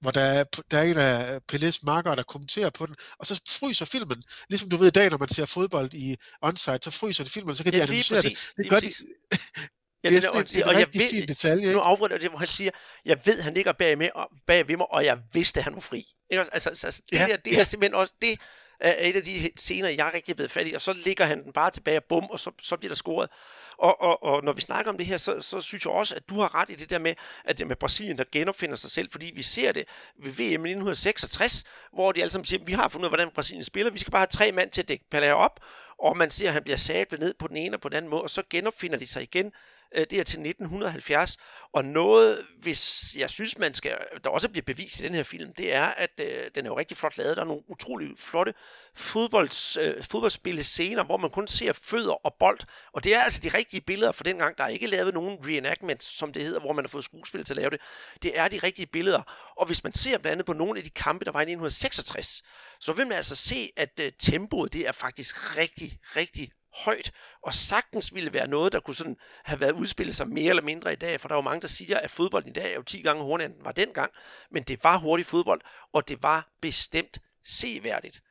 hvor 0.00 0.10
der 0.10 0.20
er, 0.20 0.44
der 0.70 0.78
er 0.78 0.82
en 0.82 0.98
af 0.98 1.40
Pelés 1.52 1.78
marker, 1.82 2.14
der 2.14 2.22
kommenterer 2.22 2.70
på 2.70 2.86
den, 2.86 2.94
og 3.18 3.26
så 3.26 3.40
fryser 3.48 3.84
filmen, 3.84 4.22
ligesom 4.48 4.70
du 4.70 4.76
ved 4.76 4.86
i 4.86 4.90
dag, 4.90 5.10
når 5.10 5.18
man 5.18 5.28
ser 5.28 5.46
fodbold 5.46 5.94
i 5.94 6.16
onsite, 6.42 6.78
så 6.82 6.90
fryser 6.90 7.24
de 7.24 7.30
filmen, 7.30 7.54
så 7.54 7.64
kan 7.64 7.72
ja, 7.72 7.78
de 7.78 7.82
analysere 7.82 8.22
det. 8.22 8.52
Det 8.56 8.70
gør 8.70 8.80
de, 8.80 8.92
Ja, 10.04 10.08
det 10.08 10.16
er, 10.16 10.20
sådan, 10.20 10.44
det 10.44 10.56
er, 10.56 10.66
og, 10.66 10.74
jeg 10.74 10.86
ved, 10.94 11.26
detalje, 11.26 11.72
nu 11.72 11.78
afbryder 11.78 12.18
det, 12.18 12.28
hvor 12.28 12.38
han 12.38 12.48
siger, 12.48 12.70
jeg 13.04 13.18
ved, 13.24 13.40
han 13.40 13.54
ligger 13.54 13.72
bag, 13.72 13.98
med, 13.98 14.08
bag 14.46 14.68
ved 14.68 14.76
mig, 14.76 14.92
og 14.92 15.04
jeg 15.04 15.18
vidste, 15.32 15.62
han 15.62 15.74
var 15.74 15.80
fri. 15.80 16.06
Ikke? 16.30 16.40
Altså, 16.52 16.70
altså, 16.70 16.86
altså 16.86 17.02
det, 17.10 17.18
ja, 17.18 17.26
der, 17.26 17.36
det 17.36 17.52
ja. 17.52 17.60
er 17.60 17.64
simpelthen 17.64 17.94
også, 17.94 18.14
det 18.22 18.38
er 18.80 19.08
et 19.08 19.16
af 19.16 19.22
de 19.22 19.50
scener, 19.56 19.88
jeg 19.88 20.08
er 20.08 20.14
rigtig 20.14 20.36
blevet 20.36 20.50
fat 20.50 20.66
i, 20.66 20.72
og 20.72 20.80
så 20.80 20.92
ligger 20.92 21.24
han 21.24 21.44
den 21.44 21.52
bare 21.52 21.70
tilbage, 21.70 21.98
og 21.98 22.04
bum, 22.08 22.24
og 22.24 22.40
så, 22.40 22.50
så 22.62 22.76
bliver 22.76 22.90
der 22.90 22.96
scoret. 22.96 23.30
Og, 23.78 24.00
og, 24.00 24.22
og 24.22 24.44
når 24.44 24.52
vi 24.52 24.60
snakker 24.60 24.90
om 24.92 24.98
det 24.98 25.06
her, 25.06 25.16
så, 25.16 25.40
så 25.40 25.60
synes 25.60 25.84
jeg 25.84 25.92
også, 25.92 26.14
at 26.14 26.28
du 26.28 26.40
har 26.40 26.54
ret 26.54 26.70
i 26.70 26.74
det 26.74 26.90
der 26.90 26.98
med, 26.98 27.14
at 27.44 27.58
det 27.58 27.66
med 27.66 27.76
Brasilien, 27.76 28.18
der 28.18 28.24
genopfinder 28.32 28.76
sig 28.76 28.90
selv, 28.90 29.10
fordi 29.10 29.32
vi 29.34 29.42
ser 29.42 29.72
det 29.72 29.84
ved 30.16 30.32
VM 30.32 30.40
i 30.40 30.70
1966, 30.70 31.64
hvor 31.92 32.12
de 32.12 32.20
alle 32.20 32.30
sammen 32.30 32.44
siger, 32.44 32.64
vi 32.64 32.72
har 32.72 32.88
fundet 32.88 33.04
ud 33.04 33.06
af, 33.06 33.10
hvordan 33.10 33.30
Brasilien 33.34 33.64
spiller, 33.64 33.92
vi 33.92 33.98
skal 33.98 34.10
bare 34.10 34.20
have 34.20 34.26
tre 34.26 34.52
mand 34.52 34.70
til 34.70 34.82
at 34.82 34.88
dække 34.88 35.04
Pelé 35.14 35.26
op, 35.26 35.60
og 35.98 36.16
man 36.16 36.30
ser, 36.30 36.48
at 36.48 36.52
han 36.52 36.62
bliver 36.62 36.76
sablet 36.76 37.20
ned 37.20 37.34
på 37.34 37.48
den 37.48 37.56
ene 37.56 37.76
og 37.76 37.80
på 37.80 37.88
den 37.88 37.96
anden 37.96 38.10
måde, 38.10 38.22
og 38.22 38.30
så 38.30 38.42
genopfinder 38.50 38.98
de 38.98 39.06
sig 39.06 39.22
igen 39.22 39.52
øh, 39.94 40.06
det 40.10 40.18
er 40.18 40.24
til 40.24 40.40
1970. 40.40 41.36
Og 41.72 41.84
noget, 41.84 42.46
hvis 42.60 43.14
jeg 43.18 43.30
synes, 43.30 43.58
man 43.58 43.74
skal, 43.74 43.98
der 44.24 44.30
også 44.30 44.48
bliver 44.48 44.64
bevist 44.64 45.00
i 45.00 45.02
den 45.02 45.14
her 45.14 45.22
film, 45.22 45.52
det 45.54 45.74
er, 45.74 45.84
at 45.84 46.10
øh, 46.20 46.50
den 46.54 46.64
er 46.64 46.70
jo 46.70 46.78
rigtig 46.78 46.96
flot 46.96 47.18
lavet. 47.18 47.36
Der 47.36 47.42
er 47.42 47.46
nogle 47.46 47.62
utrolig 47.68 48.08
flotte 48.18 48.54
fodbolds, 48.94 49.76
øh, 49.76 50.02
fodboldspille 50.02 50.64
scener, 50.64 51.04
hvor 51.04 51.16
man 51.16 51.30
kun 51.30 51.48
ser 51.48 51.72
fødder 51.72 52.26
og 52.26 52.34
bold. 52.38 52.58
Og 52.92 53.04
det 53.04 53.14
er 53.14 53.20
altså 53.20 53.40
de 53.40 53.48
rigtige 53.48 53.80
billeder 53.80 54.12
for 54.12 54.24
den 54.24 54.38
gang. 54.38 54.58
Der 54.58 54.64
er 54.64 54.68
ikke 54.68 54.86
lavet 54.86 55.14
nogen 55.14 55.38
reenactments, 55.46 56.18
som 56.18 56.32
det 56.32 56.42
hedder, 56.42 56.60
hvor 56.60 56.72
man 56.72 56.84
har 56.84 56.88
fået 56.88 57.04
skuespil 57.04 57.44
til 57.44 57.52
at 57.52 57.56
lave 57.56 57.70
det. 57.70 57.80
Det 58.22 58.38
er 58.38 58.48
de 58.48 58.58
rigtige 58.58 58.86
billeder. 58.86 59.22
Og 59.56 59.66
hvis 59.66 59.84
man 59.84 59.94
ser 59.94 60.18
blandt 60.18 60.32
andet 60.32 60.46
på 60.46 60.52
nogle 60.52 60.78
af 60.78 60.84
de 60.84 60.90
kampe, 60.90 61.24
der 61.24 61.32
var 61.32 61.40
i 61.40 61.42
1966, 61.42 62.42
så 62.80 62.92
vil 62.92 63.06
man 63.06 63.16
altså 63.16 63.36
se, 63.36 63.70
at 63.76 64.00
øh, 64.00 64.12
tempoet 64.18 64.72
det 64.72 64.86
er 64.88 64.92
faktisk 64.92 65.56
rigtig, 65.56 65.98
rigtig 66.16 66.52
højt, 66.84 67.12
og 67.42 67.54
sagtens 67.54 68.14
ville 68.14 68.32
være 68.32 68.48
noget, 68.48 68.72
der 68.72 68.80
kunne 68.80 68.94
sådan 68.94 69.16
have 69.44 69.60
været 69.60 69.72
udspillet 69.72 70.16
sig 70.16 70.28
mere 70.28 70.48
eller 70.48 70.62
mindre 70.62 70.92
i 70.92 70.96
dag, 70.96 71.20
for 71.20 71.28
der 71.28 71.34
var 71.34 71.42
mange, 71.42 71.60
der 71.60 71.68
siger, 71.68 71.98
at 71.98 72.10
fodbold 72.10 72.46
i 72.46 72.52
dag 72.52 72.70
er 72.70 72.76
jo 72.76 72.82
10 72.82 73.02
gange 73.02 73.22
hurtigere, 73.22 73.50
end 73.50 73.56
den 73.56 73.64
var 73.64 73.72
dengang, 73.72 74.12
men 74.50 74.62
det 74.62 74.84
var 74.84 74.98
hurtig 74.98 75.26
fodbold, 75.26 75.60
og 75.92 76.08
det 76.08 76.22
var 76.22 76.48
bestemt 76.60 77.18
seværdigt. 77.44 78.22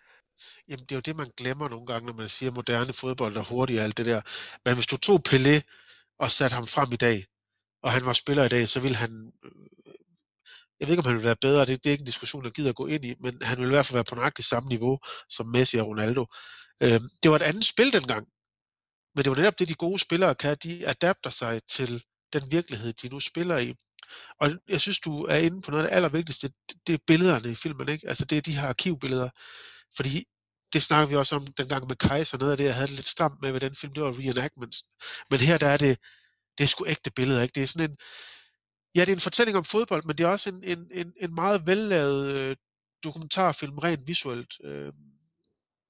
Jamen, 0.67 0.85
det 0.85 0.91
er 0.91 0.95
jo 0.95 1.01
det, 1.01 1.15
man 1.15 1.31
glemmer 1.37 1.69
nogle 1.69 1.85
gange, 1.85 2.05
når 2.05 2.13
man 2.13 2.29
siger 2.29 2.51
moderne 2.51 2.93
fodbold 2.93 3.37
og 3.37 3.45
hurtigt 3.45 3.79
og 3.79 3.85
alt 3.85 3.97
det 3.97 4.05
der. 4.05 4.21
Men 4.65 4.73
hvis 4.75 4.87
du 4.87 4.97
tog 4.97 5.21
Pelé 5.29 5.61
og 6.19 6.31
satte 6.31 6.53
ham 6.53 6.67
frem 6.67 6.93
i 6.93 6.95
dag, 6.95 7.25
og 7.83 7.91
han 7.91 8.05
var 8.05 8.13
spiller 8.13 8.43
i 8.43 8.49
dag, 8.49 8.69
så 8.69 8.79
ville 8.79 8.97
han 8.97 9.31
øh, 9.45 9.51
jeg 10.79 10.87
ved 10.87 10.93
ikke, 10.93 10.99
om 10.99 11.05
han 11.05 11.13
ville 11.13 11.27
være 11.27 11.35
bedre, 11.35 11.65
det, 11.65 11.83
det 11.83 11.89
er 11.89 11.91
ikke 11.91 12.01
en 12.01 12.05
diskussion, 12.05 12.43
jeg 12.43 12.51
gider 12.51 12.69
at 12.69 12.75
gå 12.75 12.87
ind 12.87 13.05
i, 13.05 13.15
men 13.19 13.41
han 13.41 13.57
ville 13.57 13.71
i 13.71 13.75
hvert 13.75 13.85
fald 13.85 13.95
være 13.95 14.03
på 14.03 14.15
nøjagtigt 14.15 14.47
samme 14.47 14.69
niveau 14.69 14.99
som 15.29 15.45
Messi 15.45 15.77
og 15.77 15.87
Ronaldo. 15.87 16.25
Øh, 16.81 17.01
det 17.23 17.31
var 17.31 17.35
et 17.35 17.41
andet 17.41 17.65
spil 17.65 17.93
dengang. 17.93 18.27
Men 19.17 19.23
det 19.23 19.29
var 19.29 19.37
netop 19.37 19.59
det, 19.59 19.67
de 19.67 19.73
gode 19.73 19.99
spillere 19.99 20.35
kan. 20.35 20.57
De 20.63 20.87
adapter 20.87 21.29
sig 21.29 21.61
til 21.69 22.03
den 22.33 22.51
virkelighed, 22.51 22.93
de 22.93 23.09
nu 23.09 23.19
spiller 23.19 23.57
i. 23.57 23.75
Og 24.39 24.51
jeg 24.69 24.81
synes, 24.81 24.99
du 24.99 25.23
er 25.23 25.35
inde 25.35 25.61
på 25.61 25.71
noget 25.71 25.83
af 25.83 25.89
det 25.89 25.95
allervigtigste. 25.95 26.51
Det 26.87 26.93
er 26.93 26.97
billederne 27.07 27.51
i 27.51 27.55
filmen, 27.55 27.89
ikke? 27.89 28.07
Altså 28.07 28.25
det 28.25 28.37
er 28.37 28.41
de 28.41 28.57
her 28.57 28.67
arkivbilleder. 28.67 29.29
Fordi 29.95 30.23
det 30.73 30.83
snakker 30.83 31.09
vi 31.09 31.15
også 31.15 31.35
om 31.35 31.47
dengang 31.47 31.87
med 31.87 31.95
Kaiser, 31.95 32.37
noget 32.37 32.51
af 32.51 32.57
det, 32.57 32.63
jeg 32.63 32.75
havde 32.75 32.87
det 32.87 32.95
lidt 32.95 33.07
stramt 33.07 33.41
med 33.41 33.51
ved 33.51 33.59
den 33.59 33.75
film, 33.75 33.93
det 33.93 34.03
var 34.03 34.19
reenactments. 34.19 34.83
Men 35.29 35.39
her, 35.39 35.57
der 35.57 35.67
er 35.67 35.77
det, 35.77 35.97
det 36.57 36.63
er 36.63 36.67
sgu 36.67 36.85
ægte 36.87 37.11
billeder, 37.11 37.41
ikke? 37.41 37.53
Det 37.55 37.63
er 37.63 37.67
sådan 37.67 37.89
en, 37.89 37.97
ja, 38.95 39.01
det 39.01 39.09
er 39.09 39.15
en 39.15 39.19
fortælling 39.19 39.57
om 39.57 39.65
fodbold, 39.65 40.03
men 40.03 40.17
det 40.17 40.23
er 40.23 40.27
også 40.27 40.49
en, 40.49 40.63
en, 40.63 40.87
en, 40.93 41.13
en 41.21 41.35
meget 41.35 41.67
vellavet 41.67 42.33
øh, 42.35 42.55
dokumentarfilm, 43.03 43.77
rent 43.77 44.07
visuelt. 44.07 44.53
Øh, 44.63 44.93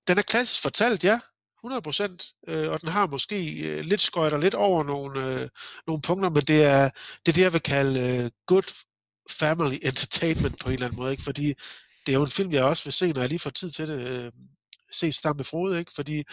den 0.08 0.18
er 0.18 0.22
klassisk 0.22 0.62
fortalt, 0.62 1.04
ja, 1.04 1.20
100%, 1.72 2.44
øh, 2.48 2.72
og 2.72 2.82
den 2.82 2.90
har 2.90 3.08
måske 3.08 3.60
øh, 3.60 3.80
lidt 3.80 4.02
skøjter 4.02 4.38
lidt 4.38 4.54
over 4.54 4.84
nogle, 4.84 5.26
øh, 5.26 5.50
nogle 5.88 6.02
punkter, 6.02 6.30
men 6.30 6.44
det 6.44 6.64
er 6.64 6.90
det, 7.26 7.32
er 7.32 7.34
det 7.34 7.42
jeg 7.42 7.54
vil 7.54 7.62
kalde 7.62 8.00
øh, 8.00 8.32
good 8.46 8.74
family 9.30 9.78
entertainment 9.84 10.60
på 10.60 10.70
en 10.70 10.74
eller 10.74 10.88
anden 10.88 10.98
måde, 10.98 11.12
ikke? 11.12 11.24
fordi 11.24 11.48
det 12.06 12.12
er 12.12 12.14
jo 12.14 12.24
en 12.24 12.32
film, 12.32 12.52
jeg 12.52 12.64
også 12.64 12.84
vil 12.84 12.94
se, 12.94 13.14
når 13.14 13.22
jeg 13.22 13.30
lige 13.30 13.40
får 13.40 13.50
tid 13.50 13.70
til 13.70 13.88
det, 13.88 14.00
øh, 14.08 14.32
se 14.92 15.12
sammen 15.12 15.38
med 15.38 15.46
Frode, 15.46 15.80
ikke? 15.80 15.92
Fordi, 15.96 16.24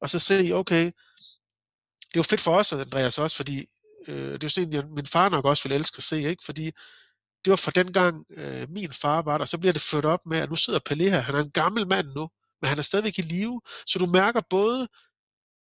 og 0.00 0.10
så 0.10 0.18
se, 0.18 0.50
okay, 0.52 0.84
det 0.84 2.16
er 2.16 2.20
jo 2.20 2.22
fedt 2.22 2.40
for 2.40 2.56
os, 2.56 2.72
Andreas, 2.72 3.18
også, 3.18 3.36
fordi 3.36 3.66
øh, 4.08 4.32
det 4.32 4.34
er 4.34 4.38
jo 4.42 4.48
sådan, 4.48 4.72
jeg, 4.72 4.84
min 4.86 5.06
far 5.06 5.28
nok 5.28 5.44
også 5.44 5.68
vil 5.68 5.76
elske 5.76 5.98
at 5.98 6.02
se, 6.02 6.22
ikke? 6.22 6.44
Fordi 6.44 6.64
det 7.44 7.50
var 7.50 7.56
fra 7.56 7.70
den 7.70 7.92
gang, 7.92 8.24
øh, 8.30 8.70
min 8.70 8.92
far 8.92 9.22
var 9.22 9.38
der, 9.38 9.44
så 9.44 9.58
bliver 9.58 9.72
det 9.72 9.82
ført 9.82 10.04
op 10.04 10.26
med, 10.26 10.38
at 10.38 10.50
nu 10.50 10.56
sidder 10.56 10.80
Pelé 10.90 11.02
her, 11.02 11.20
han 11.20 11.34
er 11.34 11.40
en 11.40 11.50
gammel 11.50 11.86
mand 11.86 12.06
nu, 12.06 12.28
men 12.62 12.68
han 12.68 12.78
er 12.78 12.82
stadigvæk 12.82 13.18
i 13.18 13.22
live, 13.22 13.60
så 13.86 13.98
du 13.98 14.06
mærker 14.06 14.40
både 14.50 14.88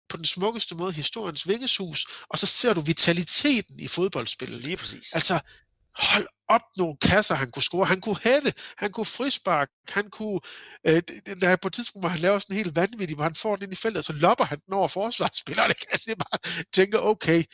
på 0.08 0.16
den 0.16 0.24
smukkeste 0.24 0.74
måde 0.74 0.92
historiens 0.92 1.48
vingesus, 1.48 2.06
og 2.28 2.38
så 2.38 2.46
ser 2.46 2.72
du 2.72 2.80
vitaliteten 2.80 3.80
i 3.80 3.88
fodboldspillet. 3.88 4.60
Lige 4.60 4.76
præcis. 4.76 5.12
Altså, 5.12 5.40
hold 5.98 6.26
op 6.48 6.60
nogle 6.76 6.96
kasser, 7.02 7.34
han 7.34 7.50
kunne 7.50 7.62
score. 7.62 7.86
Han 7.86 8.00
kunne 8.00 8.16
hætte, 8.22 8.54
han 8.78 8.92
kunne 8.92 9.06
frispark, 9.06 9.68
han 9.88 10.10
kunne... 10.10 10.40
Øh, 10.86 11.02
der 11.40 11.48
er 11.48 11.56
på 11.56 11.68
et 11.68 11.74
tidspunkt, 11.74 12.02
hvor 12.02 12.08
han 12.08 12.20
laver 12.20 12.38
sådan 12.38 12.56
en 12.56 12.64
helt 12.64 12.76
vanvittigt, 12.76 13.16
hvor 13.16 13.24
han 13.24 13.34
får 13.34 13.56
den 13.56 13.62
ind 13.62 13.72
i 13.72 13.76
feltet, 13.76 14.04
så 14.04 14.12
lopper 14.12 14.44
han 14.44 14.58
den 14.66 14.74
over 14.74 14.88
forsvarsspillerne. 14.88 15.74
Altså, 15.92 16.10
det 16.10 16.18
bare 16.18 16.64
tænker, 16.72 16.98
okay, 16.98 17.44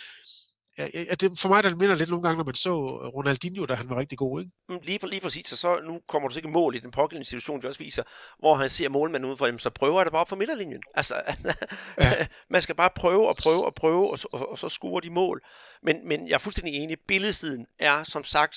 ja, 0.78 1.14
det, 1.20 1.38
for 1.40 1.48
mig 1.48 1.62
der 1.62 1.76
minder 1.76 1.94
lidt 1.94 2.10
nogle 2.10 2.22
gange, 2.22 2.36
når 2.36 2.44
man 2.44 2.54
så 2.54 2.70
Ronaldinho, 3.14 3.66
da 3.66 3.74
han 3.74 3.88
var 3.88 3.96
rigtig 3.98 4.18
god, 4.18 4.40
ikke? 4.40 4.52
Mm, 4.68 4.78
Lige, 4.82 5.08
lige 5.08 5.20
præcis, 5.20 5.52
og 5.52 5.58
så 5.58 5.80
nu 5.86 6.00
kommer 6.08 6.28
du 6.28 6.32
så 6.32 6.38
ikke 6.38 6.48
mål 6.48 6.74
i 6.74 6.78
den 6.78 6.90
pågældende 6.90 7.24
situation, 7.28 7.62
de 7.62 7.66
også 7.66 7.78
viser, 7.78 8.02
hvor 8.38 8.54
han 8.54 8.70
ser 8.70 8.88
målmanden 8.88 9.30
ud 9.30 9.36
for 9.36 9.46
dem, 9.46 9.58
så 9.58 9.70
prøver 9.70 9.98
jeg 10.00 10.06
det 10.06 10.12
bare 10.12 10.20
op 10.20 10.28
for 10.28 10.36
midterlinjen. 10.36 10.82
Altså, 10.94 11.14
ja. 12.00 12.26
man 12.50 12.60
skal 12.60 12.74
bare 12.74 12.90
prøve 12.96 13.28
og 13.28 13.36
prøve 13.36 13.64
og 13.66 13.74
prøve, 13.74 14.10
og, 14.10 14.18
så- 14.18 14.28
og, 14.32 14.50
og 14.50 14.58
så 14.58 14.68
score 14.68 15.00
de 15.00 15.10
mål. 15.10 15.40
Men, 15.82 16.08
men 16.08 16.28
jeg 16.28 16.34
er 16.34 16.38
fuldstændig 16.38 16.74
enig, 16.74 16.96
billedsiden 17.08 17.66
er 17.78 18.02
som 18.02 18.24
sagt 18.24 18.56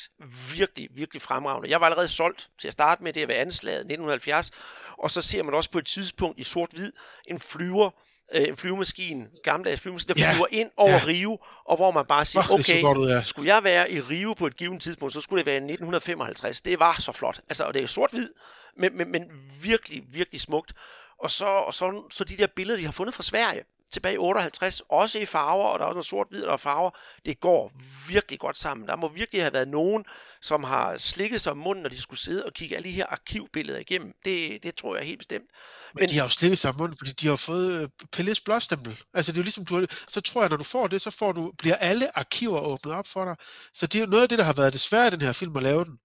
virkelig, 0.57 0.89
virkelig 0.95 1.22
fremragende. 1.22 1.70
Jeg 1.70 1.80
var 1.82 1.86
allerede 1.86 2.07
solgt 2.07 2.49
til 2.59 2.68
at 2.68 2.74
starte 2.74 3.03
med 3.03 3.13
det 3.13 3.22
at 3.22 3.28
være 3.28 3.38
anslaget 3.38 3.78
1970, 3.80 4.51
og 4.97 5.11
så 5.11 5.22
ser 5.22 5.43
man 5.43 5.53
også 5.53 5.72
på 5.72 5.78
et 5.78 5.86
tidspunkt 5.86 6.39
i 6.39 6.43
sort-hvid 6.43 6.91
en 7.28 7.39
flyver, 7.39 7.89
øh, 8.36 8.58
flyvemaskine, 8.58 9.28
gammeldags 9.44 9.82
flyvemaskine, 9.82 10.16
der 10.16 10.22
Ja. 10.22 10.34
flyver 10.34 10.46
ind 10.52 10.70
over 10.78 10.90
Ja. 10.92 11.02
Rio, 11.08 11.38
og 11.66 11.76
hvor 11.76 11.92
man 11.92 12.06
bare 12.06 12.26
siger, 12.26 12.42
så 12.44 12.54
okay, 12.54 12.82
godt 12.82 12.98
ud, 12.98 13.10
ja. 13.10 13.22
skulle 13.24 13.54
jeg 13.56 13.64
være 13.64 13.92
i 13.92 14.02
Rio 14.02 14.34
på 14.34 14.48
et 14.48 14.58
givet 14.58 14.82
tidspunkt, 14.82 15.14
så 15.14 15.22
skulle 15.22 15.38
det 15.40 15.46
være 15.46 15.56
i 15.56 15.58
1955. 15.58 16.62
Det 16.62 16.80
var 16.80 16.96
så 17.00 17.12
flot. 17.12 17.40
Altså, 17.50 17.64
og 17.64 17.74
det 17.74 17.84
er 17.84 17.88
sort-hvid, 17.88 18.30
men, 18.78 18.98
men, 18.98 19.12
men 19.12 19.24
virkelig, 19.62 20.04
virkelig 20.12 20.42
smukt. 20.42 20.72
Og 21.20 21.30
så, 21.32 21.46
og 21.46 21.74
så, 21.74 22.04
så 22.12 22.24
de 22.24 22.38
der 22.38 22.48
billeder, 22.56 22.80
de 22.80 22.86
har 22.86 22.92
fundet 22.92 23.16
fra 23.16 23.24
Sverige, 23.24 23.64
tilbage 23.92 24.16
i 24.16 24.18
58, 24.18 24.82
også 24.90 25.20
i 25.20 25.26
farver, 25.26 25.66
og 25.66 25.80
der 25.80 25.86
er 25.86 25.90
også 25.90 25.96
noget 25.96 26.06
sort-hvid, 26.06 26.44
og 26.44 26.54
er 26.54 26.58
farver. 26.58 26.92
Det 27.26 27.40
går 27.40 27.72
virkelig 28.10 28.40
godt 28.40 28.58
sammen. 28.58 28.88
Der 28.88 28.96
må 28.96 29.08
virkelig 29.08 29.42
have 29.42 29.54
været 29.54 29.68
nogen, 29.68 30.06
som 30.42 30.64
har 30.64 30.98
slikket 30.98 31.42
sig 31.42 31.52
om 31.52 31.58
munden, 31.58 31.82
når 31.84 31.90
de 31.90 32.02
skulle 32.02 32.20
sidde 32.20 32.46
og 32.46 32.54
kigge 32.54 32.76
alle 32.76 32.90
de 32.90 32.94
her 32.94 33.06
arkivbilleder 33.06 33.80
igennem. 33.80 34.14
Det, 34.26 34.64
det 34.64 34.76
tror 34.76 34.96
jeg 34.96 35.06
helt 35.06 35.18
bestemt. 35.18 35.46
Men, 35.94 36.02
men 36.02 36.10
de 36.10 36.16
har 36.16 36.24
jo 36.24 36.30
slikket 36.30 36.60
sig 36.60 36.70
om 36.70 36.78
munden, 36.78 36.98
fordi 36.98 37.12
de 37.12 37.28
har 37.28 37.36
fået 37.36 37.82
øh, 37.82 37.90
Pelles 38.12 38.42
blåstempel. 38.42 39.02
Altså 39.14 39.32
det 39.32 39.38
er 39.38 39.42
jo 39.42 39.44
ligesom, 39.44 39.66
du 39.66 39.88
så 40.08 40.22
tror 40.22 40.42
jeg, 40.42 40.50
når 40.50 40.58
du 40.58 40.64
får 40.64 40.88
det, 40.88 41.02
så 41.02 41.12
får 41.12 41.32
du, 41.32 41.54
bliver 41.58 41.76
alle 41.76 42.18
arkiver 42.18 42.60
åbnet 42.60 42.96
op 42.96 43.08
for 43.08 43.26
dig. 43.26 43.36
Så 43.74 43.88
det 43.88 43.96
er 43.96 44.00
jo 44.00 44.10
noget 44.10 44.24
af 44.24 44.30
det, 44.30 44.38
der 44.38 44.44
har 44.44 44.54
været 44.54 44.74
det 44.74 44.82
svære 44.82 45.08
i 45.08 45.12
den 45.12 45.22
her 45.22 45.32
film 45.32 45.58
at 45.58 45.64
lave 45.64 45.86
den 45.86 46.00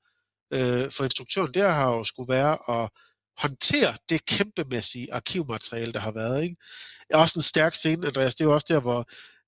øh, 0.52 0.90
for 0.90 1.04
instruktøren. 1.04 1.54
Det 1.54 1.62
har 1.62 1.88
jo 1.88 2.04
skulle 2.04 2.32
være 2.32 2.82
at 2.82 2.90
håndtere 3.38 3.96
det 4.08 4.26
kæmpemæssige 4.26 5.14
arkivmateriale, 5.14 5.92
der 5.92 6.00
har 6.00 6.10
været. 6.10 6.42
Ikke? 6.42 6.56
Også 7.14 7.38
en 7.38 7.42
stærk 7.42 7.74
scene, 7.74 8.06
Andreas. 8.06 8.34
Det 8.34 8.44
er 8.44 8.48
jo 8.48 8.54
også 8.54 8.66
der, 8.68 8.80
hvor, 8.80 9.04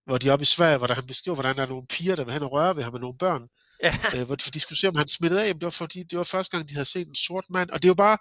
hvor 0.07 0.19
de 0.19 0.29
er 0.29 0.33
oppe 0.33 0.43
i 0.43 0.47
Sverige, 0.47 0.79
hvor 0.79 0.87
der, 0.87 0.95
han 0.95 1.07
beskriver, 1.07 1.35
hvordan 1.35 1.57
der 1.57 1.63
er 1.63 1.67
nogle 1.67 1.87
piger, 1.87 2.17
der 2.17 2.25
vil 2.25 2.33
hen 2.33 2.43
og 2.43 2.53
røre 2.53 2.77
ved 2.77 2.83
ham 2.83 2.93
med 2.93 3.01
nogle 3.01 3.19
børn. 3.19 3.43
Ja. 3.83 3.99
Øh, 4.15 4.27
hvor 4.27 4.37
de 4.37 4.61
skulle 4.61 4.79
se, 4.79 4.89
om 4.89 4.97
han 4.97 5.09
smittede 5.09 5.43
af. 5.43 5.47
Men 5.47 5.55
det 5.55 5.65
var 5.65 5.71
fordi, 5.71 6.03
det 6.03 6.19
var 6.19 6.25
første 6.25 6.57
gang, 6.57 6.69
de 6.69 6.75
havde 6.75 6.89
set 6.89 7.09
en 7.09 7.15
sort 7.15 7.45
mand. 7.51 7.71
Og 7.71 7.83
det 7.83 7.89
er 7.89 7.91
jo 7.91 7.95
bare, 7.95 8.19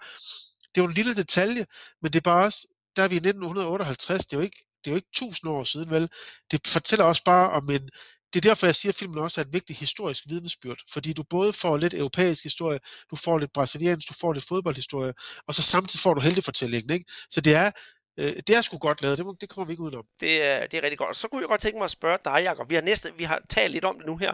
det 0.74 0.80
er 0.80 0.84
jo 0.84 0.88
en 0.88 0.94
lille 0.94 1.14
detalje, 1.14 1.66
men 2.02 2.12
det 2.12 2.18
er 2.18 2.30
bare 2.30 2.44
også, 2.44 2.68
der 2.96 3.02
er 3.02 3.08
vi 3.08 3.14
i 3.14 3.16
1958, 3.16 4.26
det 4.26 4.32
er 4.32 4.36
jo 4.36 4.44
ikke, 4.44 4.64
det 4.84 4.90
er 4.90 4.92
jo 4.92 4.96
ikke 4.96 5.08
tusind 5.14 5.50
år 5.50 5.64
siden, 5.64 5.90
vel? 5.90 6.08
Det 6.50 6.66
fortæller 6.66 7.04
også 7.04 7.22
bare 7.24 7.50
om 7.50 7.70
en, 7.70 7.90
det 8.34 8.44
er 8.44 8.50
derfor, 8.50 8.66
jeg 8.66 8.74
siger, 8.74 8.92
at 8.92 8.96
filmen 8.96 9.18
også 9.18 9.40
er 9.40 9.44
et 9.44 9.52
vigtigt 9.52 9.78
historisk 9.78 10.24
vidnesbyrd, 10.28 10.78
fordi 10.92 11.12
du 11.12 11.22
både 11.22 11.52
får 11.52 11.76
lidt 11.76 11.94
europæisk 11.94 12.42
historie, 12.44 12.78
du 13.10 13.16
får 13.16 13.38
lidt 13.38 13.52
brasiliansk, 13.52 14.08
du 14.08 14.14
får 14.20 14.32
lidt 14.32 14.44
fodboldhistorie, 14.48 15.14
og 15.46 15.54
så 15.54 15.62
samtidig 15.62 16.00
får 16.00 16.14
du 16.14 16.20
heltefortællingen, 16.20 16.90
ikke? 16.90 17.12
Så 17.30 17.40
det 17.40 17.54
er, 17.54 17.70
øh, 18.18 18.36
det 18.46 18.50
er 18.56 18.60
sgu 18.60 18.78
godt 18.78 19.02
lavet, 19.02 19.18
det, 19.18 19.26
må, 19.26 19.36
det 19.40 19.48
kommer 19.48 19.66
vi 19.66 19.72
ikke 19.72 19.82
udenom. 19.82 20.04
Det 20.20 20.44
er, 20.44 20.66
det 20.66 20.78
er 20.78 20.82
rigtig 20.82 20.98
godt. 20.98 21.16
Så 21.16 21.28
kunne 21.28 21.40
jeg 21.40 21.48
godt 21.48 21.60
tænke 21.60 21.78
mig 21.78 21.84
at 21.84 21.90
spørge 21.90 22.18
dig, 22.24 22.42
Jacob. 22.42 22.70
Vi 22.70 22.74
har, 22.74 22.82
næste, 22.82 23.12
vi 23.16 23.24
har 23.24 23.40
talt 23.48 23.72
lidt 23.72 23.84
om 23.84 23.98
det 23.98 24.06
nu 24.06 24.16
her. 24.16 24.32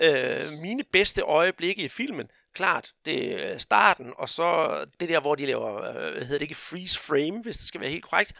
Øh, 0.00 0.52
mine 0.62 0.84
bedste 0.92 1.22
øjeblikke 1.22 1.82
i 1.82 1.88
filmen, 1.88 2.28
klart, 2.54 2.92
det 3.04 3.52
er 3.52 3.58
starten, 3.58 4.12
og 4.18 4.28
så 4.28 4.76
det 5.00 5.08
der, 5.08 5.20
hvor 5.20 5.34
de 5.34 5.46
laver, 5.46 5.88
øh, 5.88 5.94
hvad 5.94 6.22
hedder 6.22 6.38
det 6.38 6.42
ikke, 6.42 6.54
freeze 6.54 6.98
frame, 6.98 7.42
hvis 7.42 7.56
det 7.56 7.68
skal 7.68 7.80
være 7.80 7.90
helt 7.90 8.04
korrekt. 8.04 8.32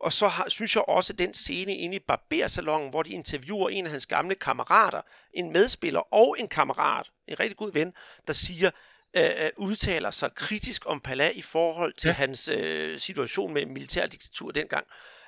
Og 0.00 0.12
så 0.12 0.28
har, 0.28 0.48
synes 0.48 0.76
jeg 0.76 0.84
også, 0.88 1.12
at 1.12 1.18
den 1.18 1.34
scene 1.34 1.76
inde 1.76 1.96
i 1.96 1.98
barbersalongen, 1.98 2.90
hvor 2.90 3.02
de 3.02 3.10
interviewer 3.10 3.68
en 3.68 3.84
af 3.84 3.90
hans 3.90 4.06
gamle 4.06 4.34
kammerater, 4.34 5.02
en 5.34 5.52
medspiller 5.52 6.14
og 6.14 6.36
en 6.38 6.48
kammerat, 6.48 7.10
en 7.28 7.40
rigtig 7.40 7.56
god 7.56 7.72
ven, 7.72 7.92
der 8.26 8.32
siger, 8.32 8.70
øh, 9.16 9.24
øh, 9.24 9.50
udtaler 9.56 10.10
sig 10.10 10.34
kritisk 10.34 10.82
om 10.86 11.00
Palat 11.00 11.36
i 11.36 11.42
forhold 11.42 11.92
til 11.92 12.08
ja. 12.08 12.12
Hans 12.12 12.48
øh, 12.48 12.98
situation 12.98 13.54
med 13.54 13.66
militærdiktatur 13.66 14.50
dengang. 14.50 14.86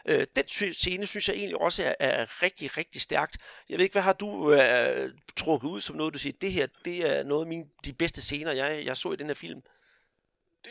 Øh, 0.09 0.27
den 0.37 0.73
scene 0.73 1.07
synes 1.07 1.29
jeg 1.29 1.37
egentlig 1.37 1.61
også 1.61 1.83
er, 1.85 1.95
er 2.01 2.43
rigtig, 2.43 2.77
rigtig 2.77 3.01
stærkt. 3.01 3.37
Jeg 3.69 3.79
ved 3.79 3.85
ikke, 3.85 3.95
hvad 3.95 4.03
har 4.03 4.13
du 4.13 4.53
øh, 4.53 5.11
trukket 5.37 5.69
ud 5.69 5.81
som 5.81 5.97
noget, 5.97 6.15
du 6.15 6.19
siger, 6.19 6.33
det 6.41 6.53
her, 6.53 6.67
det 6.85 7.19
er 7.19 7.23
noget 7.23 7.45
af 7.45 7.49
mine, 7.49 7.65
de 7.85 7.93
bedste 7.93 8.23
scener, 8.23 8.53
jeg, 8.53 8.87
jeg 8.87 8.97
så 8.97 9.13
i 9.13 9.17
den 9.17 9.27
her 9.27 9.35
film 9.35 9.63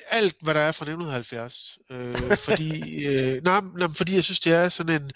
alt, 0.07 0.35
hvad 0.41 0.53
der 0.53 0.59
er 0.59 0.71
fra 0.71 0.85
1970. 0.85 1.77
Øh, 1.91 2.37
fordi, 2.37 3.05
øh, 3.05 3.43
nej, 3.43 3.61
nej, 3.77 3.87
fordi 3.95 4.15
jeg 4.15 4.23
synes, 4.23 4.39
det 4.39 4.53
er 4.53 4.69
sådan 4.69 5.01
en 5.01 5.11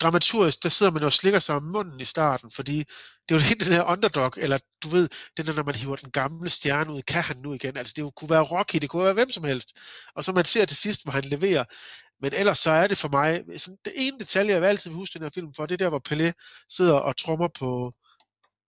dramaturgisk, 0.00 0.62
der 0.62 0.68
sidder 0.68 0.92
man 0.92 1.02
og 1.02 1.12
slikker 1.12 1.38
sig 1.38 1.54
om 1.54 1.62
munden 1.62 2.00
i 2.00 2.04
starten, 2.04 2.50
fordi 2.50 2.78
det 2.78 3.34
er 3.34 3.34
jo 3.34 3.38
helt 3.38 3.64
den 3.64 3.72
her 3.72 3.82
underdog, 3.82 4.32
eller 4.36 4.58
du 4.82 4.88
ved, 4.88 5.08
den 5.36 5.46
der, 5.46 5.52
når 5.52 5.62
man 5.62 5.74
hiver 5.74 5.96
den 5.96 6.10
gamle 6.10 6.50
stjerne 6.50 6.92
ud, 6.92 7.02
kan 7.02 7.22
han 7.22 7.36
nu 7.36 7.54
igen? 7.54 7.76
Altså 7.76 7.94
det 7.96 8.14
kunne 8.16 8.30
være 8.30 8.42
Rocky, 8.42 8.76
det 8.76 8.90
kunne 8.90 9.04
være 9.04 9.14
hvem 9.14 9.30
som 9.30 9.44
helst. 9.44 9.78
Og 10.14 10.24
så 10.24 10.32
man 10.32 10.44
ser 10.44 10.64
til 10.64 10.76
sidst, 10.76 11.02
hvor 11.02 11.12
han 11.12 11.24
leverer. 11.24 11.64
Men 12.20 12.32
ellers 12.34 12.58
så 12.58 12.70
er 12.70 12.86
det 12.86 12.98
for 12.98 13.08
mig, 13.08 13.44
sådan, 13.56 13.78
det 13.84 13.92
ene 13.96 14.18
detalje, 14.18 14.52
jeg 14.52 14.60
vil 14.60 14.66
altid 14.66 14.90
huske 14.90 15.14
den 15.14 15.22
her 15.22 15.30
film 15.30 15.54
for, 15.54 15.66
det 15.66 15.74
er 15.74 15.84
der, 15.84 15.88
hvor 15.88 16.02
Pelé 16.08 16.32
sidder 16.70 16.94
og 16.94 17.16
trommer 17.16 17.48
på, 17.58 17.92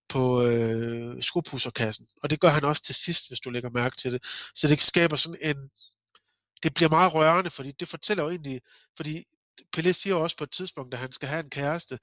på 0.09 0.42
øh, 0.42 1.22
skopusserkassen. 1.22 2.06
Og 2.22 2.30
det 2.30 2.40
gør 2.40 2.48
han 2.48 2.64
også 2.64 2.82
til 2.82 2.94
sidst, 2.94 3.28
hvis 3.28 3.40
du 3.40 3.50
lægger 3.50 3.70
mærke 3.70 3.96
til 3.96 4.12
det. 4.12 4.24
Så 4.54 4.68
det 4.68 4.80
skaber 4.80 5.16
sådan 5.16 5.38
en... 5.42 5.70
Det 6.62 6.74
bliver 6.74 6.88
meget 6.88 7.14
rørende, 7.14 7.50
fordi 7.50 7.72
det 7.72 7.88
fortæller 7.88 8.24
jo 8.24 8.30
egentlig... 8.30 8.61
Fordi 8.96 9.24
Pelé 9.76 9.92
siger 9.92 10.14
også 10.14 10.36
på 10.36 10.44
et 10.44 10.50
tidspunkt, 10.50 10.94
at 10.94 11.00
han 11.00 11.12
skal 11.12 11.28
have 11.28 11.40
en 11.40 11.50
kæreste, 11.50 11.98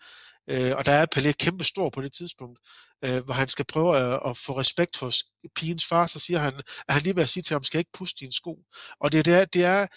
øh, 0.50 0.76
og 0.76 0.86
der 0.86 0.92
er 0.92 1.06
Pelé 1.16 1.32
kæmpe 1.32 1.64
stor 1.64 1.90
på 1.90 2.02
det 2.02 2.14
tidspunkt, 2.14 2.60
øh, 3.04 3.24
hvor 3.26 3.34
han 3.34 3.48
skal 3.48 3.66
prøve 3.66 3.98
at, 3.98 4.20
at 4.30 4.38
få 4.38 4.60
respekt 4.60 4.98
hos 4.98 5.24
pigens 5.56 5.86
far, 5.86 6.08
så 6.08 6.20
siger 6.20 6.40
han, 6.40 6.54
at 6.88 6.94
han 6.94 7.04
lige 7.04 7.16
vil 7.16 7.22
at 7.22 7.30
sige 7.30 7.44
til 7.44 7.54
ham, 7.54 7.64
skal 7.64 7.78
jeg 7.78 7.82
ikke 7.82 7.98
puste 7.98 8.20
dine 8.20 8.34
sko. 8.34 8.64
Og 9.00 9.12
det, 9.12 9.26
det, 9.26 9.34
er, 9.34 9.46
det, 9.46 9.64
er, 9.64 9.88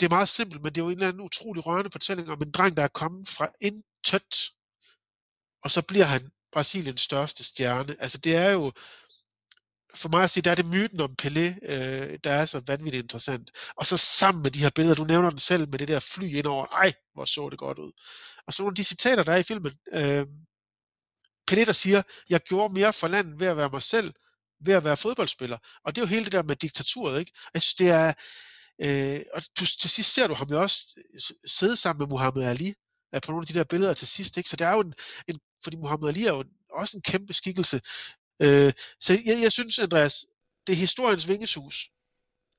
det 0.00 0.06
er 0.06 0.10
meget 0.10 0.28
simpelt, 0.28 0.62
men 0.62 0.74
det 0.74 0.80
er 0.80 0.84
jo 0.84 0.88
en 0.88 0.96
eller 0.96 1.08
anden 1.08 1.22
utrolig 1.22 1.66
rørende 1.66 1.90
fortælling 1.90 2.30
om 2.30 2.42
en 2.42 2.50
dreng, 2.50 2.76
der 2.76 2.82
er 2.82 2.88
kommet 2.88 3.28
fra 3.28 3.48
intet, 3.60 4.50
og 5.62 5.70
så 5.70 5.82
bliver 5.82 6.04
han 6.04 6.30
Brasiliens 6.52 7.00
største 7.00 7.44
stjerne. 7.44 7.96
Altså 8.00 8.18
det 8.18 8.36
er 8.36 8.50
jo, 8.50 8.72
for 9.94 10.08
mig 10.08 10.22
at 10.22 10.30
sige, 10.30 10.42
der 10.42 10.50
er 10.50 10.54
det 10.54 10.66
myten 10.66 11.00
om 11.00 11.16
Pelé, 11.22 11.72
øh, 11.72 12.18
der 12.24 12.30
er 12.30 12.46
så 12.46 12.62
vanvittigt 12.66 13.02
interessant. 13.02 13.50
Og 13.76 13.86
så 13.86 13.96
sammen 13.96 14.42
med 14.42 14.50
de 14.50 14.58
her 14.58 14.70
billeder, 14.70 14.94
du 14.94 15.04
nævner 15.04 15.30
den 15.30 15.38
selv 15.38 15.68
med 15.68 15.78
det 15.78 15.88
der 15.88 16.00
fly 16.00 16.24
indover, 16.24 16.66
ej, 16.66 16.92
hvor 17.14 17.24
så 17.24 17.48
det 17.48 17.58
godt 17.58 17.78
ud. 17.78 17.92
Og 18.46 18.52
så 18.54 18.62
nogle 18.62 18.72
af 18.72 18.76
de 18.76 18.84
citater, 18.84 19.22
der 19.22 19.32
er 19.32 19.36
i 19.36 19.42
filmen. 19.42 19.72
Øh, 19.92 20.26
Pelé, 21.50 21.64
der 21.64 21.72
siger, 21.72 22.02
jeg 22.28 22.40
gjorde 22.40 22.74
mere 22.74 22.92
for 22.92 23.08
landet 23.08 23.40
ved 23.40 23.46
at 23.46 23.56
være 23.56 23.70
mig 23.70 23.82
selv, 23.82 24.12
ved 24.60 24.74
at 24.74 24.84
være 24.84 24.96
fodboldspiller. 24.96 25.58
Og 25.84 25.94
det 25.94 26.02
er 26.02 26.06
jo 26.06 26.08
hele 26.08 26.24
det 26.24 26.32
der 26.32 26.42
med 26.42 26.56
diktaturet, 26.56 27.20
ikke? 27.20 27.32
Jeg 27.54 27.62
synes, 27.62 27.74
det 27.74 27.88
er, 27.88 28.12
øh, 28.82 29.20
og 29.34 29.42
du, 29.60 29.66
til 29.66 29.90
sidst 29.90 30.14
ser 30.14 30.26
du 30.26 30.34
ham 30.34 30.48
jo 30.50 30.60
også 30.60 31.00
øh, 31.14 31.20
sidde 31.46 31.76
sammen 31.76 31.98
med 31.98 32.08
Muhammad 32.08 32.44
Ali, 32.44 32.74
øh, 33.14 33.20
på 33.20 33.32
nogle 33.32 33.42
af 33.42 33.46
de 33.46 33.58
der 33.58 33.64
billeder 33.64 33.94
til 33.94 34.08
sidst, 34.08 34.36
ikke? 34.36 34.50
Så 34.50 34.56
det 34.56 34.66
er 34.66 34.72
jo 34.72 34.80
en, 34.80 34.94
en 35.28 35.40
fordi 35.64 35.76
Muhammad 35.76 36.08
Ali 36.08 36.24
er 36.26 36.32
jo 36.32 36.44
også 36.70 36.96
en 36.96 37.02
kæmpe 37.02 37.32
skikkelse. 37.32 37.80
Øh, 38.42 38.72
så 39.00 39.12
jeg, 39.26 39.42
jeg 39.42 39.52
synes, 39.52 39.78
Andreas, 39.78 40.26
det 40.66 40.72
er 40.72 40.76
historiens 40.76 41.28
vingesus, 41.28 41.88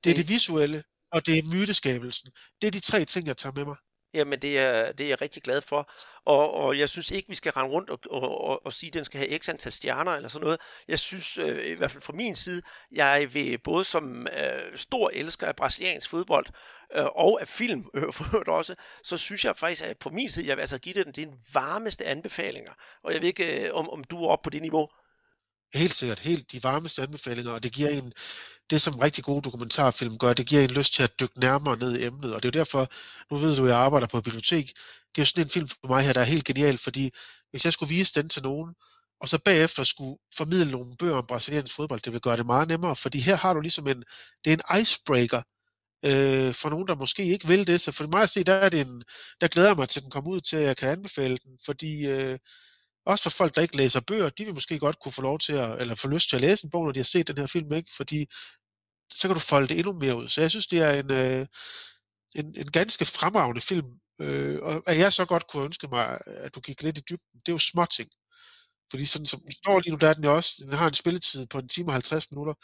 det 0.04 0.10
er 0.10 0.14
Det- 0.14 0.16
det 0.16 0.28
visuelle, 0.28 0.84
og 1.12 1.26
det 1.26 1.38
er 1.38 1.42
myteskabelsen. 1.42 2.30
Det 2.62 2.66
er 2.66 2.70
de 2.70 2.80
tre 2.80 3.04
ting, 3.04 3.26
jeg 3.26 3.36
tager 3.36 3.52
med 3.56 3.64
mig. 3.64 3.76
Jamen, 4.14 4.38
det 4.42 4.58
er, 4.58 4.92
det 4.92 5.04
er 5.04 5.08
jeg 5.08 5.20
rigtig 5.22 5.42
glad 5.42 5.60
for. 5.60 5.90
Og, 6.24 6.54
og 6.54 6.78
jeg 6.78 6.88
synes 6.88 7.10
ikke, 7.10 7.28
vi 7.28 7.34
skal 7.34 7.52
rende 7.52 7.70
rundt 7.74 7.90
og, 7.90 7.98
og, 8.10 8.40
og, 8.44 8.66
og 8.66 8.72
sige, 8.72 8.88
at 8.88 8.94
den 8.94 9.04
skal 9.04 9.18
have 9.18 9.38
x 9.38 9.48
antal 9.48 9.72
stjerner 9.72 10.12
eller 10.12 10.28
sådan 10.28 10.44
noget. 10.44 10.60
Jeg 10.88 10.98
synes, 10.98 11.38
øh, 11.38 11.66
i 11.66 11.72
hvert 11.72 11.90
fald 11.90 12.02
fra 12.02 12.12
min 12.12 12.36
side, 12.36 12.62
jeg 12.92 13.34
vil 13.34 13.58
både 13.58 13.84
som 13.84 14.26
øh, 14.26 14.76
stor 14.76 15.10
elsker 15.14 15.46
af 15.46 15.56
brasiliansk 15.56 16.10
fodbold 16.10 16.46
øh, 16.94 17.04
og 17.04 17.40
af 17.40 17.48
film 17.48 17.84
øh, 17.94 18.12
for 18.12 18.34
øvrigt 18.34 18.48
også, 18.48 18.74
så 19.04 19.16
synes 19.16 19.44
jeg 19.44 19.56
faktisk, 19.56 19.84
at 19.84 19.98
på 19.98 20.10
min 20.10 20.30
side, 20.30 20.46
jeg 20.46 20.56
vil 20.56 20.60
altså 20.60 20.78
give 20.78 21.04
den 21.04 21.12
den 21.12 21.34
varmeste 21.52 22.06
anbefalinger. 22.06 22.72
Og 23.04 23.12
jeg 23.12 23.20
ved 23.20 23.28
ikke, 23.28 23.66
øh, 23.66 23.74
om, 23.74 23.90
om 23.90 24.04
du 24.04 24.24
er 24.24 24.28
oppe 24.28 24.44
på 24.44 24.50
det 24.50 24.62
niveau. 24.62 24.88
Helt 25.74 25.94
sikkert, 25.94 26.18
helt 26.18 26.52
de 26.52 26.62
varmeste 26.62 27.02
anbefalinger, 27.02 27.52
og 27.52 27.62
det 27.62 27.72
giver 27.72 27.88
en, 27.88 28.12
det 28.70 28.82
som 28.82 28.98
rigtig 28.98 29.24
gode 29.24 29.42
dokumentarfilm 29.42 30.18
gør, 30.18 30.32
det 30.32 30.46
giver 30.46 30.62
en 30.62 30.70
lyst 30.70 30.94
til 30.94 31.02
at 31.02 31.20
dykke 31.20 31.40
nærmere 31.40 31.78
ned 31.78 31.98
i 31.98 32.04
emnet, 32.04 32.34
og 32.34 32.42
det 32.42 32.48
er 32.48 32.58
jo 32.58 32.60
derfor, 32.60 32.88
nu 33.30 33.36
ved 33.40 33.56
du, 33.56 33.64
at 33.64 33.70
jeg 33.70 33.78
arbejder 33.78 34.06
på 34.06 34.18
et 34.18 34.24
bibliotek, 34.24 34.66
det 34.66 35.18
er 35.18 35.22
jo 35.22 35.24
sådan 35.24 35.44
en 35.44 35.50
film 35.50 35.68
for 35.68 35.88
mig 35.88 36.04
her, 36.04 36.12
der 36.12 36.20
er 36.20 36.24
helt 36.24 36.44
genial, 36.44 36.78
fordi 36.78 37.10
hvis 37.50 37.64
jeg 37.64 37.72
skulle 37.72 37.94
vise 37.94 38.20
den 38.20 38.28
til 38.28 38.42
nogen, 38.42 38.74
og 39.20 39.28
så 39.28 39.38
bagefter 39.38 39.84
skulle 39.84 40.16
formidle 40.36 40.70
nogle 40.70 40.96
bøger 40.98 41.16
om 41.16 41.26
brasiliansk 41.26 41.76
fodbold, 41.76 42.00
det 42.00 42.12
vil 42.12 42.20
gøre 42.20 42.36
det 42.36 42.46
meget 42.46 42.68
nemmere, 42.68 42.96
fordi 42.96 43.20
her 43.20 43.36
har 43.36 43.52
du 43.52 43.60
ligesom 43.60 43.88
en, 43.88 44.04
det 44.44 44.52
er 44.52 44.56
en 44.56 44.80
icebreaker, 44.80 45.42
øh, 46.04 46.54
for 46.54 46.68
nogen, 46.68 46.88
der 46.88 46.94
måske 46.94 47.24
ikke 47.24 47.48
vil 47.48 47.66
det, 47.66 47.80
så 47.80 47.92
for 47.92 48.06
mig 48.06 48.22
at 48.22 48.30
se, 48.30 48.44
der, 48.44 48.54
er 48.54 48.68
det 48.68 48.80
en, 48.80 49.02
der 49.40 49.48
glæder 49.48 49.68
jeg 49.68 49.76
mig 49.76 49.88
til, 49.88 50.00
at 50.00 50.02
den 50.02 50.10
kommer 50.10 50.30
ud 50.30 50.40
til, 50.40 50.56
at 50.56 50.62
jeg 50.62 50.76
kan 50.76 50.88
anbefale 50.88 51.36
den, 51.36 51.58
fordi 51.64 52.06
øh, 52.06 52.38
også 53.06 53.22
for 53.22 53.30
folk, 53.30 53.54
der 53.54 53.62
ikke 53.62 53.76
læser 53.76 54.00
bøger, 54.00 54.28
de 54.28 54.44
vil 54.44 54.54
måske 54.54 54.78
godt 54.78 54.98
kunne 54.98 55.12
få 55.12 55.22
lov 55.22 55.38
til 55.38 55.52
at, 55.52 55.80
eller 55.80 55.94
få 55.94 56.08
lyst 56.08 56.28
til 56.28 56.36
at 56.36 56.42
læse 56.42 56.64
en 56.64 56.70
bog, 56.70 56.84
når 56.84 56.92
de 56.92 56.98
har 56.98 57.04
set 57.04 57.28
den 57.28 57.38
her 57.38 57.46
film, 57.46 57.72
ikke? 57.72 57.90
Fordi 57.96 58.26
så 59.12 59.28
kan 59.28 59.34
du 59.34 59.40
folde 59.40 59.68
det 59.68 59.78
endnu 59.78 59.92
mere 59.92 60.16
ud. 60.16 60.28
Så 60.28 60.40
jeg 60.40 60.50
synes, 60.50 60.66
det 60.66 60.78
er 60.78 60.92
en, 60.92 61.10
øh, 61.12 61.46
en, 62.34 62.54
en 62.56 62.70
ganske 62.70 63.04
fremragende 63.04 63.60
film. 63.60 63.86
Øh, 64.20 64.58
og 64.62 64.82
at 64.86 64.98
jeg 64.98 65.12
så 65.12 65.24
godt 65.24 65.46
kunne 65.46 65.64
ønske 65.64 65.88
mig, 65.88 66.18
at 66.26 66.54
du 66.54 66.60
gik 66.60 66.82
lidt 66.82 66.98
i 66.98 67.02
dybden, 67.10 67.40
det 67.46 67.48
er 67.48 67.52
jo 67.52 67.58
småting. 67.58 68.10
Fordi 68.90 69.04
sådan 69.04 69.26
som 69.26 69.40
den 69.40 69.52
står 69.52 69.80
lige 69.80 69.90
nu, 69.90 69.98
der 69.98 70.08
er 70.08 70.12
den 70.12 70.24
jo 70.24 70.34
også, 70.34 70.52
den 70.64 70.72
har 70.72 70.88
en 70.88 70.94
spilletid 70.94 71.46
på 71.46 71.58
en 71.58 71.68
time 71.68 71.88
og 71.88 71.92
50 71.92 72.30
minutter. 72.30 72.54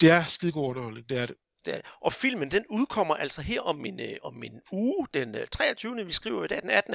Det 0.00 0.10
er 0.10 0.24
skidegod 0.24 0.68
underholdning, 0.68 1.08
det 1.08 1.18
er 1.18 1.26
det. 1.26 1.36
Det 1.64 1.74
er. 1.74 1.80
Og 2.00 2.12
filmen, 2.12 2.50
den 2.50 2.64
udkommer 2.68 3.14
altså 3.14 3.42
her 3.42 3.60
om 3.60 3.84
en, 3.84 4.00
øh, 4.00 4.16
om 4.22 4.42
en 4.42 4.60
uge, 4.72 5.06
den 5.14 5.34
øh, 5.34 5.46
23. 5.46 6.06
Vi 6.06 6.12
skriver 6.12 6.44
i 6.44 6.48
dag 6.48 6.62
den 6.62 6.70
18. 6.70 6.94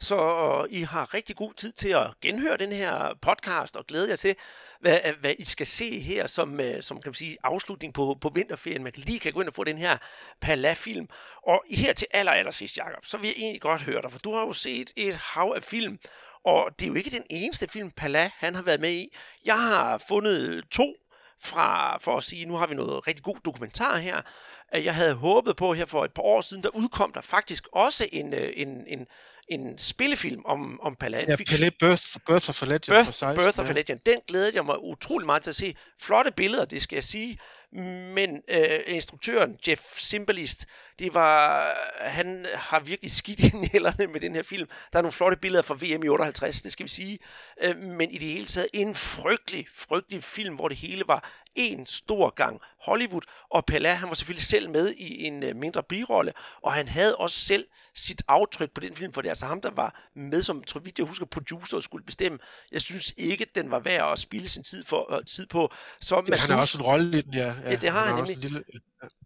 Så 0.00 0.16
øh, 0.16 0.78
I 0.78 0.82
har 0.82 1.14
rigtig 1.14 1.36
god 1.36 1.54
tid 1.54 1.72
til 1.72 1.88
at 1.88 2.06
genhøre 2.20 2.56
den 2.56 2.72
her 2.72 3.14
podcast 3.22 3.76
og 3.76 3.86
glæde 3.86 4.08
jer 4.08 4.16
til, 4.16 4.36
hvad, 4.80 4.98
øh, 5.06 5.14
hvad 5.20 5.34
I 5.38 5.44
skal 5.44 5.66
se 5.66 6.00
her 6.00 6.26
som, 6.26 6.60
øh, 6.60 6.82
som 6.82 7.02
kan 7.02 7.08
man 7.08 7.14
sige, 7.14 7.36
afslutning 7.42 7.94
på, 7.94 8.18
på 8.20 8.28
vinterferien. 8.34 8.82
Man 8.82 8.92
kan 8.92 9.02
lige 9.02 9.20
kan 9.20 9.32
gå 9.32 9.40
ind 9.40 9.48
og 9.48 9.54
få 9.54 9.64
den 9.64 9.78
her 9.78 9.98
Pala-film. 10.40 11.08
Og 11.46 11.64
her 11.70 11.92
til 11.92 12.06
aller, 12.10 12.32
aller 12.32 12.52
sidst, 12.52 12.78
Jacob, 12.78 13.04
så 13.04 13.18
vil 13.18 13.26
jeg 13.26 13.34
egentlig 13.36 13.60
godt 13.60 13.82
høre 13.82 14.02
dig, 14.02 14.12
for 14.12 14.18
du 14.18 14.34
har 14.34 14.40
jo 14.40 14.52
set 14.52 14.92
et 14.96 15.14
hav 15.14 15.52
af 15.56 15.62
film, 15.62 15.98
og 16.44 16.70
det 16.78 16.84
er 16.86 16.88
jo 16.88 16.94
ikke 16.94 17.10
den 17.10 17.24
eneste 17.30 17.68
film, 17.68 17.90
Pala 17.90 18.30
han 18.36 18.54
har 18.54 18.62
været 18.62 18.80
med 18.80 18.92
i. 18.92 19.16
Jeg 19.44 19.58
har 19.58 19.98
fundet 20.08 20.64
to 20.70 20.94
fra, 21.42 21.98
for 21.98 22.16
at 22.16 22.22
sige, 22.22 22.46
nu 22.46 22.56
har 22.56 22.66
vi 22.66 22.74
noget 22.74 23.06
rigtig 23.06 23.24
god 23.24 23.36
dokumentar 23.44 23.96
her. 23.96 24.20
at 24.68 24.84
Jeg 24.84 24.94
havde 24.94 25.14
håbet 25.14 25.56
på 25.56 25.74
her 25.74 25.86
for 25.86 26.04
et 26.04 26.12
par 26.12 26.22
år 26.22 26.40
siden, 26.40 26.62
der 26.62 26.68
udkom 26.68 27.12
der 27.12 27.20
faktisk 27.20 27.66
også 27.72 28.08
en, 28.12 28.34
øh, 28.34 28.52
en, 28.56 28.84
en, 28.86 29.06
en 29.48 29.78
spillefilm 29.78 30.42
om, 30.44 30.80
om 30.80 30.96
Pala. 30.96 31.24
Ja, 31.28 31.36
Pelé 31.36 31.70
Birth, 31.80 32.16
Birth 32.26 32.50
of 32.50 32.62
a 32.62 32.66
Legend 32.66 32.80
Birth, 32.86 33.04
fra 33.04 33.12
16. 33.12 33.44
Birth 33.44 33.58
of 33.60 33.64
ja. 33.66 33.70
a 33.70 33.74
Legend. 33.74 34.00
Den 34.06 34.20
glædede 34.26 34.52
jeg 34.54 34.64
mig 34.64 34.82
utrolig 34.84 35.26
meget 35.26 35.42
til 35.42 35.50
at 35.50 35.56
se. 35.56 35.74
Flotte 36.00 36.32
billeder, 36.36 36.64
det 36.64 36.82
skal 36.82 36.96
jeg 36.96 37.04
sige. 37.04 37.38
Men 37.72 38.42
øh, 38.48 38.80
instruktøren, 38.86 39.58
Jeff 39.68 39.80
Simbalist, 39.98 40.66
det 40.98 41.14
var, 41.14 41.66
han 42.00 42.46
har 42.54 42.80
virkelig 42.80 43.12
skidt 43.12 43.40
i 43.40 43.56
nælderne 43.72 44.06
med 44.06 44.20
den 44.20 44.34
her 44.34 44.42
film. 44.42 44.68
Der 44.92 44.98
er 44.98 45.02
nogle 45.02 45.12
flotte 45.12 45.36
billeder 45.36 45.62
fra 45.62 45.74
VM 45.74 46.02
i 46.02 46.08
58, 46.08 46.62
det 46.62 46.72
skal 46.72 46.84
vi 46.84 46.90
sige. 46.90 47.18
Øh, 47.62 47.76
men 47.76 48.10
i 48.10 48.18
det 48.18 48.28
hele 48.28 48.46
taget 48.46 48.68
en 48.72 48.94
frygtelig, 48.94 49.66
frygtelig 49.74 50.24
film, 50.24 50.54
hvor 50.54 50.68
det 50.68 50.76
hele 50.76 51.04
var 51.06 51.30
en 51.54 51.86
stor 51.86 52.30
gang 52.30 52.60
Hollywood. 52.82 53.22
Og 53.50 53.66
Pella, 53.66 53.94
han 53.94 54.08
var 54.08 54.14
selvfølgelig 54.14 54.46
selv 54.46 54.70
med 54.70 54.94
i 54.94 55.24
en 55.24 55.42
øh, 55.42 55.56
mindre 55.56 55.82
birolle, 55.82 56.32
og 56.62 56.72
han 56.72 56.88
havde 56.88 57.16
også 57.16 57.38
selv 57.38 57.66
sit 58.00 58.22
aftryk 58.28 58.70
på 58.74 58.80
den 58.80 58.96
film, 58.96 59.12
for 59.12 59.20
det 59.20 59.28
er 59.28 59.30
altså 59.30 59.46
ham, 59.46 59.60
der 59.60 59.70
var 59.70 60.08
med 60.16 60.42
som, 60.42 60.62
tror 60.64 60.80
vidt 60.80 60.98
jeg 60.98 61.06
husker, 61.06 61.26
producer 61.26 61.76
og 61.76 61.82
skulle 61.82 62.04
bestemme. 62.04 62.38
Jeg 62.72 62.82
synes 62.82 63.12
ikke, 63.16 63.46
den 63.54 63.70
var 63.70 63.78
værd 63.78 64.12
at 64.12 64.18
spille 64.18 64.48
sin 64.48 64.62
tid, 64.64 64.84
for, 64.84 65.14
øh, 65.14 65.24
tid 65.24 65.46
på. 65.46 65.72
Så 66.00 66.14
man 66.16 66.24
Ja, 66.28 66.36
han 66.36 66.50
har 66.50 66.60
også 66.60 66.78
en 66.78 66.84
rolle 66.84 67.18
i 67.18 67.22
den, 67.22 67.34
ja. 67.34 67.54
Ja, 67.64 67.76
det 67.76 67.90
har 67.90 68.06
han 68.06 68.18
også 68.18 68.32
nemlig. 68.32 68.34
en 68.34 68.40
lille, 68.40 68.64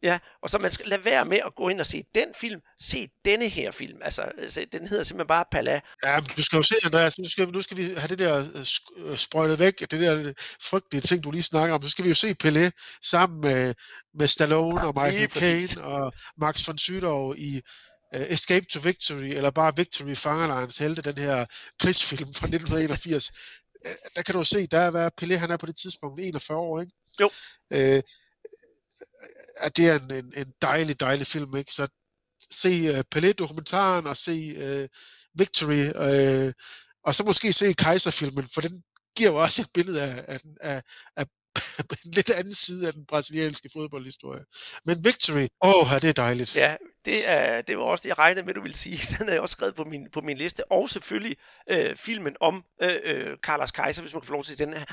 Ja, 0.03 0.19
og 0.43 0.51
så 0.51 0.59
man 0.59 0.71
skal 0.71 0.87
lade 0.87 1.05
være 1.05 1.25
med 1.25 1.39
at 1.47 1.55
gå 1.55 1.69
ind 1.69 1.81
og 1.81 1.87
se 1.87 2.03
den 2.15 2.29
film, 2.41 2.61
se 2.81 3.09
denne 3.25 3.49
her 3.49 3.71
film. 3.71 3.99
Altså, 4.03 4.31
den 4.73 4.89
hedder 4.89 5.05
simpelthen 5.05 5.27
bare 5.27 5.45
Pala. 5.53 5.81
Ja, 6.05 6.21
men 6.21 6.31
du 6.37 6.43
skal 6.43 6.57
jo 6.57 6.63
se, 6.63 6.75
Andreas, 6.85 7.19
nu 7.19 7.29
skal, 7.29 7.49
nu 7.49 7.63
skal 7.63 7.77
vi 7.77 7.83
have 7.83 8.09
det 8.09 8.19
der 8.19 8.39
øh, 8.39 9.11
øh, 9.11 9.17
sprøjtet 9.17 9.59
væk, 9.59 9.81
det 9.81 9.91
der 9.91 10.33
frygtelige 10.63 11.01
ting, 11.01 11.25
du 11.25 11.31
lige 11.31 11.43
snakker 11.43 11.75
om. 11.75 11.83
Så 11.83 11.89
skal 11.89 12.05
vi 12.05 12.09
jo 12.09 12.15
se 12.15 12.37
Pelé 12.45 12.71
sammen 13.03 13.41
med, 13.41 13.75
med 14.15 14.27
Stallone 14.27 14.81
og 14.81 14.95
Michael. 15.05 15.31
Caine 15.31 15.85
og 15.85 16.13
Max 16.39 16.69
von 16.69 16.79
Sydow 16.79 17.33
i 17.33 17.61
uh, 18.15 18.21
Escape 18.33 18.67
to 18.67 18.81
Victory, 18.81 19.25
eller 19.25 19.51
bare 19.51 19.77
Victory 19.77 20.15
Fangerlejrens 20.15 20.79
helte, 20.79 21.03
den 21.03 21.19
her 21.19 21.47
krigsfilm 21.81 22.35
fra 22.35 22.47
1981. 22.47 23.33
Øh, 23.87 23.95
der 24.17 24.23
kan 24.23 24.35
du 24.35 24.45
se, 24.45 24.67
der 24.67 24.79
er, 24.79 24.91
hvad 24.91 25.11
Pelé, 25.23 25.35
han 25.37 25.51
er 25.51 25.57
på 25.57 25.67
det 25.67 25.77
tidspunkt 25.77 26.21
41 26.21 26.59
år, 26.59 26.81
ikke? 26.81 26.93
Jo. 27.21 27.31
Øh, 27.73 28.03
at 29.61 29.77
det 29.77 29.89
er 29.89 29.99
en, 29.99 30.11
en, 30.11 30.33
en 30.37 30.53
dejlig, 30.63 31.01
dejlig 31.01 31.27
film, 31.27 31.57
ikke? 31.57 31.73
Så 31.73 31.89
se 32.51 32.91
uh, 32.91 32.99
Pelé-dokumentaren 33.15 34.07
og 34.07 34.17
se 34.17 34.55
uh, 34.83 34.89
Victory, 35.39 35.85
uh, 35.89 36.53
og 37.05 37.15
så 37.15 37.25
måske 37.25 37.53
se 37.53 37.73
Kaiser-filmen, 37.73 38.49
for 38.55 38.61
den 38.61 38.83
giver 39.17 39.31
jo 39.31 39.43
også 39.43 39.63
et 39.63 39.69
billede 39.75 40.03
af, 40.03 40.25
af, 40.29 40.41
den- 40.41 40.57
af, 40.61 40.83
en 42.05 42.11
lidt 42.11 42.31
anden 42.31 42.55
side 42.55 42.87
af 42.87 42.93
den 42.93 43.07
brasilianske 43.07 43.71
fodboldhistorie. 43.73 44.45
Men 44.85 45.05
Victory, 45.05 45.47
åh, 45.65 45.93
oh, 45.93 46.01
det 46.01 46.05
er 46.05 46.13
dejligt. 46.13 46.57
Ja, 46.57 46.77
det, 47.05 47.31
er, 47.31 47.63
det 47.63 47.79
var 47.79 47.85
også 47.85 48.03
det, 48.03 48.09
jeg 48.09 48.19
regnede 48.19 48.47
med, 48.47 48.55
du 48.55 48.61
ville 48.63 48.77
sige. 48.77 48.99
Den 49.19 49.29
er 49.29 49.33
jeg 49.33 49.41
også 49.41 49.53
skrevet 49.53 49.75
på 49.75 49.85
min, 49.85 50.11
på 50.11 50.21
min 50.21 50.37
liste. 50.37 50.73
Og 50.73 50.91
selvfølgelig 50.91 51.37
øh, 51.71 51.97
filmen 51.97 52.37
om 52.41 52.65
øh, 52.83 52.97
øh, 53.05 53.37
Carlos 53.37 53.71
Kaiser, 53.71 54.03
hvis 54.03 54.13
man 54.13 54.21
kan 54.21 54.27
få 54.27 54.33
lov 54.33 54.45
til 54.45 54.59
den 54.59 54.73
her. 54.73 54.85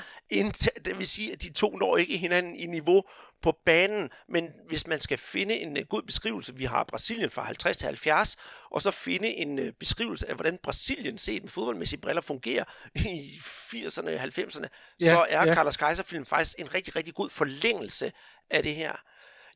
Det 0.84 0.98
vil 0.98 1.06
sige, 1.06 1.32
at 1.32 1.42
de 1.42 1.52
to 1.52 1.76
når 1.76 1.96
ikke 1.96 2.18
hinanden 2.18 2.56
i 2.56 2.66
niveau 2.66 3.02
på 3.42 3.58
banen, 3.66 4.10
men 4.28 4.48
hvis 4.68 4.86
man 4.86 5.00
skal 5.00 5.18
finde 5.18 5.54
en 5.54 5.76
øh, 5.76 5.84
god 5.86 6.02
beskrivelse, 6.02 6.56
vi 6.56 6.64
har 6.64 6.84
Brasilien 6.84 7.30
fra 7.30 7.42
50 7.42 7.76
til 7.76 7.86
70, 7.86 8.36
og 8.70 8.82
så 8.82 8.90
finde 8.90 9.28
en 9.28 9.58
øh, 9.58 9.72
beskrivelse 9.72 10.28
af, 10.28 10.34
hvordan 10.34 10.58
Brasilien 10.62 11.18
set 11.18 11.42
med 11.42 11.50
fodboldmæssige 11.50 12.00
briller 12.00 12.22
fungerer 12.22 12.64
i 12.94 13.40
80'erne 13.42 14.06
og 14.08 14.24
90'erne, 14.24 14.66
Ja, 15.00 15.14
så 15.14 15.26
er 15.28 15.46
ja. 15.46 15.54
Carlos 15.54 15.76
Kaiser-film 15.76 16.26
faktisk 16.26 16.58
en 16.58 16.74
rigtig, 16.74 16.96
rigtig 16.96 17.14
god 17.14 17.30
forlængelse 17.30 18.12
af 18.50 18.62
det 18.62 18.74
her. 18.74 18.92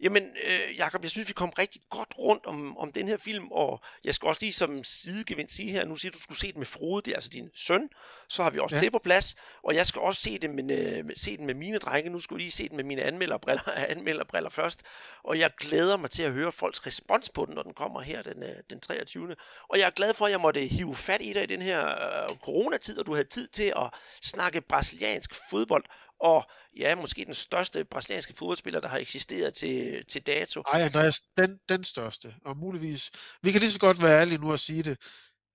Jamen, 0.00 0.22
øh, 0.44 0.76
Jakob, 0.76 1.02
jeg 1.02 1.10
synes, 1.10 1.28
vi 1.28 1.32
kom 1.32 1.50
rigtig 1.50 1.80
godt 1.90 2.14
rundt 2.18 2.46
om, 2.46 2.76
om 2.78 2.92
den 2.92 3.08
her 3.08 3.16
film, 3.16 3.48
og 3.52 3.80
jeg 4.04 4.14
skal 4.14 4.26
også 4.26 4.38
lige 4.42 4.52
som 4.52 4.84
sidegevind 4.84 5.48
sige 5.48 5.70
her, 5.72 5.84
nu 5.84 5.96
siger 5.96 6.12
du, 6.12 6.16
du 6.16 6.22
skulle 6.22 6.38
se 6.38 6.52
den 6.52 6.58
med 6.60 6.66
Frode, 6.66 7.02
det 7.04 7.10
er 7.10 7.14
altså 7.14 7.30
din 7.30 7.50
søn, 7.54 7.88
så 8.28 8.42
har 8.42 8.50
vi 8.50 8.58
også 8.58 8.76
Ja. 8.76 8.80
det 8.80 8.92
på 8.92 8.98
plads, 8.98 9.36
og 9.62 9.74
jeg 9.74 9.86
skal 9.86 10.00
også 10.00 10.22
se, 10.22 10.38
det 10.38 10.50
med, 10.50 10.96
øh, 10.98 11.04
se 11.16 11.36
den 11.36 11.46
med 11.46 11.54
mine 11.54 11.78
drenge, 11.78 12.10
nu 12.10 12.18
skulle 12.18 12.40
jeg 12.40 12.44
lige 12.44 12.52
se 12.52 12.68
den 12.68 12.76
med 12.76 12.84
mine 12.84 13.02
anmelderbriller, 13.02 13.62
anmelderbriller 13.96 14.50
først, 14.50 14.82
og 15.24 15.38
jeg 15.38 15.50
glæder 15.60 15.96
mig 15.96 16.10
til 16.10 16.22
at 16.22 16.32
høre 16.32 16.52
folks 16.52 16.86
respons 16.86 17.28
på 17.30 17.44
den, 17.46 17.54
når 17.54 17.62
den 17.62 17.74
kommer 17.74 18.00
her 18.00 18.22
den, 18.22 18.42
øh, 18.42 18.56
den 18.70 18.80
23. 18.80 19.36
Og 19.68 19.78
jeg 19.78 19.86
er 19.86 19.90
glad 19.90 20.14
for, 20.14 20.26
at 20.26 20.32
jeg 20.32 20.40
måtte 20.40 20.60
hive 20.66 20.96
fat 20.96 21.22
i 21.22 21.32
dig 21.32 21.42
i 21.42 21.46
den 21.46 21.62
her 21.62 21.88
øh, 21.88 22.36
coronatid, 22.36 22.98
og 22.98 23.06
du 23.06 23.14
havde 23.14 23.28
tid 23.28 23.48
til 23.48 23.72
at 23.76 23.90
snakke 24.22 24.60
brasiliansk 24.60 25.30
fodbold, 25.50 25.84
og 26.20 26.50
ja, 26.76 26.94
måske 26.94 27.24
den 27.24 27.34
største 27.34 27.84
brasilianske 27.84 28.34
fodboldspiller, 28.36 28.80
der 28.80 28.88
har 28.88 28.98
eksisteret 28.98 29.54
til, 29.54 30.04
til 30.08 30.22
dato. 30.22 30.60
Ej, 30.60 30.80
Andreas, 30.80 31.20
den, 31.36 31.58
den 31.68 31.84
største, 31.84 32.34
og 32.44 32.56
muligvis, 32.56 33.10
vi 33.42 33.52
kan 33.52 33.60
lige 33.60 33.70
så 33.70 33.78
godt 33.78 34.02
være 34.02 34.20
ærlige 34.20 34.38
nu 34.38 34.52
og 34.52 34.60
sige 34.60 34.82
det, 34.82 34.98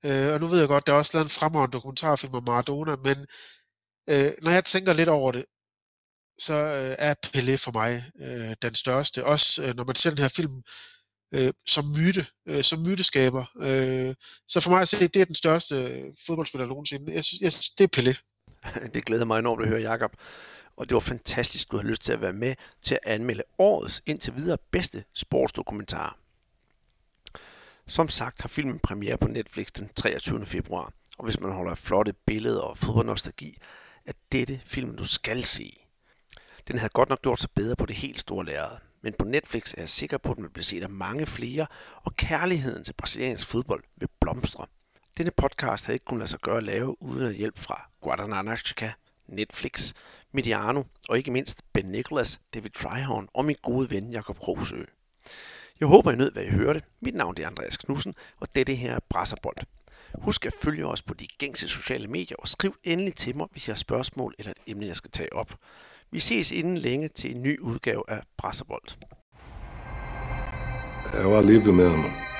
øh, 0.06 0.34
og 0.34 0.40
nu 0.40 0.48
ved 0.48 0.60
jeg 0.60 0.68
godt, 0.68 0.88
der 0.88 0.94
er 0.94 0.98
også 0.98 1.12
lavet 1.14 1.26
en 1.26 1.30
fremragende 1.30 1.74
dokumentarfilm 1.74 2.34
om 2.34 2.44
Maradona, 2.44 2.96
men 2.96 3.18
øh, 4.10 4.32
når 4.42 4.52
jeg 4.52 4.66
tænker 4.66 4.94
lidt 4.94 5.10
over 5.10 5.32
det, 5.32 5.46
så 6.40 6.54
øh, 6.54 6.96
er 7.00 7.16
Pelé 7.26 7.56
for 7.56 7.72
mig 7.72 8.12
øh, 8.22 8.56
den 8.62 8.76
største, 8.76 9.26
også 9.26 9.64
øh, 9.64 9.76
når 9.76 9.84
man 9.84 9.96
ser 9.96 10.10
den 10.10 10.20
her 10.20 10.28
film 10.28 10.64
øh, 11.34 11.54
som 11.66 11.86
myte, 11.86 12.26
øh, 12.48 12.64
som 12.64 12.80
myteskaber. 12.80 13.46
Øh, 13.58 14.16
så 14.48 14.60
for 14.60 14.70
mig 14.70 14.82
at 14.82 14.88
se, 14.88 15.08
det 15.08 15.22
er 15.22 15.26
den 15.26 15.36
største 15.36 15.76
øh, 15.76 16.14
fodboldspiller 16.26 16.68
nogensinde. 16.68 17.14
Jeg 17.14 17.24
synes, 17.24 17.42
jeg 17.42 17.54
synes, 17.54 17.70
det 17.70 17.84
er 17.84 18.02
Pelé. 18.02 18.31
Det 18.94 19.06
glæder 19.06 19.26
mig 19.26 19.40
enormt 19.40 19.62
at 19.62 19.68
høre, 19.68 19.82
Jakob. 19.82 20.16
Og 20.78 20.90
det 20.90 20.94
var 20.94 21.00
fantastisk, 21.00 21.72
du 21.72 21.78
har 21.78 21.84
lyst 21.84 22.02
til 22.02 22.14
at 22.14 22.22
være 22.22 22.34
med 22.34 22.56
til 22.82 22.94
at 22.94 23.12
anmelde 23.12 23.44
årets 23.58 24.04
indtil 24.06 24.36
videre 24.36 24.58
bedste 24.72 25.04
sportsdokumentar. 25.14 26.18
Som 27.88 28.10
sagt 28.10 28.42
har 28.42 28.50
filmen 28.50 28.80
premiere 28.80 29.18
på 29.18 29.28
Netflix 29.28 29.68
den 29.68 29.90
23. 29.96 30.46
februar, 30.46 30.94
og 31.18 31.26
hvis 31.26 31.40
man 31.40 31.52
holder 31.52 31.72
af 31.72 31.78
flotte 31.78 32.14
billeder 32.26 32.62
og 32.62 32.78
fodboldnostalgi, 32.78 33.58
er 34.06 34.12
dette 34.32 34.62
filmen, 34.66 34.96
du 34.96 35.06
skal 35.06 35.44
se. 35.44 35.78
Den 36.68 36.78
havde 36.78 36.90
godt 36.90 37.10
nok 37.10 37.22
gjort 37.22 37.40
sig 37.40 37.50
bedre 37.56 37.76
på 37.76 37.86
det 37.86 37.96
helt 37.96 38.22
store 38.22 38.46
lærred, 38.46 38.78
men 39.02 39.14
på 39.20 39.26
Netflix 39.26 39.74
er 39.74 39.82
jeg 39.82 39.90
sikker 39.90 40.18
på, 40.18 40.32
at 40.32 40.36
den 40.36 40.44
vil 40.44 40.50
blive 40.50 40.64
set 40.64 40.84
af 40.84 40.90
mange 40.90 41.26
flere, 41.26 41.68
og 41.96 42.16
kærligheden 42.16 42.84
til 42.84 42.94
brasiliansk 42.94 43.48
fodbold 43.48 43.84
vil 43.98 44.10
blomstre. 44.22 44.66
Denne 45.18 45.32
podcast 45.32 45.86
havde 45.86 45.96
ikke 45.96 46.06
kunnet 46.06 46.20
lade 46.20 46.30
sig 46.30 46.40
gøre 46.40 46.58
at 46.58 46.64
lave 46.64 47.04
uden 47.04 47.28
at 47.28 47.34
hjælp 47.34 47.60
fra 47.60 47.90
Guadalajara, 48.02 48.94
Netflix, 49.28 49.94
Mediano 50.32 50.84
og 51.10 51.18
ikke 51.18 51.32
mindst 51.32 51.74
Ben 51.74 51.86
Nicholas, 51.86 52.42
David 52.54 52.70
Tryhorn 52.70 53.28
og 53.34 53.46
min 53.46 53.56
gode 53.62 53.90
ven 53.90 54.12
Jakob 54.12 54.38
Krogsø. 54.38 54.84
Jeg 55.80 55.88
håber, 55.88 56.12
I 56.12 56.16
nød, 56.16 56.32
hvad 56.32 56.44
I 56.44 56.50
hørte. 56.50 56.82
Mit 57.02 57.16
navn 57.16 57.36
er 57.42 57.48
Andreas 57.48 57.78
Knudsen, 57.78 58.16
og 58.40 58.48
dette 58.56 58.76
her 58.76 58.96
er 58.96 59.00
Brasserbold. 59.10 59.58
Husk 60.22 60.46
at 60.46 60.54
følge 60.62 60.88
os 60.88 61.02
på 61.02 61.14
de 61.14 61.28
gængse 61.40 61.68
sociale 61.68 62.08
medier, 62.08 62.38
og 62.40 62.48
skriv 62.48 62.76
endelig 62.84 63.16
til 63.16 63.38
mig, 63.38 63.48
hvis 63.52 63.68
I 63.68 63.72
har 63.72 63.76
spørgsmål 63.76 64.36
eller 64.40 64.52
et 64.52 64.72
emne, 64.72 64.86
jeg 64.86 64.96
skal 64.96 65.12
tage 65.12 65.34
op. 65.34 65.56
Vi 66.12 66.20
ses 66.20 66.52
inden 66.52 66.78
længe 66.78 67.08
til 67.08 67.36
en 67.36 67.44
ny 67.44 67.60
udgave 67.60 68.04
af 68.08 68.22
Brasserbold. 68.38 68.84
Jeg 71.14 71.32
var 71.32 71.42
lige 71.42 71.72
med 71.72 71.98
mig. 71.98 72.31